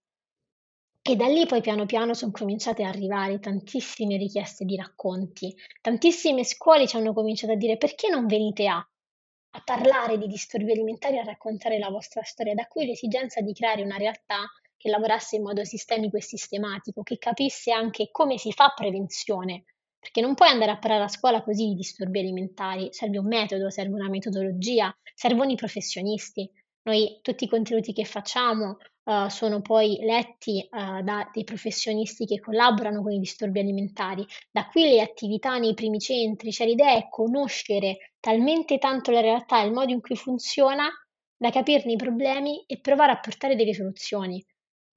E 1.03 1.15
da 1.15 1.27
lì 1.27 1.45
poi 1.45 1.61
piano 1.61 1.85
piano 1.85 2.15
sono 2.15 2.31
cominciate 2.31 2.81
ad 2.81 2.95
arrivare 2.95 3.37
tantissime 3.37 4.17
richieste 4.17 4.65
di 4.65 4.75
racconti. 4.77 5.55
Tantissime 5.79 6.43
scuole 6.43 6.87
ci 6.87 6.97
hanno 6.97 7.13
cominciato 7.13 7.53
a 7.53 7.55
dire 7.55 7.77
perché 7.77 8.09
non 8.09 8.25
venite 8.25 8.65
a, 8.65 8.77
a 8.77 9.61
parlare 9.63 10.17
di 10.17 10.25
disturbi 10.25 10.71
alimentari 10.71 11.19
a 11.19 11.23
raccontare 11.23 11.77
la 11.77 11.89
vostra 11.89 12.23
storia. 12.23 12.55
Da 12.55 12.65
qui 12.65 12.87
l'esigenza 12.87 13.41
di 13.41 13.53
creare 13.53 13.83
una 13.83 13.97
realtà 13.97 14.39
che 14.79 14.89
lavorasse 14.89 15.35
in 15.35 15.43
modo 15.43 15.65
sistemico 15.65 16.15
e 16.15 16.21
sistematico, 16.21 17.03
che 17.03 17.17
capisse 17.17 17.73
anche 17.73 18.09
come 18.11 18.37
si 18.37 18.53
fa 18.53 18.71
prevenzione, 18.73 19.65
perché 19.99 20.21
non 20.21 20.35
puoi 20.35 20.47
andare 20.47 20.71
a 20.71 20.79
parlare 20.79 21.03
a 21.03 21.09
scuola 21.09 21.43
così 21.43 21.67
di 21.67 21.75
disturbi 21.75 22.19
alimentari, 22.19 22.87
serve 22.91 23.17
un 23.17 23.27
metodo, 23.27 23.69
serve 23.69 23.95
una 23.95 24.07
metodologia, 24.07 24.95
servono 25.13 25.51
i 25.51 25.55
professionisti. 25.55 26.49
Noi 26.83 27.19
tutti 27.21 27.43
i 27.43 27.49
contenuti 27.49 27.91
che 27.91 28.05
facciamo 28.05 28.77
uh, 29.03 29.27
sono 29.27 29.61
poi 29.61 29.97
letti 30.01 30.65
uh, 30.71 31.03
da 31.03 31.29
dei 31.33 31.43
professionisti 31.43 32.25
che 32.25 32.39
collaborano 32.39 33.01
con 33.01 33.11
i 33.11 33.19
disturbi 33.19 33.59
alimentari. 33.59 34.25
Da 34.49 34.65
qui 34.67 34.83
le 34.83 35.01
attività 35.01 35.57
nei 35.57 35.73
primi 35.73 35.99
centri, 35.99 36.53
cioè 36.53 36.67
l'idea 36.67 36.93
è 36.93 37.09
conoscere 37.09 38.13
talmente 38.21 38.77
tanto 38.77 39.11
la 39.11 39.19
realtà 39.19 39.61
e 39.61 39.65
il 39.65 39.73
modo 39.73 39.91
in 39.91 39.99
cui 39.99 40.15
funziona 40.15 40.87
da 41.35 41.51
capirne 41.51 41.91
i 41.91 41.97
problemi 41.97 42.63
e 42.65 42.79
provare 42.79 43.11
a 43.11 43.19
portare 43.19 43.57
delle 43.57 43.73
soluzioni. 43.73 44.41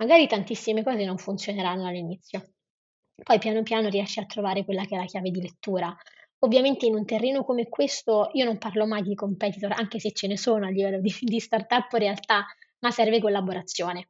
Magari 0.02 0.26
tantissime 0.26 0.82
cose 0.82 1.04
non 1.04 1.16
funzioneranno 1.16 1.86
all'inizio, 1.86 2.54
poi 3.22 3.38
piano 3.38 3.62
piano 3.62 3.88
riesci 3.88 4.18
a 4.18 4.26
trovare 4.26 4.64
quella 4.64 4.84
che 4.84 4.96
è 4.96 4.98
la 4.98 5.04
chiave 5.04 5.30
di 5.30 5.40
lettura. 5.40 5.96
Ovviamente 6.40 6.86
in 6.86 6.96
un 6.96 7.04
terreno 7.04 7.44
come 7.44 7.68
questo 7.68 8.30
io 8.32 8.44
non 8.44 8.58
parlo 8.58 8.84
mai 8.84 9.02
di 9.02 9.14
competitor, 9.14 9.70
anche 9.70 10.00
se 10.00 10.10
ce 10.10 10.26
ne 10.26 10.36
sono 10.36 10.66
a 10.66 10.70
livello 10.70 10.98
di, 10.98 11.14
di 11.20 11.38
startup 11.38 11.92
realtà, 11.92 12.44
ma 12.80 12.90
serve 12.90 13.20
collaborazione. 13.20 14.08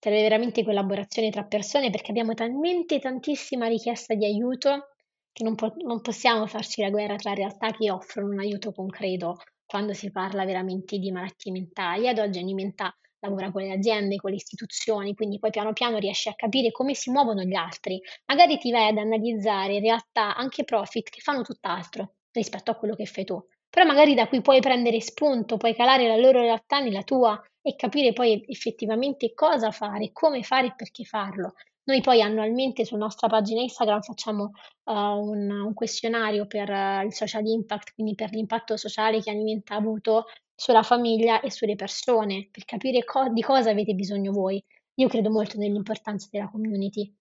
Serve 0.00 0.20
veramente 0.20 0.64
collaborazione 0.64 1.30
tra 1.30 1.44
persone 1.44 1.90
perché 1.90 2.10
abbiamo 2.10 2.34
talmente 2.34 2.98
tantissima 2.98 3.68
richiesta 3.68 4.14
di 4.14 4.24
aiuto 4.24 4.94
che 5.30 5.44
non, 5.44 5.54
po- 5.54 5.76
non 5.84 6.00
possiamo 6.00 6.48
farci 6.48 6.82
la 6.82 6.90
guerra 6.90 7.14
tra 7.14 7.34
realtà 7.34 7.70
che 7.70 7.88
offrono 7.88 8.32
un 8.32 8.40
aiuto 8.40 8.72
concreto 8.72 9.36
quando 9.64 9.92
si 9.92 10.10
parla 10.10 10.44
veramente 10.44 10.98
di 10.98 11.12
malattie 11.12 11.52
mentali. 11.52 12.08
Ad 12.08 12.18
oggi 12.18 12.40
Animenta 12.40 12.92
lavora 13.26 13.50
con 13.50 13.62
le 13.62 13.72
aziende, 13.72 14.16
con 14.16 14.30
le 14.30 14.36
istituzioni, 14.36 15.14
quindi 15.14 15.38
poi 15.38 15.50
piano 15.50 15.72
piano 15.72 15.98
riesci 15.98 16.28
a 16.28 16.34
capire 16.34 16.70
come 16.70 16.94
si 16.94 17.10
muovono 17.10 17.42
gli 17.42 17.54
altri. 17.54 18.00
Magari 18.26 18.58
ti 18.58 18.70
vai 18.70 18.88
ad 18.88 18.98
analizzare 18.98 19.74
in 19.74 19.80
realtà 19.80 20.34
anche 20.36 20.64
profit 20.64 21.08
che 21.10 21.20
fanno 21.20 21.42
tutt'altro 21.42 22.14
rispetto 22.32 22.70
a 22.70 22.76
quello 22.76 22.94
che 22.94 23.06
fai 23.06 23.24
tu. 23.24 23.42
Però 23.70 23.84
magari 23.86 24.14
da 24.14 24.28
cui 24.28 24.40
puoi 24.40 24.60
prendere 24.60 25.00
spunto, 25.00 25.56
puoi 25.56 25.74
calare 25.74 26.06
la 26.06 26.16
loro 26.16 26.40
realtà 26.40 26.80
nella 26.80 27.02
tua 27.02 27.40
e 27.60 27.74
capire 27.76 28.12
poi 28.12 28.44
effettivamente 28.48 29.32
cosa 29.34 29.70
fare, 29.70 30.12
come 30.12 30.42
fare 30.42 30.68
e 30.68 30.74
perché 30.76 31.04
farlo. 31.04 31.54
Noi 31.86 32.00
poi 32.00 32.22
annualmente 32.22 32.86
sulla 32.86 33.04
nostra 33.04 33.28
pagina 33.28 33.60
Instagram 33.60 34.00
facciamo 34.00 34.52
uh, 34.84 34.92
un, 34.92 35.50
un, 35.50 35.74
questionario 35.74 36.46
per 36.46 36.70
uh, 36.70 37.04
il 37.04 37.12
social 37.12 37.44
impact, 37.46 37.92
quindi 37.92 38.14
per 38.14 38.30
l'impatto 38.30 38.78
sociale 38.78 39.20
che 39.20 39.30
Alimenta 39.30 39.74
ha 39.74 39.78
avuto 39.78 40.24
sulla 40.54 40.82
famiglia 40.82 41.40
e 41.40 41.50
sulle 41.50 41.74
persone, 41.74 42.48
per 42.50 42.64
capire 42.64 43.04
co- 43.04 43.28
di 43.28 43.42
cosa 43.42 43.70
avete 43.70 43.92
bisogno 43.92 44.32
voi. 44.32 44.64
Io 44.94 45.08
credo 45.08 45.30
molto 45.30 45.58
nell'importanza 45.58 46.28
della 46.30 46.48
community 46.48 47.12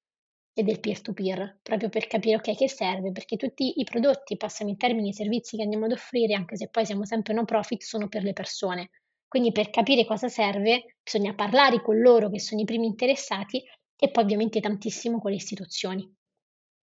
e 0.53 0.64
del 0.64 0.80
peer-to-peer, 0.80 1.59
proprio 1.61 1.89
per 1.89 2.07
capire 2.07 2.36
ok 2.36 2.55
che 2.55 2.70
serve, 2.70 3.11
perché 3.11 3.36
tutti 3.36 3.80
i 3.82 3.84
prodotti, 3.84 4.38
passami 4.38 4.72
in 4.72 4.78
termini, 4.78 5.09
i 5.09 5.14
servizi 5.14 5.57
che 5.57 5.64
andiamo 5.64 5.86
ad 5.86 5.91
offrire, 5.91 6.36
anche 6.36 6.55
se 6.55 6.70
poi 6.70 6.86
siamo 6.86 7.05
sempre 7.05 7.34
no 7.34 7.43
profit, 7.43 7.82
sono 7.82 8.07
per 8.07 8.24
le 8.24 8.34
persone. 8.34 8.91
Quindi 9.28 9.51
per 9.51 9.72
capire 9.72 10.05
cosa 10.05 10.30
serve 10.30 10.97
bisogna 11.03 11.34
parlare 11.34 11.82
con 11.82 11.99
loro 11.99 12.30
che 12.30 12.39
sono 12.39 12.61
i 12.61 12.66
primi 12.66 12.86
interessati 12.86 13.61
e 14.04 14.12
poi 14.12 14.26
ovviamente 14.26 14.60
tantissimo 14.60 15.18
con 15.22 15.32
le 15.32 15.38
istituzioni, 15.38 16.14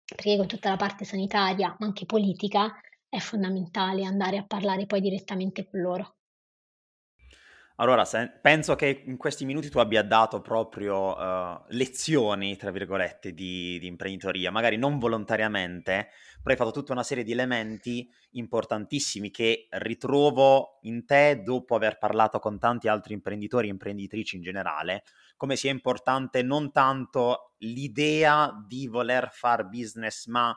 perché 0.06 0.38
con 0.38 0.46
tutta 0.46 0.70
la 0.70 0.76
parte 0.76 1.04
sanitaria, 1.04 1.76
ma 1.80 1.88
anche 1.88 2.06
politica, 2.06 2.80
è 3.10 3.18
fondamentale 3.18 4.06
andare 4.06 4.38
a 4.38 4.46
parlare 4.46 4.86
poi 4.86 5.02
direttamente 5.02 5.68
con 5.68 5.82
loro. 5.82 6.17
Allora, 7.80 8.06
se, 8.06 8.32
penso 8.42 8.76
che 8.76 9.04
in 9.06 9.18
questi 9.18 9.46
minuti 9.46 9.70
tu 9.70 9.78
abbia 9.78 10.02
dato 10.02 10.42
proprio 10.42 11.16
uh, 11.16 11.64
lezioni, 11.68 12.56
tra 12.56 12.72
virgolette, 12.72 13.34
di, 13.34 13.78
di, 13.78 13.86
imprenditoria, 13.86 14.50
magari 14.50 14.78
non 14.78 14.98
volontariamente, 14.98 16.10
però 16.42 16.50
hai 16.50 16.56
fatto 16.56 16.72
tutta 16.72 16.94
una 16.94 17.04
serie 17.04 17.24
di 17.24 17.34
elementi 17.34 18.10
importantissimi 18.32 19.30
che 19.30 19.68
ritrovo 19.70 20.80
in 20.84 21.06
te 21.06 21.44
dopo 21.44 21.76
aver 21.76 22.00
parlato 22.00 22.40
con 22.40 22.58
tanti 22.58 22.88
altri 22.88 23.14
imprenditori 23.14 23.68
e 23.68 23.72
imprenditrici 23.72 24.38
in 24.38 24.42
generale, 24.42 25.04
come 25.36 25.56
sia 25.56 25.70
importante 25.70 26.42
non 26.42 26.72
tanto 26.72 27.54
l'idea 27.60 28.52
di 28.68 28.88
voler 28.88 29.30
fare 29.32 29.66
business, 29.66 30.26
ma 30.26 30.52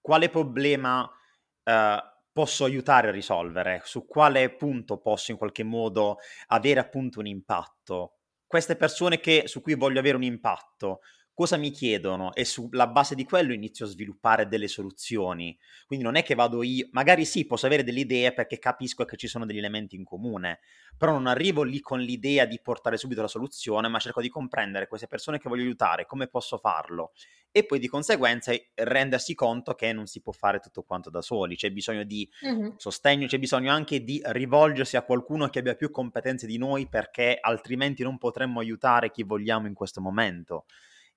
quale 0.00 0.28
problema 0.28 1.02
uh, 1.02 2.14
posso 2.36 2.64
aiutare 2.64 3.08
a 3.08 3.12
risolvere, 3.12 3.80
su 3.84 4.04
quale 4.04 4.54
punto 4.54 4.98
posso 4.98 5.30
in 5.30 5.38
qualche 5.38 5.62
modo 5.64 6.18
avere 6.48 6.80
appunto 6.80 7.20
un 7.20 7.26
impatto. 7.26 8.16
Queste 8.46 8.76
persone 8.76 9.20
che, 9.20 9.44
su 9.46 9.62
cui 9.62 9.74
voglio 9.74 10.00
avere 10.00 10.16
un 10.16 10.22
impatto, 10.22 11.00
cosa 11.36 11.58
mi 11.58 11.70
chiedono 11.70 12.32
e 12.32 12.46
sulla 12.46 12.86
base 12.86 13.14
di 13.14 13.26
quello 13.26 13.52
inizio 13.52 13.84
a 13.84 13.88
sviluppare 13.88 14.48
delle 14.48 14.68
soluzioni. 14.68 15.54
Quindi 15.86 16.02
non 16.02 16.14
è 16.16 16.22
che 16.22 16.34
vado 16.34 16.62
io, 16.62 16.88
magari 16.92 17.26
sì, 17.26 17.44
posso 17.44 17.66
avere 17.66 17.84
delle 17.84 18.00
idee 18.00 18.32
perché 18.32 18.58
capisco 18.58 19.04
che 19.04 19.18
ci 19.18 19.28
sono 19.28 19.44
degli 19.44 19.58
elementi 19.58 19.96
in 19.96 20.04
comune, 20.04 20.60
però 20.96 21.12
non 21.12 21.26
arrivo 21.26 21.62
lì 21.62 21.80
con 21.80 22.00
l'idea 22.00 22.46
di 22.46 22.58
portare 22.58 22.96
subito 22.96 23.20
la 23.20 23.28
soluzione, 23.28 23.86
ma 23.86 23.98
cerco 23.98 24.22
di 24.22 24.30
comprendere 24.30 24.88
queste 24.88 25.08
persone 25.08 25.38
che 25.38 25.50
voglio 25.50 25.64
aiutare, 25.64 26.06
come 26.06 26.26
posso 26.26 26.56
farlo 26.56 27.12
e 27.50 27.66
poi 27.66 27.78
di 27.78 27.88
conseguenza 27.88 28.54
rendersi 28.74 29.34
conto 29.34 29.74
che 29.74 29.92
non 29.92 30.06
si 30.06 30.22
può 30.22 30.32
fare 30.32 30.58
tutto 30.58 30.84
quanto 30.84 31.10
da 31.10 31.20
soli, 31.20 31.54
c'è 31.54 31.70
bisogno 31.70 32.04
di 32.04 32.26
mm-hmm. 32.46 32.70
sostegno, 32.76 33.26
c'è 33.26 33.38
bisogno 33.38 33.72
anche 33.72 34.02
di 34.02 34.22
rivolgersi 34.24 34.96
a 34.96 35.02
qualcuno 35.02 35.48
che 35.48 35.58
abbia 35.58 35.74
più 35.74 35.90
competenze 35.90 36.46
di 36.46 36.56
noi 36.56 36.86
perché 36.86 37.36
altrimenti 37.38 38.02
non 38.02 38.16
potremmo 38.16 38.60
aiutare 38.60 39.10
chi 39.10 39.22
vogliamo 39.22 39.66
in 39.66 39.74
questo 39.74 40.00
momento. 40.00 40.64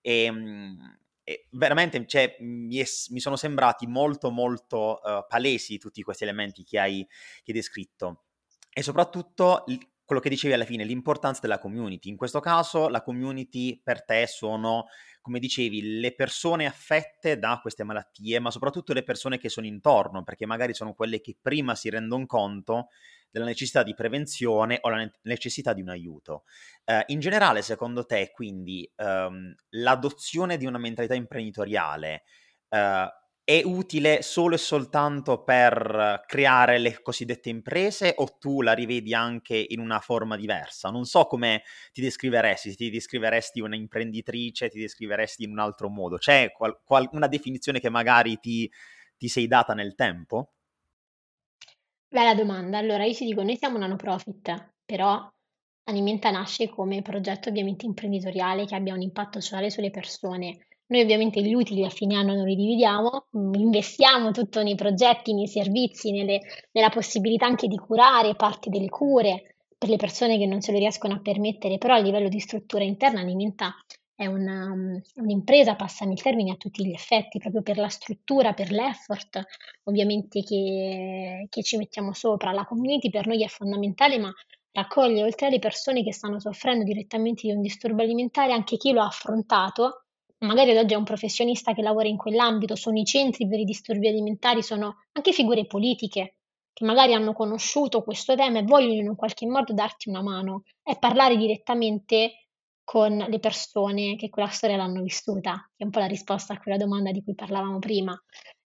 E, 0.01 0.23
ehm, 0.23 0.97
e 1.23 1.47
veramente 1.51 2.07
cioè, 2.07 2.37
mi, 2.39 2.77
è, 2.77 2.85
mi, 3.09 3.19
sono 3.19 3.35
sembrati 3.35 3.85
molto 3.85 4.31
molto 4.31 4.99
uh, 5.03 5.27
palesi 5.27 5.77
tutti 5.77 6.01
questi 6.01 6.23
elementi 6.23 6.63
che 6.63 6.79
hai, 6.79 7.05
che 7.07 7.51
hai 7.51 7.53
descritto 7.53 8.23
e 8.71 8.81
soprattutto 8.81 9.65
quello 10.05 10.23
che 10.23 10.29
dicevi 10.29 10.55
alla 10.55 10.65
fine, 10.65 10.83
l'importanza 10.85 11.41
della 11.41 11.59
community. 11.59 12.09
In 12.09 12.17
questo 12.17 12.39
caso 12.39 12.87
la 12.87 13.03
community 13.03 13.79
per 13.79 14.03
te 14.03 14.25
sono, 14.25 14.87
come 15.29 15.39
dicevi, 15.39 15.99
le 15.99 16.15
persone 16.15 16.65
affette 16.65 17.37
da 17.37 17.59
queste 17.61 17.83
malattie, 17.83 18.39
ma 18.39 18.49
soprattutto 18.49 18.93
le 18.93 19.03
persone 19.03 19.37
che 19.37 19.47
sono 19.47 19.67
intorno, 19.67 20.23
perché 20.23 20.47
magari 20.47 20.73
sono 20.73 20.95
quelle 20.95 21.21
che 21.21 21.37
prima 21.39 21.75
si 21.75 21.91
rendono 21.91 22.25
conto 22.25 22.87
della 23.29 23.45
necessità 23.45 23.83
di 23.83 23.93
prevenzione 23.93 24.79
o 24.81 24.89
la 24.89 25.07
necessità 25.21 25.73
di 25.73 25.81
un 25.81 25.89
aiuto. 25.89 26.45
Uh, 26.83 27.03
in 27.07 27.19
generale, 27.19 27.61
secondo 27.61 28.07
te, 28.07 28.31
quindi, 28.33 28.91
um, 28.95 29.53
l'adozione 29.69 30.57
di 30.57 30.65
una 30.65 30.79
mentalità 30.79 31.13
imprenditoriale 31.13 32.23
uh, 32.69 32.77
è 33.49 33.61
utile 33.63 34.21
solo 34.21 34.53
e 34.53 34.57
soltanto 34.59 35.43
per 35.43 36.21
creare 36.27 36.77
le 36.77 37.01
cosiddette 37.01 37.49
imprese 37.49 38.13
o 38.17 38.37
tu 38.39 38.61
la 38.61 38.73
rivedi 38.73 39.13
anche 39.15 39.65
in 39.69 39.79
una 39.79 39.99
forma 39.99 40.35
diversa? 40.35 40.89
Non 40.91 41.05
so 41.05 41.25
come 41.25 41.63
ti 41.91 41.99
descriveresti, 42.01 42.75
ti 42.75 42.91
descriveresti 42.91 43.59
un'imprenditrice, 43.59 44.69
ti 44.69 44.79
descriveresti 44.79 45.43
in 45.45 45.51
un 45.51 45.59
altro 45.59 45.89
modo. 45.89 46.17
C'è 46.17 46.51
qual- 46.51 46.79
qual- 46.83 47.09
una 47.13 47.27
definizione 47.27 47.79
che 47.79 47.89
magari 47.89 48.37
ti, 48.39 48.71
ti 49.17 49.27
sei 49.27 49.47
data 49.47 49.73
nel 49.73 49.95
tempo? 49.95 50.51
Bella 52.07 52.35
domanda. 52.35 52.77
Allora, 52.77 53.03
io 53.03 53.15
ti 53.15 53.25
dico, 53.25 53.41
noi 53.41 53.57
siamo 53.57 53.77
una 53.77 53.87
no 53.87 53.95
profit, 53.95 54.73
però 54.85 55.27
Alimenta 55.85 56.29
nasce 56.29 56.69
come 56.69 57.01
progetto 57.01 57.49
ovviamente 57.49 57.85
imprenditoriale 57.87 58.65
che 58.65 58.75
abbia 58.75 58.93
un 58.93 59.01
impatto 59.01 59.39
sociale 59.41 59.71
sulle 59.71 59.89
persone. 59.89 60.67
Noi 60.89 61.01
ovviamente 61.01 61.41
gli 61.41 61.53
utili 61.53 61.85
a 61.85 61.89
fine 61.89 62.15
anno 62.15 62.33
non 62.33 62.45
li 62.45 62.55
dividiamo, 62.55 63.27
mm, 63.37 63.53
investiamo 63.53 64.31
tutto 64.31 64.63
nei 64.63 64.75
progetti, 64.75 65.33
nei 65.33 65.47
servizi, 65.47 66.11
nelle, 66.11 66.41
nella 66.71 66.89
possibilità 66.89 67.45
anche 67.45 67.67
di 67.67 67.77
curare 67.77 68.35
parte 68.35 68.69
delle 68.69 68.89
cure 68.89 69.55
per 69.77 69.89
le 69.89 69.97
persone 69.97 70.37
che 70.37 70.45
non 70.45 70.61
se 70.61 70.71
lo 70.71 70.77
riescono 70.79 71.13
a 71.13 71.21
permettere, 71.21 71.77
però 71.77 71.93
a 71.93 71.99
livello 71.99 72.27
di 72.27 72.39
struttura 72.39 72.83
interna 72.83 73.21
Alimenta 73.21 73.75
è 74.15 74.25
una, 74.25 74.65
um, 74.65 75.01
un'impresa, 75.15 75.75
passami 75.75 76.13
il 76.13 76.21
termine, 76.21 76.51
a 76.51 76.55
tutti 76.57 76.85
gli 76.85 76.91
effetti, 76.91 77.39
proprio 77.39 77.61
per 77.61 77.77
la 77.77 77.87
struttura, 77.87 78.53
per 78.53 78.71
l'effort 78.71 79.41
ovviamente 79.83 80.41
che, 80.41 81.45
che 81.49 81.63
ci 81.63 81.77
mettiamo 81.77 82.13
sopra. 82.13 82.51
La 82.51 82.65
community 82.65 83.09
per 83.09 83.27
noi 83.27 83.43
è 83.43 83.47
fondamentale, 83.47 84.17
ma 84.17 84.33
raccoglie 84.71 85.23
oltre 85.23 85.47
alle 85.47 85.59
persone 85.59 86.03
che 86.03 86.11
stanno 86.11 86.39
soffrendo 86.39 86.83
direttamente 86.83 87.47
di 87.47 87.53
un 87.53 87.61
disturbo 87.61 88.01
alimentare 88.01 88.51
anche 88.51 88.75
chi 88.75 88.91
lo 88.91 89.01
ha 89.01 89.05
affrontato. 89.05 90.07
Magari 90.39 90.71
ad 90.71 90.77
oggi 90.77 90.93
è 90.93 90.97
un 90.97 91.03
professionista 91.03 91.73
che 91.73 91.81
lavora 91.81 92.07
in 92.07 92.15
quell'ambito, 92.15 92.75
sono 92.75 92.97
i 92.97 93.03
centri 93.03 93.47
per 93.47 93.59
i 93.59 93.65
disturbi 93.65 94.07
alimentari, 94.07 94.63
sono 94.63 95.03
anche 95.11 95.33
figure 95.33 95.65
politiche 95.65 96.35
che 96.71 96.85
magari 96.85 97.13
hanno 97.13 97.33
conosciuto 97.33 98.03
questo 98.03 98.35
tema 98.35 98.59
e 98.59 98.63
vogliono 98.63 99.01
in 99.01 99.09
un 99.09 99.15
qualche 99.15 99.45
modo 99.45 99.73
darti 99.73 100.07
una 100.07 100.21
mano 100.21 100.63
e 100.81 100.97
parlare 100.97 101.35
direttamente 101.35 102.47
con 102.85 103.17
le 103.17 103.39
persone 103.39 104.15
che 104.15 104.29
quella 104.29 104.47
storia 104.47 104.77
l'hanno 104.77 105.01
vissuta, 105.01 105.69
che 105.75 105.83
è 105.83 105.85
un 105.85 105.91
po' 105.91 105.99
la 105.99 106.05
risposta 106.05 106.53
a 106.53 106.59
quella 106.59 106.77
domanda 106.77 107.11
di 107.11 107.21
cui 107.21 107.35
parlavamo 107.35 107.77
prima. 107.79 108.17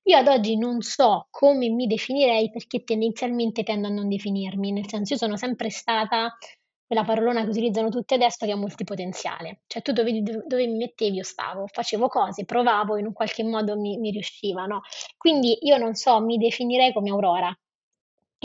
Io 0.04 0.16
ad 0.16 0.28
oggi 0.28 0.56
non 0.56 0.80
so 0.80 1.26
come 1.28 1.68
mi 1.70 1.86
definirei 1.86 2.50
perché 2.50 2.84
tendenzialmente 2.84 3.64
tendo 3.64 3.88
a 3.88 3.90
non 3.90 4.08
definirmi, 4.08 4.70
nel 4.70 4.88
senso 4.88 5.14
io 5.14 5.18
sono 5.18 5.36
sempre 5.36 5.70
stata 5.70 6.36
quella 6.86 7.04
parolona 7.04 7.42
che 7.42 7.48
utilizzano 7.48 7.88
tutti 7.88 8.14
adesso 8.14 8.44
che 8.46 8.52
ha 8.52 8.56
multipotenziale, 8.56 9.62
cioè 9.66 9.82
tu 9.82 9.92
dove, 9.92 10.22
dove 10.22 10.66
mi 10.66 10.76
mettevi 10.76 11.16
io 11.16 11.22
stavo, 11.22 11.66
facevo 11.66 12.08
cose, 12.08 12.44
provavo, 12.44 12.96
in 12.96 13.06
un 13.06 13.12
qualche 13.12 13.42
modo 13.42 13.78
mi, 13.78 13.96
mi 13.98 14.10
riuscivano. 14.10 14.82
Quindi 15.16 15.58
io 15.62 15.76
non 15.78 15.94
so, 15.94 16.20
mi 16.20 16.36
definirei 16.38 16.92
come 16.92 17.10
Aurora, 17.10 17.56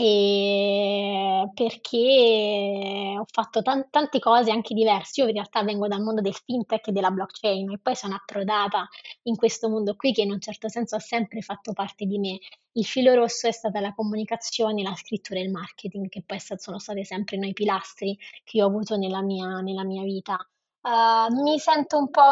e 0.02 1.50
perché 1.52 3.14
ho 3.18 3.24
fatto 3.30 3.60
tan- 3.60 3.88
tante 3.90 4.18
cose 4.18 4.50
anche 4.50 4.72
diverse. 4.72 5.20
Io 5.20 5.26
in 5.28 5.34
realtà 5.34 5.62
vengo 5.62 5.88
dal 5.88 6.00
mondo 6.00 6.22
del 6.22 6.34
fintech 6.34 6.88
e 6.88 6.92
della 6.92 7.10
blockchain 7.10 7.70
e 7.72 7.78
poi 7.78 7.94
sono 7.94 8.14
approdata 8.14 8.88
in 9.24 9.36
questo 9.36 9.68
mondo 9.68 9.96
qui 9.96 10.12
che 10.12 10.22
in 10.22 10.30
un 10.30 10.40
certo 10.40 10.68
senso 10.68 10.96
ha 10.96 11.00
sempre 11.00 11.42
fatto 11.42 11.72
parte 11.74 12.06
di 12.06 12.18
me. 12.18 12.38
Il 12.72 12.86
filo 12.86 13.12
rosso 13.14 13.46
è 13.46 13.52
stata 13.52 13.80
la 13.80 13.92
comunicazione, 13.94 14.82
la 14.82 14.94
scrittura 14.94 15.38
e 15.38 15.42
il 15.42 15.50
marketing, 15.50 16.08
che 16.08 16.22
poi 16.24 16.38
sono 16.40 16.78
state 16.78 17.04
sempre 17.04 17.36
noi 17.36 17.52
pilastri 17.52 18.16
che 18.44 18.62
ho 18.62 18.66
avuto 18.66 18.96
nella 18.96 19.20
mia, 19.22 19.60
nella 19.60 19.84
mia 19.84 20.02
vita. 20.02 20.38
Uh, 20.82 21.28
mi 21.42 21.58
sento 21.58 21.98
un 21.98 22.08
po' 22.10 22.22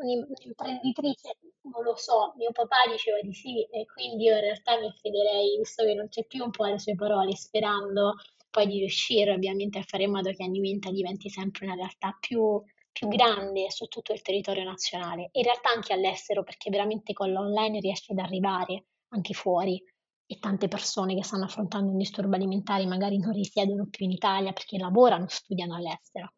un'imprenditrice, 0.00 1.36
non 1.62 1.82
lo 1.84 1.94
so, 1.96 2.32
mio 2.36 2.50
papà 2.50 2.86
diceva 2.90 3.20
di 3.20 3.32
sì 3.34 3.62
e 3.64 3.84
quindi 3.86 4.24
io 4.24 4.34
in 4.34 4.40
realtà 4.40 4.78
mi 4.78 4.86
affiderei, 4.86 5.58
visto 5.58 5.84
che 5.84 5.92
non 5.94 6.08
c'è 6.08 6.24
più 6.24 6.44
un 6.44 6.50
po' 6.50 6.64
alle 6.64 6.78
sue 6.78 6.94
parole, 6.94 7.36
sperando 7.36 8.14
poi 8.50 8.66
di 8.66 8.78
riuscire 8.78 9.32
ovviamente 9.34 9.78
a 9.78 9.82
fare 9.82 10.04
in 10.04 10.12
modo 10.12 10.30
che 10.32 10.42
Animenta 10.44 10.90
diventi 10.90 11.28
sempre 11.28 11.66
una 11.66 11.74
realtà 11.74 12.16
più, 12.18 12.62
più 12.90 13.08
grande 13.08 13.70
su 13.70 13.86
tutto 13.86 14.12
il 14.14 14.22
territorio 14.22 14.64
nazionale, 14.64 15.28
in 15.32 15.42
realtà 15.42 15.70
anche 15.70 15.92
all'estero, 15.92 16.42
perché 16.44 16.70
veramente 16.70 17.12
con 17.12 17.30
l'online 17.32 17.80
riesce 17.80 18.12
ad 18.12 18.18
arrivare 18.18 18.86
anche 19.08 19.34
fuori 19.34 19.82
e 20.26 20.38
tante 20.38 20.68
persone 20.68 21.14
che 21.14 21.22
stanno 21.24 21.44
affrontando 21.44 21.90
un 21.90 21.98
disturbo 21.98 22.34
alimentare 22.34 22.86
magari 22.86 23.18
non 23.18 23.32
risiedono 23.32 23.86
più 23.90 24.06
in 24.06 24.12
Italia 24.12 24.52
perché 24.54 24.78
lavorano, 24.78 25.26
studiano 25.28 25.74
all'estero. 25.76 26.32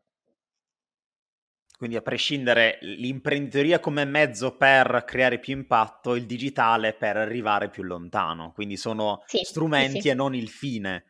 Quindi 1.84 2.00
a 2.00 2.08
prescindere 2.08 2.78
l'imprenditoria 2.80 3.78
come 3.78 4.06
mezzo 4.06 4.56
per 4.56 5.04
creare 5.06 5.38
più 5.38 5.54
impatto, 5.54 6.14
il 6.14 6.24
digitale 6.24 6.94
per 6.94 7.18
arrivare 7.18 7.68
più 7.68 7.82
lontano. 7.82 8.52
Quindi 8.54 8.78
sono 8.78 9.22
sì, 9.26 9.40
strumenti 9.42 9.96
sì, 9.96 10.00
sì. 10.00 10.08
e 10.08 10.14
non 10.14 10.34
il 10.34 10.48
fine. 10.48 11.04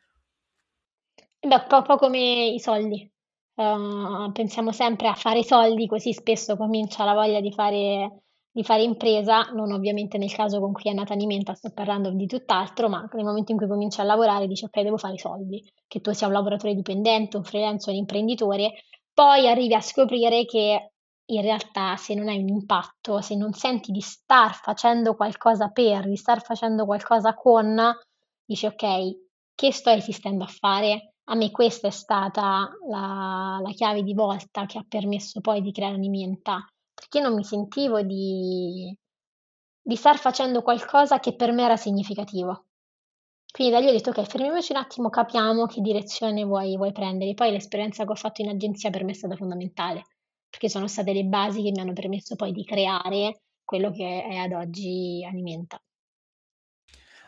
Beh, 1.38 1.64
un 1.70 1.82
po' 1.86 1.96
come 1.96 2.46
i 2.46 2.58
soldi. 2.58 3.08
Uh, 3.54 4.32
pensiamo 4.32 4.72
sempre 4.72 5.06
a 5.06 5.14
fare 5.14 5.44
soldi, 5.44 5.86
così 5.86 6.12
spesso 6.12 6.56
comincia 6.56 7.04
la 7.04 7.14
voglia 7.14 7.40
di 7.40 7.52
fare 7.52 8.24
di 8.50 8.64
fare 8.64 8.82
impresa, 8.82 9.50
non 9.52 9.70
ovviamente 9.70 10.18
nel 10.18 10.32
caso 10.32 10.58
con 10.58 10.72
cui 10.72 10.90
è 10.90 10.92
nata 10.92 11.12
Alimenta, 11.12 11.54
sto 11.54 11.70
parlando 11.72 12.10
di 12.10 12.26
tutt'altro, 12.26 12.88
ma 12.88 13.08
nel 13.12 13.24
momento 13.24 13.52
in 13.52 13.58
cui 13.58 13.66
cominci 13.68 14.00
a 14.00 14.04
lavorare 14.04 14.46
dici 14.48 14.64
ok, 14.64 14.80
devo 14.80 14.96
fare 14.96 15.14
i 15.14 15.18
soldi, 15.18 15.60
che 15.88 16.00
tu 16.00 16.12
sia 16.12 16.28
un 16.28 16.32
lavoratore 16.32 16.74
dipendente, 16.74 17.36
un 17.36 17.42
freelance, 17.42 17.90
un 17.90 17.96
imprenditore, 17.96 18.72
poi 19.14 19.48
arrivi 19.48 19.74
a 19.74 19.80
scoprire 19.80 20.44
che 20.44 20.90
in 21.26 21.40
realtà 21.40 21.96
se 21.96 22.14
non 22.14 22.28
hai 22.28 22.38
un 22.38 22.48
impatto, 22.48 23.20
se 23.20 23.36
non 23.36 23.52
senti 23.54 23.92
di 23.92 24.00
star 24.00 24.52
facendo 24.54 25.14
qualcosa 25.14 25.68
per, 25.68 26.06
di 26.06 26.16
star 26.16 26.42
facendo 26.42 26.84
qualcosa 26.84 27.34
con, 27.34 27.80
dici 28.44 28.66
ok, 28.66 29.18
che 29.54 29.72
sto 29.72 29.90
esistendo 29.90 30.44
a 30.44 30.48
fare? 30.48 31.14
A 31.28 31.34
me 31.36 31.50
questa 31.50 31.88
è 31.88 31.90
stata 31.90 32.70
la, 32.88 33.58
la 33.62 33.70
chiave 33.70 34.02
di 34.02 34.12
volta 34.12 34.66
che 34.66 34.78
ha 34.78 34.84
permesso 34.86 35.40
poi 35.40 35.62
di 35.62 35.72
creare 35.72 35.94
Alimenta 35.94 36.66
perché 36.92 37.20
non 37.20 37.34
mi 37.34 37.44
sentivo 37.44 38.02
di, 38.02 38.94
di 39.82 39.96
star 39.96 40.18
facendo 40.18 40.62
qualcosa 40.62 41.20
che 41.20 41.34
per 41.34 41.52
me 41.52 41.64
era 41.64 41.76
significativo. 41.76 42.66
Quindi 43.54 43.72
da 43.72 43.78
lì 43.78 43.86
ho 43.86 43.92
detto 43.92 44.10
ok, 44.10 44.24
fermiamoci 44.24 44.72
un 44.72 44.78
attimo, 44.78 45.10
capiamo 45.10 45.66
che 45.66 45.80
direzione 45.80 46.42
vuoi, 46.42 46.76
vuoi 46.76 46.90
prendere. 46.90 47.34
Poi 47.34 47.52
l'esperienza 47.52 48.04
che 48.04 48.10
ho 48.10 48.16
fatto 48.16 48.42
in 48.42 48.48
agenzia 48.48 48.90
per 48.90 49.04
me 49.04 49.12
è 49.12 49.14
stata 49.14 49.36
fondamentale, 49.36 50.02
perché 50.50 50.68
sono 50.68 50.88
state 50.88 51.12
le 51.12 51.22
basi 51.22 51.62
che 51.62 51.70
mi 51.70 51.78
hanno 51.78 51.92
permesso 51.92 52.34
poi 52.34 52.50
di 52.50 52.64
creare 52.64 53.42
quello 53.64 53.92
che 53.92 54.24
è 54.24 54.34
ad 54.38 54.50
oggi 54.54 55.24
Alimenta. 55.24 55.80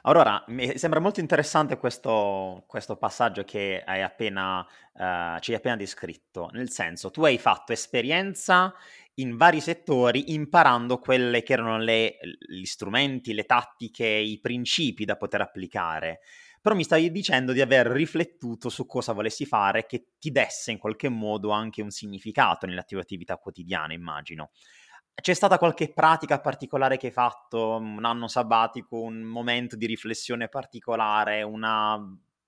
Aurora, 0.03 0.43
mi 0.49 0.77
sembra 0.77 0.99
molto 0.99 1.20
interessante 1.20 1.77
questo, 1.79 2.64
questo 2.66 2.97
passaggio 2.97 3.45
che 3.45 3.81
hai 3.87 4.03
appena, 4.03 4.61
uh, 4.61 5.39
ci 5.39 5.53
hai 5.53 5.59
appena 5.59 5.77
descritto, 5.77 6.49
nel 6.53 6.70
senso 6.70 7.12
tu 7.12 7.24
hai 7.24 7.39
fatto 7.39 7.72
esperienza 7.72 8.74
in 9.19 9.37
vari 9.37 9.61
settori 9.61 10.33
imparando 10.35 10.99
quelle 10.99 11.43
che 11.43 11.53
erano 11.53 11.79
le, 11.79 12.19
gli 12.49 12.64
strumenti, 12.64 13.33
le 13.33 13.45
tattiche, 13.45 14.07
i 14.07 14.41
principi 14.41 15.05
da 15.05 15.17
poter 15.17 15.41
applicare. 15.41 16.21
Però 16.61 16.75
mi 16.75 16.85
stavi 16.85 17.11
dicendo 17.12 17.53
di 17.53 17.61
aver 17.61 17.87
riflettuto 17.87 18.69
su 18.69 18.87
cosa 18.87 19.12
volessi 19.12 19.47
fare 19.47 19.87
che 19.87 20.09
ti 20.19 20.33
desse 20.33 20.73
in 20.73 20.79
qualche 20.79 21.09
modo 21.09 21.51
anche 21.51 21.81
un 21.81 21.91
significato 21.91 22.67
nelle 22.67 22.83
tue 22.83 23.01
attività 23.01 23.37
quotidiane, 23.37 23.95
immagino. 23.95 24.51
C'è 25.14 25.33
stata 25.33 25.59
qualche 25.59 25.93
pratica 25.93 26.41
particolare 26.41 26.99
che 26.99 27.07
hai 27.07 27.12
fatto, 27.12 27.77
un 27.77 28.05
anno 28.05 28.29
sabbatico, 28.29 29.01
un 29.01 29.23
momento 29.23 29.77
di 29.77 29.87
riflessione 29.87 30.49
particolare, 30.49 31.43
una 31.43 31.99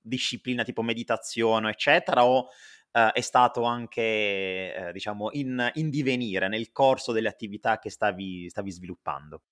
disciplina 0.00 0.64
tipo 0.64 0.82
meditazione, 0.82 1.70
eccetera, 1.70 2.24
o 2.24 2.48
uh, 2.92 3.12
è 3.12 3.20
stato 3.20 3.62
anche, 3.62 4.74
uh, 4.88 4.92
diciamo, 4.92 5.30
in, 5.32 5.70
in, 5.74 5.90
divenire 5.90 6.48
nel 6.48 6.72
corso 6.72 7.12
delle 7.12 7.28
attività 7.28 7.78
che 7.78 7.90
stavi, 7.90 8.48
stavi 8.48 8.70
sviluppando? 8.70 9.42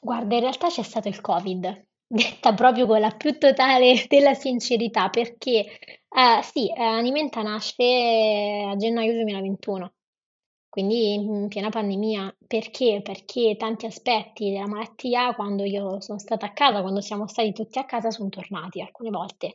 Guarda, 0.00 0.34
in 0.34 0.40
realtà 0.42 0.68
c'è 0.68 0.82
stato 0.82 1.08
il 1.08 1.20
Covid, 1.20 1.86
detta 2.06 2.54
proprio 2.54 2.86
con 2.86 3.00
la 3.00 3.10
più 3.10 3.38
totale 3.38 4.04
della 4.08 4.34
sincerità, 4.34 5.08
perché 5.08 5.66
uh, 6.08 6.42
sì, 6.42 6.72
Animenta 6.76 7.42
nasce 7.42 8.64
a 8.66 8.76
gennaio 8.76 9.12
2021, 9.12 9.92
quindi 10.68 11.14
in 11.14 11.48
piena 11.48 11.70
pandemia. 11.70 12.36
Perché? 12.46 13.00
Perché 13.02 13.56
tanti 13.58 13.86
aspetti 13.86 14.50
della 14.50 14.68
malattia, 14.68 15.34
quando 15.34 15.64
io 15.64 16.00
sono 16.00 16.18
stata 16.18 16.46
a 16.46 16.52
casa, 16.52 16.82
quando 16.82 17.00
siamo 17.00 17.26
stati 17.26 17.52
tutti 17.52 17.78
a 17.78 17.84
casa, 17.84 18.10
sono 18.10 18.28
tornati 18.28 18.80
alcune 18.80 19.10
volte. 19.10 19.54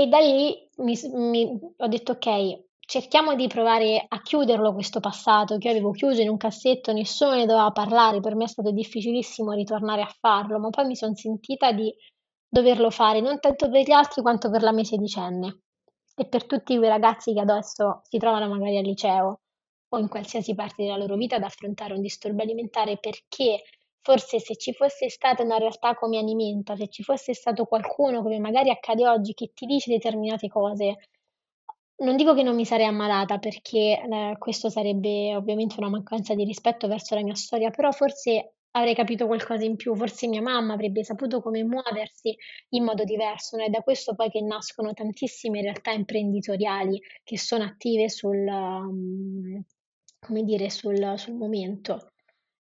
E 0.00 0.06
da 0.06 0.18
lì 0.18 0.56
mi, 0.78 0.98
mi, 1.12 1.60
ho 1.76 1.86
detto 1.86 2.12
ok, 2.12 2.68
cerchiamo 2.78 3.34
di 3.34 3.48
provare 3.48 4.02
a 4.08 4.22
chiuderlo 4.22 4.72
questo 4.72 4.98
passato 4.98 5.58
che 5.58 5.68
avevo 5.68 5.90
chiuso 5.90 6.22
in 6.22 6.30
un 6.30 6.38
cassetto, 6.38 6.94
nessuno 6.94 7.34
ne 7.34 7.44
doveva 7.44 7.70
parlare, 7.70 8.20
per 8.20 8.34
me 8.34 8.44
è 8.44 8.48
stato 8.48 8.70
difficilissimo 8.70 9.52
ritornare 9.52 10.00
a 10.00 10.10
farlo, 10.18 10.58
ma 10.58 10.70
poi 10.70 10.86
mi 10.86 10.96
sono 10.96 11.14
sentita 11.14 11.72
di 11.72 11.94
doverlo 12.48 12.88
fare, 12.88 13.20
non 13.20 13.40
tanto 13.40 13.68
per 13.68 13.86
gli 13.86 13.92
altri 13.92 14.22
quanto 14.22 14.48
per 14.48 14.62
la 14.62 14.72
mia 14.72 14.84
sedicenne 14.84 15.64
e 16.16 16.26
per 16.26 16.46
tutti 16.46 16.78
quei 16.78 16.88
ragazzi 16.88 17.34
che 17.34 17.40
adesso 17.40 18.00
si 18.04 18.16
trovano 18.16 18.48
magari 18.48 18.78
al 18.78 18.84
liceo 18.84 19.40
o 19.86 19.98
in 19.98 20.08
qualsiasi 20.08 20.54
parte 20.54 20.82
della 20.82 20.96
loro 20.96 21.16
vita 21.16 21.36
ad 21.36 21.42
affrontare 21.42 21.92
un 21.92 22.00
disturbo 22.00 22.40
alimentare 22.40 22.96
perché 22.96 23.64
Forse 24.02 24.40
se 24.40 24.56
ci 24.56 24.72
fosse 24.72 25.10
stata 25.10 25.42
una 25.42 25.58
realtà 25.58 25.94
come 25.94 26.18
Animenta, 26.18 26.74
se 26.76 26.88
ci 26.88 27.02
fosse 27.02 27.34
stato 27.34 27.66
qualcuno 27.66 28.22
come 28.22 28.38
magari 28.38 28.70
accade 28.70 29.06
oggi 29.06 29.34
che 29.34 29.52
ti 29.54 29.66
dice 29.66 29.90
determinate 29.90 30.48
cose, 30.48 30.96
non 32.00 32.16
dico 32.16 32.34
che 32.34 32.42
non 32.42 32.54
mi 32.54 32.64
sarei 32.64 32.86
ammalata 32.86 33.38
perché 33.38 34.00
eh, 34.00 34.36
questo 34.38 34.70
sarebbe 34.70 35.34
ovviamente 35.36 35.74
una 35.78 35.90
mancanza 35.90 36.34
di 36.34 36.44
rispetto 36.44 36.88
verso 36.88 37.14
la 37.14 37.22
mia 37.22 37.34
storia, 37.34 37.70
però 37.70 37.90
forse 37.92 38.54
avrei 38.72 38.94
capito 38.94 39.26
qualcosa 39.26 39.64
in 39.64 39.76
più, 39.76 39.94
forse 39.94 40.28
mia 40.28 40.42
mamma 40.42 40.74
avrebbe 40.74 41.04
saputo 41.04 41.42
come 41.42 41.64
muoversi 41.64 42.34
in 42.70 42.84
modo 42.84 43.04
diverso. 43.04 43.56
No? 43.56 43.64
È 43.64 43.68
da 43.68 43.82
questo 43.82 44.14
poi 44.14 44.30
che 44.30 44.40
nascono 44.40 44.92
tantissime 44.92 45.60
realtà 45.60 45.90
imprenditoriali 45.90 47.00
che 47.24 47.38
sono 47.38 47.64
attive 47.64 48.08
sul, 48.08 48.46
um, 48.46 49.62
dire, 50.44 50.70
sul, 50.70 51.14
sul 51.16 51.34
momento. 51.34 52.09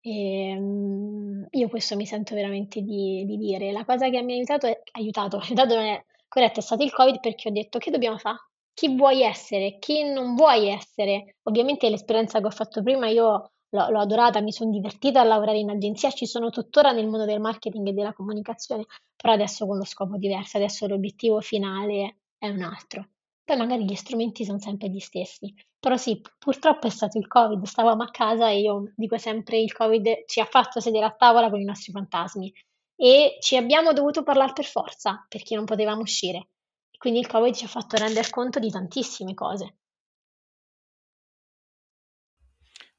E, 0.07 0.51
ehm, 0.51 1.47
io 1.51 1.67
questo 1.69 1.95
mi 1.97 2.05
sento 2.05 2.33
veramente 2.33 2.81
di, 2.81 3.25
di 3.25 3.37
dire. 3.37 3.71
La 3.71 3.83
cosa 3.85 4.09
che 4.09 4.21
mi 4.21 4.33
ha 4.33 4.35
aiutato 4.35 4.67
è 4.67 4.81
aiutato, 4.93 5.37
aiutato 5.43 5.75
non 5.75 5.85
è 5.85 6.05
corretto, 6.27 6.59
è 6.59 6.63
stato 6.63 6.83
il 6.83 6.93
Covid 6.93 7.19
perché 7.19 7.49
ho 7.49 7.51
detto 7.51 7.77
che 7.79 7.91
dobbiamo 7.91 8.17
fare? 8.17 8.37
Chi 8.73 8.95
vuoi 8.95 9.21
essere? 9.23 9.77
Chi 9.79 10.03
non 10.03 10.35
vuoi 10.35 10.69
essere? 10.69 11.35
Ovviamente 11.43 11.89
l'esperienza 11.89 12.39
che 12.39 12.45
ho 12.45 12.51
fatto 12.51 12.83
prima 12.83 13.07
io 13.09 13.51
l'ho, 13.69 13.89
l'ho 13.89 13.99
adorata, 13.99 14.39
mi 14.39 14.51
sono 14.51 14.71
divertita 14.71 15.19
a 15.21 15.23
lavorare 15.23 15.57
in 15.57 15.69
agenzia, 15.71 16.11
ci 16.11 16.25
sono 16.25 16.49
tuttora 16.51 16.91
nel 16.91 17.07
mondo 17.07 17.25
del 17.25 17.41
marketing 17.41 17.87
e 17.87 17.93
della 17.93 18.13
comunicazione, 18.13 18.85
però 19.15 19.33
adesso 19.33 19.65
con 19.65 19.77
lo 19.77 19.85
scopo 19.85 20.17
diverso, 20.17 20.57
adesso 20.57 20.87
l'obiettivo 20.87 21.41
finale 21.41 22.19
è 22.37 22.47
un 22.49 22.61
altro. 22.61 23.09
Poi 23.47 23.55
magari 23.55 23.85
gli 23.85 23.95
strumenti 23.95 24.43
sono 24.43 24.59
sempre 24.59 24.89
gli 24.89 24.99
stessi. 24.99 25.53
Però 25.79 25.95
sì, 25.95 26.21
purtroppo 26.37 26.87
è 26.87 26.89
stato 26.89 27.17
il 27.17 27.27
Covid, 27.27 27.63
stavamo 27.63 28.03
a 28.03 28.11
casa 28.11 28.49
e 28.49 28.59
io 28.59 28.91
dico 28.93 29.17
sempre 29.17 29.57
il 29.59 29.71
Covid 29.71 30.25
ci 30.25 30.41
ha 30.41 30.45
fatto 30.45 30.81
sedere 30.81 31.05
a 31.05 31.15
tavola 31.15 31.49
con 31.49 31.61
i 31.61 31.63
nostri 31.63 31.93
fantasmi 31.93 32.53
e 32.97 33.37
ci 33.39 33.55
abbiamo 33.55 33.93
dovuto 33.93 34.21
parlare 34.23 34.51
per 34.51 34.65
forza 34.65 35.25
perché 35.29 35.55
non 35.55 35.63
potevamo 35.63 36.01
uscire. 36.01 36.49
quindi 36.97 37.19
il 37.19 37.27
Covid 37.27 37.53
ci 37.53 37.63
ha 37.63 37.69
fatto 37.69 37.95
rendere 37.95 38.29
conto 38.29 38.59
di 38.59 38.69
tantissime 38.69 39.33
cose. 39.33 39.75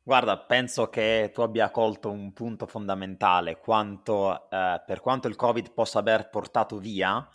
Guarda, 0.03 0.39
penso 0.39 0.89
che 0.89 1.31
tu 1.35 1.43
abbia 1.43 1.71
colto 1.71 2.11
un 2.11 2.33
punto 2.33 2.67
fondamentale, 2.67 3.59
quanto, 3.59 4.49
eh, 4.51 4.83
per 4.87 5.01
quanto 5.01 5.29
il 5.29 5.37
Covid 5.37 5.73
possa 5.73 5.99
aver 5.99 6.31
portato 6.31 6.79
via, 6.79 7.29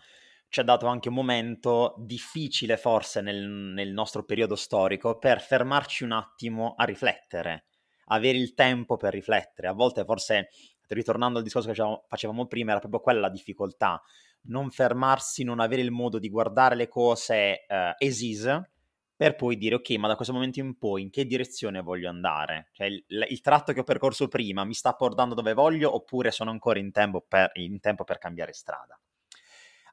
ci 0.53 0.59
ha 0.59 0.63
dato 0.63 0.85
anche 0.85 1.09
un 1.09 1.15
momento 1.15 1.95
difficile 1.97 2.77
forse 2.77 3.21
nel, 3.21 3.43
nel 3.43 3.91
nostro 3.91 4.23
periodo 4.23 4.55
storico 4.55 5.17
per 5.17 5.41
fermarci 5.41 6.03
un 6.03 6.11
attimo 6.11 6.75
a 6.77 6.83
riflettere, 6.83 7.65
avere 8.09 8.37
il 8.37 8.53
tempo 8.53 8.95
per 8.95 9.13
riflettere. 9.13 9.67
A 9.67 9.73
volte 9.73 10.05
forse, 10.05 10.49
ritornando 10.89 11.39
al 11.39 11.43
discorso 11.43 11.71
che 11.71 12.01
facevamo 12.07 12.45
prima, 12.45 12.69
era 12.69 12.79
proprio 12.79 12.99
quella 12.99 13.21
la 13.21 13.29
difficoltà, 13.31 13.99
non 14.43 14.69
fermarsi, 14.69 15.43
non 15.43 15.59
avere 15.59 15.81
il 15.81 15.89
modo 15.89 16.19
di 16.19 16.29
guardare 16.29 16.75
le 16.75 16.87
cose 16.87 17.65
eh, 17.65 17.95
esise 17.97 18.73
per 19.15 19.35
poi 19.35 19.57
dire 19.57 19.73
ok, 19.73 19.89
ma 19.95 20.07
da 20.07 20.15
questo 20.15 20.33
momento 20.35 20.59
in 20.59 20.77
poi 20.77 21.01
in 21.01 21.09
che 21.09 21.25
direzione 21.25 21.81
voglio 21.81 22.09
andare? 22.09 22.69
Cioè 22.73 22.85
il, 22.85 23.03
il 23.07 23.41
tratto 23.41 23.73
che 23.73 23.79
ho 23.79 23.83
percorso 23.83 24.27
prima 24.27 24.63
mi 24.65 24.75
sta 24.75 24.93
portando 24.93 25.33
dove 25.33 25.55
voglio 25.55 25.95
oppure 25.95 26.29
sono 26.29 26.51
ancora 26.51 26.77
in 26.77 26.91
tempo 26.91 27.25
per, 27.27 27.49
in 27.53 27.79
tempo 27.79 28.03
per 28.03 28.19
cambiare 28.19 28.53
strada? 28.53 28.95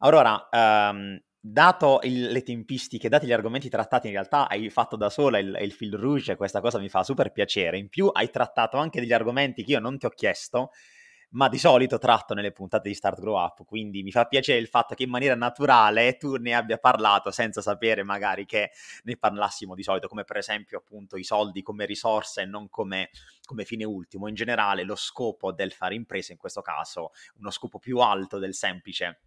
Aurora, 0.03 0.49
um, 0.51 1.21
dato 1.39 2.01
il, 2.05 2.33
le 2.33 2.43
tempistiche, 2.43 3.11
dati 3.11 3.27
gli 3.27 3.33
argomenti 3.33 3.69
trattati, 3.69 4.07
in 4.07 4.15
realtà 4.15 4.49
hai 4.49 4.71
fatto 4.71 4.97
da 4.97 5.11
sola 5.11 5.39
il, 5.39 5.59
il 5.61 5.73
fil 5.73 5.95
rouge 5.95 6.37
questa 6.37 6.63
cosa 6.63 6.79
mi 6.79 6.89
fa 6.89 7.03
super 7.03 7.33
piacere. 7.33 7.77
In 7.77 7.91
più 7.91 8.07
hai 8.07 8.31
trattato 8.31 8.79
anche 8.79 9.01
degli 9.01 9.13
argomenti 9.13 9.63
che 9.63 9.73
io 9.73 9.79
non 9.79 9.99
ti 9.99 10.07
ho 10.07 10.09
chiesto, 10.09 10.71
ma 11.33 11.51
di 11.51 11.59
solito 11.59 11.99
tratto 11.99 12.33
nelle 12.33 12.51
puntate 12.51 12.89
di 12.89 12.95
Start 12.95 13.21
Grow 13.21 13.37
Up, 13.37 13.67
quindi 13.67 14.03
mi 14.03 14.11
fa 14.11 14.25
piacere 14.25 14.59
il 14.59 14.69
fatto 14.69 14.95
che 14.95 15.03
in 15.03 15.11
maniera 15.11 15.35
naturale 15.35 16.17
tu 16.17 16.37
ne 16.37 16.55
abbia 16.55 16.79
parlato 16.79 17.31
senza 17.31 17.61
sapere 17.61 18.03
magari 18.03 18.47
che 18.47 18.71
ne 19.05 19.19
parlassimo 19.19 19.75
di 19.75 19.83
solito, 19.83 20.09
come 20.09 20.25
per 20.25 20.39
esempio 20.39 20.79
appunto 20.79 21.19
i 21.19 21.25
soldi 21.25 21.61
come 21.61 21.85
risorsa 21.85 22.41
e 22.41 22.47
non 22.47 22.71
come, 22.71 23.11
come 23.45 23.67
fine 23.67 23.85
ultimo. 23.85 24.29
In 24.29 24.35
generale 24.35 24.83
lo 24.83 24.97
scopo 24.97 25.53
del 25.53 25.73
fare 25.73 25.95
impresa, 25.95 26.33
in 26.33 26.39
questo 26.39 26.63
caso 26.63 27.11
uno 27.37 27.51
scopo 27.51 27.79
più 27.79 27.99
alto 27.99 28.39
del 28.39 28.55
semplice 28.55 29.21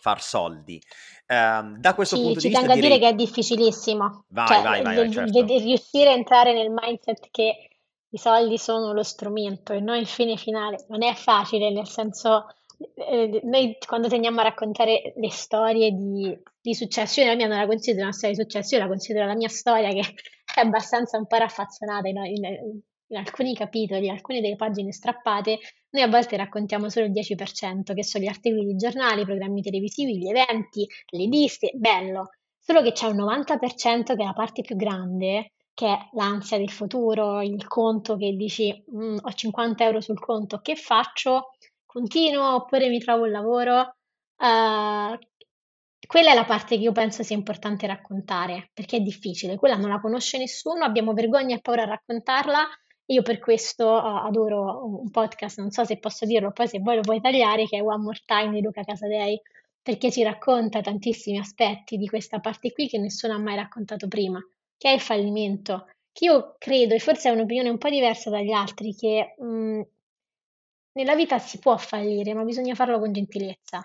far 0.00 0.20
soldi. 0.20 0.80
Uh, 1.26 1.78
da 1.78 1.94
questo 1.94 2.16
sì, 2.16 2.22
punto 2.22 2.40
di 2.40 2.48
vista 2.48 2.60
tengo 2.60 2.74
direi... 2.74 2.92
a 2.92 2.98
dire 2.98 3.06
che 3.06 3.12
è 3.12 3.16
difficilissimo. 3.16 4.24
Vai, 4.28 4.46
cioè, 4.46 4.62
vai, 4.62 4.82
vai, 4.82 4.96
vai 4.96 5.12
certo. 5.12 5.44
riuscire 5.46 6.10
a 6.10 6.14
entrare 6.14 6.52
nel 6.52 6.70
mindset 6.70 7.28
che 7.30 7.70
i 8.12 8.18
soldi 8.18 8.58
sono 8.58 8.92
lo 8.92 9.02
strumento 9.02 9.72
e 9.72 9.80
non 9.80 9.96
il 9.96 10.06
fine 10.06 10.36
finale 10.36 10.84
non 10.88 11.02
è 11.02 11.14
facile, 11.14 11.70
nel 11.70 11.86
senso, 11.86 12.46
eh, 12.94 13.40
noi 13.44 13.76
quando 13.86 14.08
tendiamo 14.08 14.40
a 14.40 14.44
raccontare 14.44 15.12
le 15.16 15.30
storie 15.30 15.92
di, 15.92 16.36
di 16.60 16.74
successo, 16.74 17.20
io 17.20 17.28
la 17.28 17.36
mia 17.36 17.46
non 17.46 17.58
la 17.58 17.66
considero 17.66 18.04
una 18.04 18.12
storia 18.12 18.34
di 18.34 18.42
successo, 18.42 18.74
io 18.74 18.80
la 18.80 18.88
considero 18.88 19.26
la 19.26 19.36
mia 19.36 19.48
storia 19.48 19.90
che 19.90 20.00
è 20.54 20.60
abbastanza 20.60 21.16
un 21.16 21.26
po' 21.26 21.36
raffazzonata 21.36 22.08
in, 22.08 22.16
in, 22.16 22.80
in 23.10 23.16
alcuni 23.16 23.54
capitoli, 23.54 24.08
alcune 24.08 24.40
delle 24.40 24.56
pagine 24.56 24.92
strappate, 24.92 25.58
noi 25.90 26.02
a 26.02 26.08
volte 26.08 26.36
raccontiamo 26.36 26.88
solo 26.88 27.06
il 27.06 27.12
10%, 27.12 27.94
che 27.94 28.04
sono 28.04 28.24
gli 28.24 28.28
articoli 28.28 28.66
di 28.66 28.76
giornali, 28.76 29.22
i 29.22 29.24
programmi 29.24 29.62
televisivi, 29.62 30.18
gli 30.18 30.28
eventi, 30.28 30.86
le 31.10 31.26
liste, 31.26 31.72
bello. 31.74 32.30
Solo 32.58 32.82
che 32.82 32.92
c'è 32.92 33.06
un 33.06 33.16
90% 33.16 34.14
che 34.14 34.22
è 34.22 34.24
la 34.24 34.32
parte 34.32 34.62
più 34.62 34.76
grande, 34.76 35.52
che 35.74 35.86
è 35.86 35.98
l'ansia 36.12 36.58
del 36.58 36.70
futuro, 36.70 37.40
il 37.42 37.66
conto 37.66 38.16
che 38.16 38.32
dici 38.36 38.84
mm, 38.94 39.18
ho 39.22 39.32
50 39.32 39.84
euro 39.84 40.00
sul 40.00 40.20
conto, 40.20 40.60
che 40.60 40.76
faccio? 40.76 41.50
Continuo 41.84 42.54
oppure 42.54 42.88
mi 42.88 43.00
trovo 43.00 43.24
un 43.24 43.30
lavoro? 43.30 43.96
Uh, 44.36 45.18
quella 46.06 46.32
è 46.32 46.34
la 46.34 46.44
parte 46.44 46.76
che 46.76 46.82
io 46.82 46.92
penso 46.92 47.22
sia 47.22 47.36
importante 47.36 47.86
raccontare, 47.86 48.70
perché 48.72 48.98
è 48.98 49.00
difficile, 49.00 49.56
quella 49.56 49.76
non 49.76 49.90
la 49.90 50.00
conosce 50.00 50.38
nessuno, 50.38 50.84
abbiamo 50.84 51.12
vergogna 51.12 51.56
e 51.56 51.60
paura 51.60 51.82
a 51.82 51.86
raccontarla 51.86 52.68
io 53.10 53.22
per 53.22 53.38
questo 53.38 53.86
uh, 53.86 54.26
adoro 54.26 54.86
un 55.00 55.10
podcast, 55.10 55.58
non 55.58 55.70
so 55.70 55.84
se 55.84 55.98
posso 55.98 56.26
dirlo, 56.26 56.52
poi 56.52 56.68
se 56.68 56.78
vuoi 56.78 56.96
lo 56.96 57.02
puoi 57.02 57.20
tagliare, 57.20 57.66
che 57.66 57.78
è 57.78 57.82
One 57.82 58.02
More 58.02 58.22
Time 58.24 58.50
di 58.50 58.62
Luca 58.62 58.84
Casadei, 58.84 59.40
perché 59.82 60.12
ci 60.12 60.22
racconta 60.22 60.80
tantissimi 60.80 61.38
aspetti 61.38 61.96
di 61.96 62.06
questa 62.06 62.38
parte 62.38 62.72
qui 62.72 62.88
che 62.88 62.98
nessuno 62.98 63.34
ha 63.34 63.38
mai 63.38 63.56
raccontato 63.56 64.06
prima, 64.06 64.40
che 64.76 64.90
è 64.90 64.92
il 64.92 65.00
fallimento, 65.00 65.86
che 66.12 66.26
io 66.26 66.54
credo, 66.58 66.94
e 66.94 67.00
forse 67.00 67.28
è 67.28 67.32
un'opinione 67.32 67.68
un 67.68 67.78
po' 67.78 67.90
diversa 67.90 68.30
dagli 68.30 68.52
altri, 68.52 68.94
che 68.94 69.34
mh, 69.38 69.44
mm, 69.44 69.80
nella 70.92 71.14
vita 71.16 71.38
si 71.38 71.58
può 71.58 71.76
fallire, 71.76 72.32
ma 72.34 72.44
bisogna 72.44 72.74
farlo 72.76 73.00
con 73.00 73.12
gentilezza, 73.12 73.82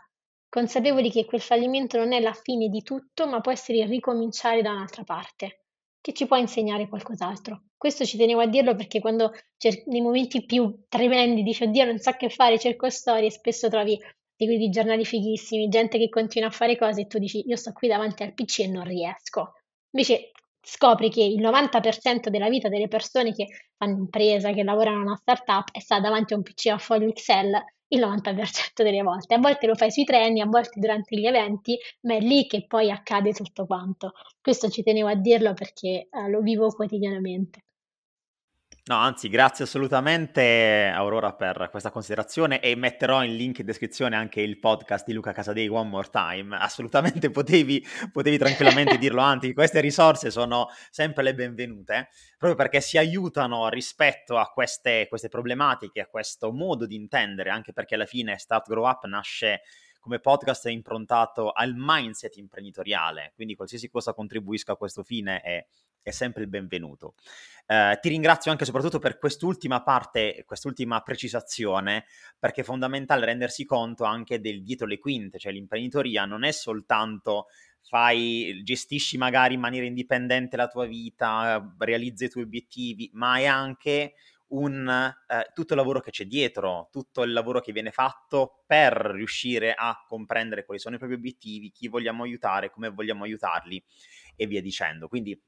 consapevoli 0.50 1.10
che 1.10 1.26
quel 1.26 1.42
fallimento 1.42 1.98
non 1.98 2.14
è 2.14 2.20
la 2.20 2.34
fine 2.34 2.68
di 2.70 2.84
tutto, 2.84 3.28
ma 3.28 3.42
può 3.42 3.52
essere 3.52 3.80
il 3.80 3.88
ricominciare 3.88 4.62
da 4.62 4.72
un'altra 4.72 5.04
parte 5.04 5.65
che 6.06 6.14
ci 6.14 6.28
può 6.28 6.38
insegnare 6.38 6.88
qualcos'altro. 6.88 7.64
Questo 7.76 8.06
ci 8.06 8.16
tenevo 8.16 8.40
a 8.42 8.46
dirlo 8.46 8.76
perché 8.76 9.00
quando 9.00 9.32
cer- 9.58 9.88
nei 9.88 10.02
momenti 10.02 10.46
più 10.46 10.84
tremendi 10.88 11.42
dici 11.42 11.64
oddio 11.64 11.84
non 11.84 11.98
so 11.98 12.12
che 12.12 12.30
fare, 12.30 12.60
cerco 12.60 12.92
storie, 12.92 13.32
spesso 13.32 13.70
trovi 13.70 14.00
articoli 14.00 14.60
di 14.60 14.70
giornali 14.70 15.04
fighissimi, 15.04 15.68
gente 15.68 15.98
che 15.98 16.08
continua 16.10 16.50
a 16.50 16.52
fare 16.52 16.78
cose 16.78 17.02
e 17.02 17.08
tu 17.08 17.18
dici 17.18 17.42
io 17.48 17.56
sto 17.56 17.72
qui 17.74 17.88
davanti 17.88 18.22
al 18.22 18.36
PC 18.36 18.60
e 18.60 18.68
non 18.68 18.84
riesco. 18.84 19.54
Invece 19.94 20.30
scopri 20.62 21.10
che 21.10 21.24
il 21.24 21.42
90% 21.42 22.30
della 22.30 22.50
vita 22.50 22.70
delle 22.70 22.88
persone 22.88 23.34
che 23.34 23.48
fanno 23.76 23.98
impresa, 23.98 24.52
che 24.52 24.62
lavorano 24.62 24.98
in 24.98 25.08
una 25.08 25.16
startup, 25.16 25.72
è 25.72 25.80
sta 25.80 26.00
davanti 26.00 26.34
a 26.34 26.38
un 26.38 26.44
PC 26.44 26.68
a 26.68 26.78
foglio 26.78 27.08
Excel 27.08 27.52
il 27.90 28.00
90% 28.00 28.84
delle 28.84 29.02
volte. 29.02 29.36
A 29.36 29.40
volte 29.40 29.68
lo 29.68 29.76
fai 29.76 29.92
sui 29.92 30.04
treni, 30.04 30.42
a 30.42 30.46
volte 30.46 30.80
durante 30.80 31.16
gli 31.18 31.26
eventi, 31.26 31.78
ma 32.02 32.16
è 32.16 32.20
lì 32.20 32.48
che 32.48 32.66
poi 32.66 32.92
accade 32.92 33.32
tutto 33.34 33.66
quanto. 33.66 34.14
Questo 34.42 34.70
ci 34.70 34.84
tenevo 34.84 35.08
a 35.08 35.16
dirlo 35.16 35.54
perché 35.54 36.08
eh, 36.10 36.30
lo 36.30 36.42
vivo 36.42 36.70
quotidianamente. 36.70 37.64
No, 38.88 38.98
anzi, 38.98 39.30
grazie 39.30 39.66
assolutamente 39.66 40.92
Aurora 40.94 41.34
per 41.34 41.70
questa 41.72 41.90
considerazione 41.90 42.60
e 42.60 42.76
metterò 42.76 43.24
in 43.24 43.36
link 43.36 43.58
in 43.58 43.66
descrizione 43.66 44.16
anche 44.16 44.42
il 44.42 44.60
podcast 44.60 45.08
di 45.08 45.14
Luca 45.14 45.32
Casadei 45.32 45.68
One 45.68 45.90
More 45.90 46.08
Time. 46.12 46.56
Assolutamente 46.62 47.32
potevi, 47.32 47.84
potevi 48.12 48.38
tranquillamente 48.38 49.00
dirlo, 49.00 49.22
anzi, 49.22 49.56
queste 49.56 49.80
risorse 49.80 50.30
sono 50.30 50.68
sempre 50.92 51.24
le 51.24 51.34
benvenute, 51.34 52.10
proprio 52.38 52.54
perché 52.54 52.80
si 52.80 53.00
aiutano 53.00 53.70
rispetto 53.70 54.38
a 54.38 54.52
queste, 54.52 55.08
queste 55.10 55.30
problematiche, 55.30 56.02
a 56.02 56.06
questo 56.08 56.52
modo 56.52 56.86
di 56.86 56.94
intendere, 56.94 57.50
anche 57.50 57.74
perché 57.74 57.96
alla 57.96 58.06
fine 58.06 58.38
Start 58.38 58.68
Grow 58.68 58.86
Up 58.88 59.04
nasce 59.06 59.62
come 60.00 60.20
podcast 60.20 60.68
improntato 60.68 61.50
al 61.52 61.74
mindset 61.76 62.38
imprenditoriale, 62.38 63.32
quindi 63.34 63.56
qualsiasi 63.56 63.90
cosa 63.90 64.14
contribuisca 64.14 64.74
a 64.74 64.76
questo 64.76 65.02
fine 65.02 65.42
è, 65.42 65.66
è 66.06 66.12
sempre 66.12 66.44
il 66.44 66.50
benvenuto. 66.50 67.16
Eh, 67.66 67.98
ti 68.00 68.10
ringrazio 68.10 68.52
anche 68.52 68.64
soprattutto 68.64 69.00
per 69.00 69.18
quest'ultima 69.18 69.82
parte, 69.82 70.44
quest'ultima 70.46 71.02
precisazione, 71.02 72.06
perché 72.38 72.62
è 72.62 72.64
fondamentale 72.64 73.26
rendersi 73.26 73.66
conto 73.66 74.04
anche 74.04 74.40
del 74.40 74.62
dietro 74.64 74.86
le 74.86 75.00
quinte, 75.00 75.40
cioè 75.40 75.52
l'imprenditoria 75.52 76.26
non 76.26 76.44
è 76.44 76.52
soltanto 76.52 77.48
fai, 77.82 78.62
gestisci 78.64 79.18
magari 79.18 79.56
in 79.56 79.62
maniera 79.62 79.88
indipendente 79.88 80.58
la 80.58 80.68
tua 80.68 80.86
vita, 80.86 81.74
realizzi 81.80 82.26
i 82.26 82.30
tuoi 82.30 82.44
obiettivi, 82.44 83.10
ma 83.14 83.38
è 83.38 83.46
anche 83.46 84.14
un, 84.50 84.88
eh, 84.88 85.52
tutto 85.56 85.74
il 85.74 85.80
lavoro 85.80 86.02
che 86.02 86.12
c'è 86.12 86.26
dietro, 86.26 86.90
tutto 86.92 87.24
il 87.24 87.34
lavoro 87.34 87.62
che 87.62 87.72
viene 87.72 87.90
fatto 87.90 88.64
per 88.68 88.94
riuscire 88.94 89.74
a 89.74 90.04
comprendere 90.08 90.66
quali 90.66 90.80
sono 90.80 90.96
i 90.96 90.98
propri 91.00 91.16
obiettivi, 91.16 91.72
chi 91.72 91.88
vogliamo 91.88 92.22
aiutare, 92.22 92.70
come 92.70 92.90
vogliamo 92.90 93.24
aiutarli 93.24 93.84
e 94.36 94.46
via 94.46 94.62
dicendo. 94.62 95.08
Quindi 95.08 95.40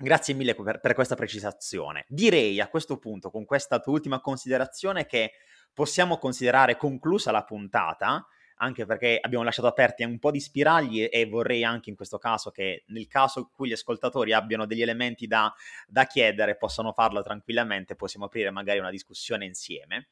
grazie 0.00 0.34
mille 0.34 0.54
per, 0.54 0.80
per 0.80 0.94
questa 0.94 1.14
precisazione. 1.14 2.04
Direi 2.08 2.60
a 2.60 2.68
questo 2.68 2.98
punto, 2.98 3.30
con 3.30 3.44
questa 3.44 3.78
tua 3.78 3.92
ultima 3.92 4.20
considerazione, 4.20 5.06
che 5.06 5.32
possiamo 5.72 6.18
considerare 6.18 6.76
conclusa 6.76 7.30
la 7.30 7.44
puntata 7.44 8.26
anche 8.62 8.84
perché 8.84 9.18
abbiamo 9.20 9.44
lasciato 9.44 9.68
aperti 9.68 10.04
un 10.04 10.18
po' 10.18 10.30
di 10.30 10.40
spiragli 10.40 11.08
e 11.10 11.26
vorrei 11.26 11.64
anche 11.64 11.90
in 11.90 11.96
questo 11.96 12.18
caso 12.18 12.50
che 12.50 12.84
nel 12.88 13.06
caso 13.06 13.38
in 13.40 13.46
cui 13.52 13.68
gli 13.68 13.72
ascoltatori 13.72 14.32
abbiano 14.32 14.66
degli 14.66 14.82
elementi 14.82 15.26
da, 15.26 15.52
da 15.86 16.04
chiedere 16.04 16.56
possano 16.56 16.92
farlo 16.92 17.22
tranquillamente, 17.22 17.96
possiamo 17.96 18.26
aprire 18.26 18.50
magari 18.50 18.78
una 18.78 18.90
discussione 18.90 19.46
insieme. 19.46 20.10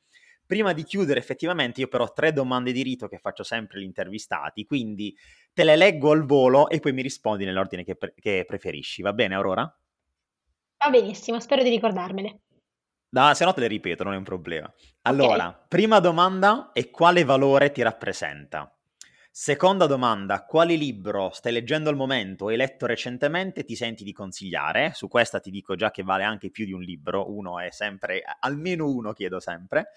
Prima 0.48 0.72
di 0.72 0.82
chiudere 0.82 1.20
effettivamente 1.20 1.82
io 1.82 1.88
però 1.88 2.04
ho 2.04 2.12
tre 2.14 2.32
domande 2.32 2.72
di 2.72 2.82
rito 2.82 3.06
che 3.06 3.18
faccio 3.18 3.42
sempre 3.42 3.76
agli 3.76 3.84
intervistati, 3.84 4.64
quindi 4.64 5.14
te 5.52 5.62
le 5.62 5.76
leggo 5.76 6.10
al 6.10 6.24
volo 6.24 6.70
e 6.70 6.80
poi 6.80 6.94
mi 6.94 7.02
rispondi 7.02 7.44
nell'ordine 7.44 7.84
che, 7.84 7.96
pre- 7.96 8.14
che 8.18 8.44
preferisci, 8.46 9.02
va 9.02 9.12
bene 9.12 9.34
Aurora? 9.34 9.64
Va 10.78 10.90
benissimo, 10.90 11.38
spero 11.38 11.62
di 11.62 11.68
ricordarmele. 11.68 12.40
No, 13.10 13.34
se 13.34 13.44
no 13.44 13.52
te 13.52 13.60
le 13.60 13.66
ripeto, 13.66 14.04
non 14.04 14.14
è 14.14 14.16
un 14.16 14.24
problema. 14.24 14.72
Allora, 15.02 15.48
okay. 15.48 15.64
prima 15.68 16.00
domanda 16.00 16.70
è 16.72 16.88
quale 16.88 17.24
valore 17.24 17.70
ti 17.70 17.82
rappresenta? 17.82 18.74
Seconda 19.30 19.84
domanda, 19.84 20.46
quale 20.46 20.76
libro 20.76 21.28
stai 21.30 21.52
leggendo 21.52 21.90
al 21.90 21.96
momento 21.96 22.46
o 22.46 22.48
hai 22.48 22.56
letto 22.56 22.86
recentemente 22.86 23.64
ti 23.64 23.76
senti 23.76 24.02
di 24.02 24.12
consigliare? 24.12 24.92
Su 24.94 25.08
questa 25.08 25.40
ti 25.40 25.50
dico 25.50 25.76
già 25.76 25.90
che 25.90 26.02
vale 26.02 26.24
anche 26.24 26.50
più 26.50 26.64
di 26.64 26.72
un 26.72 26.80
libro, 26.80 27.30
uno 27.30 27.60
è 27.60 27.70
sempre, 27.70 28.22
almeno 28.40 28.90
uno 28.90 29.12
chiedo 29.12 29.40
sempre. 29.40 29.90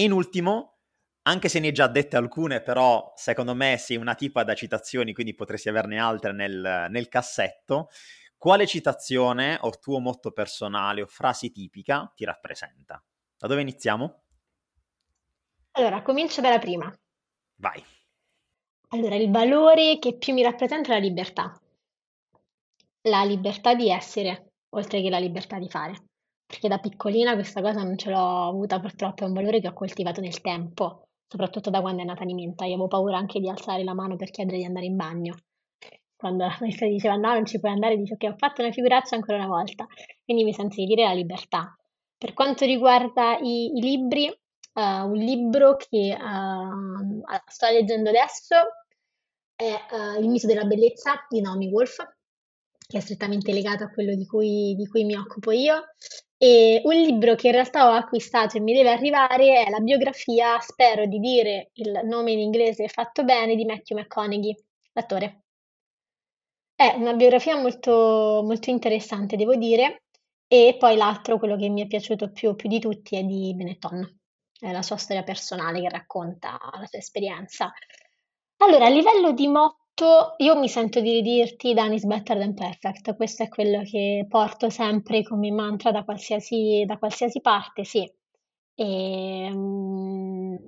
E 0.00 0.04
in 0.04 0.12
ultimo, 0.12 0.78
anche 1.24 1.50
se 1.50 1.60
ne 1.60 1.66
hai 1.66 1.72
già 1.74 1.86
dette 1.86 2.16
alcune, 2.16 2.62
però 2.62 3.12
secondo 3.16 3.54
me 3.54 3.76
sei 3.76 3.98
una 3.98 4.14
tipa 4.14 4.44
da 4.44 4.54
citazioni, 4.54 5.12
quindi 5.12 5.34
potresti 5.34 5.68
averne 5.68 5.98
altre 5.98 6.32
nel, 6.32 6.86
nel 6.88 7.08
cassetto. 7.08 7.90
Quale 8.38 8.66
citazione 8.66 9.58
o 9.60 9.68
tuo 9.78 9.98
motto 9.98 10.32
personale 10.32 11.02
o 11.02 11.06
frase 11.06 11.50
tipica 11.50 12.10
ti 12.16 12.24
rappresenta? 12.24 13.04
Da 13.36 13.46
dove 13.46 13.60
iniziamo? 13.60 14.22
Allora, 15.72 16.00
comincio 16.00 16.40
dalla 16.40 16.58
prima. 16.58 16.90
Vai. 17.56 17.84
Allora, 18.88 19.16
il 19.16 19.30
valore 19.30 19.98
che 19.98 20.16
più 20.16 20.32
mi 20.32 20.42
rappresenta 20.42 20.92
è 20.92 20.94
la 20.94 21.04
libertà. 21.04 21.60
La 23.02 23.22
libertà 23.24 23.74
di 23.74 23.90
essere, 23.90 24.52
oltre 24.70 25.02
che 25.02 25.10
la 25.10 25.18
libertà 25.18 25.58
di 25.58 25.68
fare. 25.68 26.08
Perché 26.50 26.66
da 26.66 26.78
piccolina 26.78 27.34
questa 27.34 27.62
cosa 27.62 27.84
non 27.84 27.96
ce 27.96 28.10
l'ho 28.10 28.48
avuta 28.48 28.80
purtroppo, 28.80 29.22
è 29.22 29.28
un 29.28 29.34
valore 29.34 29.60
che 29.60 29.68
ho 29.68 29.72
coltivato 29.72 30.20
nel 30.20 30.40
tempo, 30.40 31.04
soprattutto 31.28 31.70
da 31.70 31.80
quando 31.80 32.02
è 32.02 32.04
nata 32.04 32.24
Nimenta. 32.24 32.64
Io 32.64 32.72
avevo 32.72 32.88
paura 32.88 33.16
anche 33.16 33.38
di 33.38 33.48
alzare 33.48 33.84
la 33.84 33.94
mano 33.94 34.16
per 34.16 34.30
chiedere 34.30 34.58
di 34.58 34.64
andare 34.64 34.86
in 34.86 34.96
bagno 34.96 35.36
quando 36.20 36.44
la 36.44 36.56
maestra 36.60 36.86
diceva 36.86 37.16
no, 37.16 37.32
non 37.32 37.46
ci 37.46 37.58
puoi 37.58 37.72
andare, 37.72 37.96
dice 37.96 38.14
ok, 38.14 38.24
ho 38.24 38.36
fatto 38.36 38.62
una 38.62 38.70
figuraccia 38.70 39.14
ancora 39.14 39.38
una 39.38 39.46
volta, 39.46 39.86
quindi 40.24 40.44
mi 40.44 40.52
sento 40.52 40.76
di 40.76 40.84
dire 40.84 41.04
la 41.04 41.14
libertà. 41.14 41.74
Per 42.18 42.34
quanto 42.34 42.66
riguarda 42.66 43.38
i, 43.38 43.78
i 43.78 43.80
libri, 43.80 44.28
uh, 44.28 44.80
un 44.80 45.16
libro 45.16 45.76
che 45.76 46.14
uh, 46.20 47.22
sto 47.46 47.66
leggendo 47.70 48.10
adesso 48.10 48.56
è 49.56 49.72
uh, 49.72 50.20
Il 50.20 50.28
mito 50.28 50.46
della 50.46 50.64
bellezza 50.64 51.24
di 51.28 51.40
Naomi 51.40 51.68
Wolf, 51.68 51.96
che 52.86 52.98
è 52.98 53.00
strettamente 53.00 53.52
legato 53.52 53.84
a 53.84 53.90
quello 53.90 54.14
di 54.14 54.26
cui, 54.26 54.74
di 54.76 54.86
cui 54.86 55.04
mi 55.04 55.16
occupo 55.16 55.50
io. 55.50 55.84
E 56.42 56.80
un 56.84 56.94
libro 56.94 57.34
che 57.34 57.48
in 57.48 57.52
realtà 57.52 57.86
ho 57.86 57.92
acquistato 57.92 58.56
e 58.56 58.60
mi 58.60 58.72
deve 58.72 58.90
arrivare 58.90 59.62
è 59.62 59.68
la 59.68 59.80
biografia, 59.80 60.58
spero 60.60 61.04
di 61.04 61.18
dire 61.18 61.68
il 61.74 62.00
nome 62.04 62.32
in 62.32 62.38
inglese 62.38 62.88
fatto 62.88 63.24
bene, 63.24 63.56
di 63.56 63.66
Matthew 63.66 63.98
McConaughey, 63.98 64.56
l'attore. 64.92 65.42
È 66.74 66.94
una 66.96 67.12
biografia 67.12 67.56
molto, 67.56 68.40
molto 68.42 68.70
interessante, 68.70 69.36
devo 69.36 69.54
dire, 69.54 70.04
e 70.48 70.76
poi 70.78 70.96
l'altro, 70.96 71.38
quello 71.38 71.56
che 71.56 71.68
mi 71.68 71.82
è 71.82 71.86
piaciuto 71.86 72.32
più, 72.32 72.54
più 72.54 72.70
di 72.70 72.80
tutti, 72.80 73.16
è 73.16 73.22
di 73.22 73.52
Benetton, 73.54 74.20
è 74.58 74.72
la 74.72 74.80
sua 74.80 74.96
storia 74.96 75.22
personale 75.22 75.82
che 75.82 75.90
racconta 75.90 76.58
la 76.78 76.86
sua 76.86 76.98
esperienza. 76.98 77.70
Allora, 78.62 78.86
a 78.86 78.88
livello 78.88 79.32
di 79.32 79.46
motto, 79.46 79.78
io 80.38 80.58
mi 80.58 80.68
sento 80.68 81.00
di 81.00 81.22
dirti 81.22 81.74
Done 81.74 81.94
is 81.94 82.04
better 82.04 82.38
than 82.38 82.54
perfect, 82.54 83.14
questo 83.16 83.42
è 83.44 83.48
quello 83.48 83.82
che 83.82 84.26
porto 84.28 84.70
sempre 84.70 85.22
come 85.22 85.50
mantra 85.50 85.90
da 85.90 86.04
qualsiasi, 86.04 86.84
da 86.86 86.98
qualsiasi 86.98 87.40
parte, 87.40 87.84
sì. 87.84 88.10
E, 88.74 89.48
um, 89.52 90.58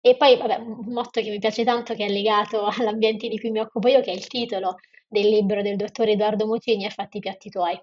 e 0.00 0.16
poi, 0.16 0.36
vabbè, 0.36 0.56
un 0.56 0.92
motto 0.92 1.20
che 1.20 1.30
mi 1.30 1.38
piace 1.38 1.64
tanto, 1.64 1.94
che 1.94 2.06
è 2.06 2.08
legato 2.08 2.64
all'ambiente 2.78 3.28
di 3.28 3.38
cui 3.38 3.50
mi 3.50 3.60
occupo 3.60 3.88
io, 3.88 4.00
che 4.00 4.10
è 4.12 4.14
il 4.14 4.26
titolo 4.26 4.76
del 5.08 5.28
libro 5.28 5.62
del 5.62 5.76
dottor 5.76 6.08
Edoardo 6.08 6.46
Mutini, 6.46 6.86
e 6.86 6.90
fatti 6.90 7.18
i 7.18 7.20
piatti 7.20 7.50
tuoi. 7.50 7.80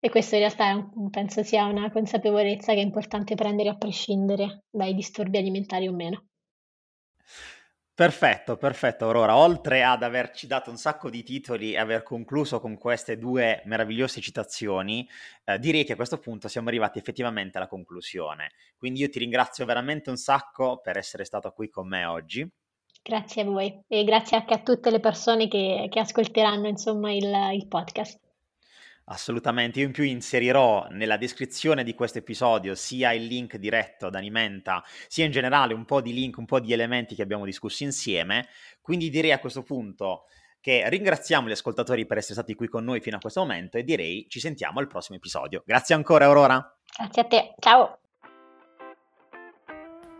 E 0.00 0.10
questo 0.10 0.34
in 0.34 0.42
realtà 0.42 0.90
un, 0.94 1.10
penso 1.10 1.42
sia 1.42 1.64
una 1.66 1.90
consapevolezza 1.90 2.72
che 2.74 2.80
è 2.80 2.82
importante 2.82 3.34
prendere 3.34 3.70
a 3.70 3.76
prescindere 3.76 4.64
dai 4.70 4.94
disturbi 4.94 5.38
alimentari 5.38 5.88
o 5.88 5.92
meno. 5.92 6.26
Perfetto, 7.96 8.56
perfetto 8.56 9.04
Aurora. 9.04 9.36
Oltre 9.36 9.84
ad 9.84 10.02
averci 10.02 10.48
dato 10.48 10.68
un 10.68 10.76
sacco 10.76 11.08
di 11.08 11.22
titoli 11.22 11.74
e 11.74 11.78
aver 11.78 12.02
concluso 12.02 12.58
con 12.58 12.76
queste 12.76 13.16
due 13.16 13.62
meravigliose 13.66 14.20
citazioni, 14.20 15.08
eh, 15.44 15.60
direi 15.60 15.84
che 15.84 15.92
a 15.92 15.96
questo 15.96 16.18
punto 16.18 16.48
siamo 16.48 16.66
arrivati 16.66 16.98
effettivamente 16.98 17.56
alla 17.56 17.68
conclusione. 17.68 18.50
Quindi 18.76 19.00
io 19.00 19.08
ti 19.08 19.20
ringrazio 19.20 19.64
veramente 19.64 20.10
un 20.10 20.16
sacco 20.16 20.80
per 20.80 20.96
essere 20.96 21.24
stato 21.24 21.52
qui 21.52 21.68
con 21.68 21.86
me 21.86 22.04
oggi. 22.04 22.44
Grazie 23.00 23.42
a 23.42 23.44
voi 23.44 23.80
e 23.86 24.02
grazie 24.02 24.38
anche 24.38 24.54
a 24.54 24.62
tutte 24.62 24.90
le 24.90 24.98
persone 24.98 25.46
che, 25.46 25.86
che 25.88 26.00
ascolteranno 26.00 26.66
insomma 26.66 27.12
il, 27.12 27.32
il 27.52 27.68
podcast. 27.68 28.23
Assolutamente, 29.06 29.80
io 29.80 29.86
in 29.86 29.92
più 29.92 30.04
inserirò 30.04 30.86
nella 30.90 31.18
descrizione 31.18 31.84
di 31.84 31.94
questo 31.94 32.18
episodio 32.18 32.74
sia 32.74 33.12
il 33.12 33.24
link 33.24 33.56
diretto 33.56 34.06
ad 34.06 34.14
Alimenta, 34.14 34.82
sia 35.08 35.26
in 35.26 35.30
generale 35.30 35.74
un 35.74 35.84
po' 35.84 36.00
di 36.00 36.14
link, 36.14 36.38
un 36.38 36.46
po' 36.46 36.58
di 36.58 36.72
elementi 36.72 37.14
che 37.14 37.22
abbiamo 37.22 37.44
discusso 37.44 37.82
insieme. 37.82 38.48
Quindi 38.80 39.10
direi 39.10 39.32
a 39.32 39.40
questo 39.40 39.62
punto 39.62 40.24
che 40.58 40.88
ringraziamo 40.88 41.46
gli 41.46 41.52
ascoltatori 41.52 42.06
per 42.06 42.16
essere 42.16 42.34
stati 42.34 42.54
qui 42.54 42.68
con 42.68 42.84
noi 42.84 43.00
fino 43.00 43.16
a 43.16 43.20
questo 43.20 43.40
momento 43.40 43.76
e 43.76 43.84
direi 43.84 44.24
ci 44.30 44.40
sentiamo 44.40 44.80
al 44.80 44.86
prossimo 44.86 45.18
episodio. 45.18 45.62
Grazie 45.66 45.94
ancora 45.94 46.24
Aurora. 46.24 46.76
Grazie 46.96 47.22
a 47.22 47.24
te, 47.26 47.54
ciao. 47.58 47.98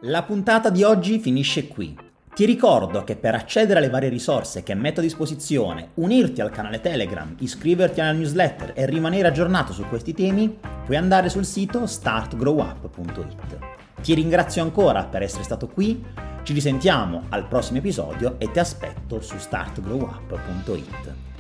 La 0.02 0.22
puntata 0.24 0.68
di 0.68 0.82
oggi 0.82 1.18
finisce 1.18 1.66
qui. 1.66 2.12
Ti 2.34 2.44
ricordo 2.46 3.04
che 3.04 3.14
per 3.14 3.36
accedere 3.36 3.78
alle 3.78 3.88
varie 3.88 4.08
risorse 4.08 4.64
che 4.64 4.74
metto 4.74 4.98
a 4.98 5.04
disposizione, 5.04 5.90
unirti 5.94 6.40
al 6.40 6.50
canale 6.50 6.80
Telegram, 6.80 7.32
iscriverti 7.38 8.00
alla 8.00 8.10
newsletter 8.10 8.72
e 8.74 8.86
rimanere 8.86 9.28
aggiornato 9.28 9.72
su 9.72 9.84
questi 9.84 10.14
temi, 10.14 10.58
puoi 10.84 10.96
andare 10.96 11.28
sul 11.28 11.44
sito 11.44 11.86
startgrowup.it. 11.86 13.58
Ti 14.02 14.14
ringrazio 14.14 14.62
ancora 14.62 15.04
per 15.04 15.22
essere 15.22 15.44
stato 15.44 15.68
qui, 15.68 16.04
ci 16.42 16.52
risentiamo 16.52 17.26
al 17.28 17.46
prossimo 17.46 17.78
episodio 17.78 18.34
e 18.38 18.50
ti 18.50 18.58
aspetto 18.58 19.20
su 19.20 19.38
startgrowup.it. 19.38 21.33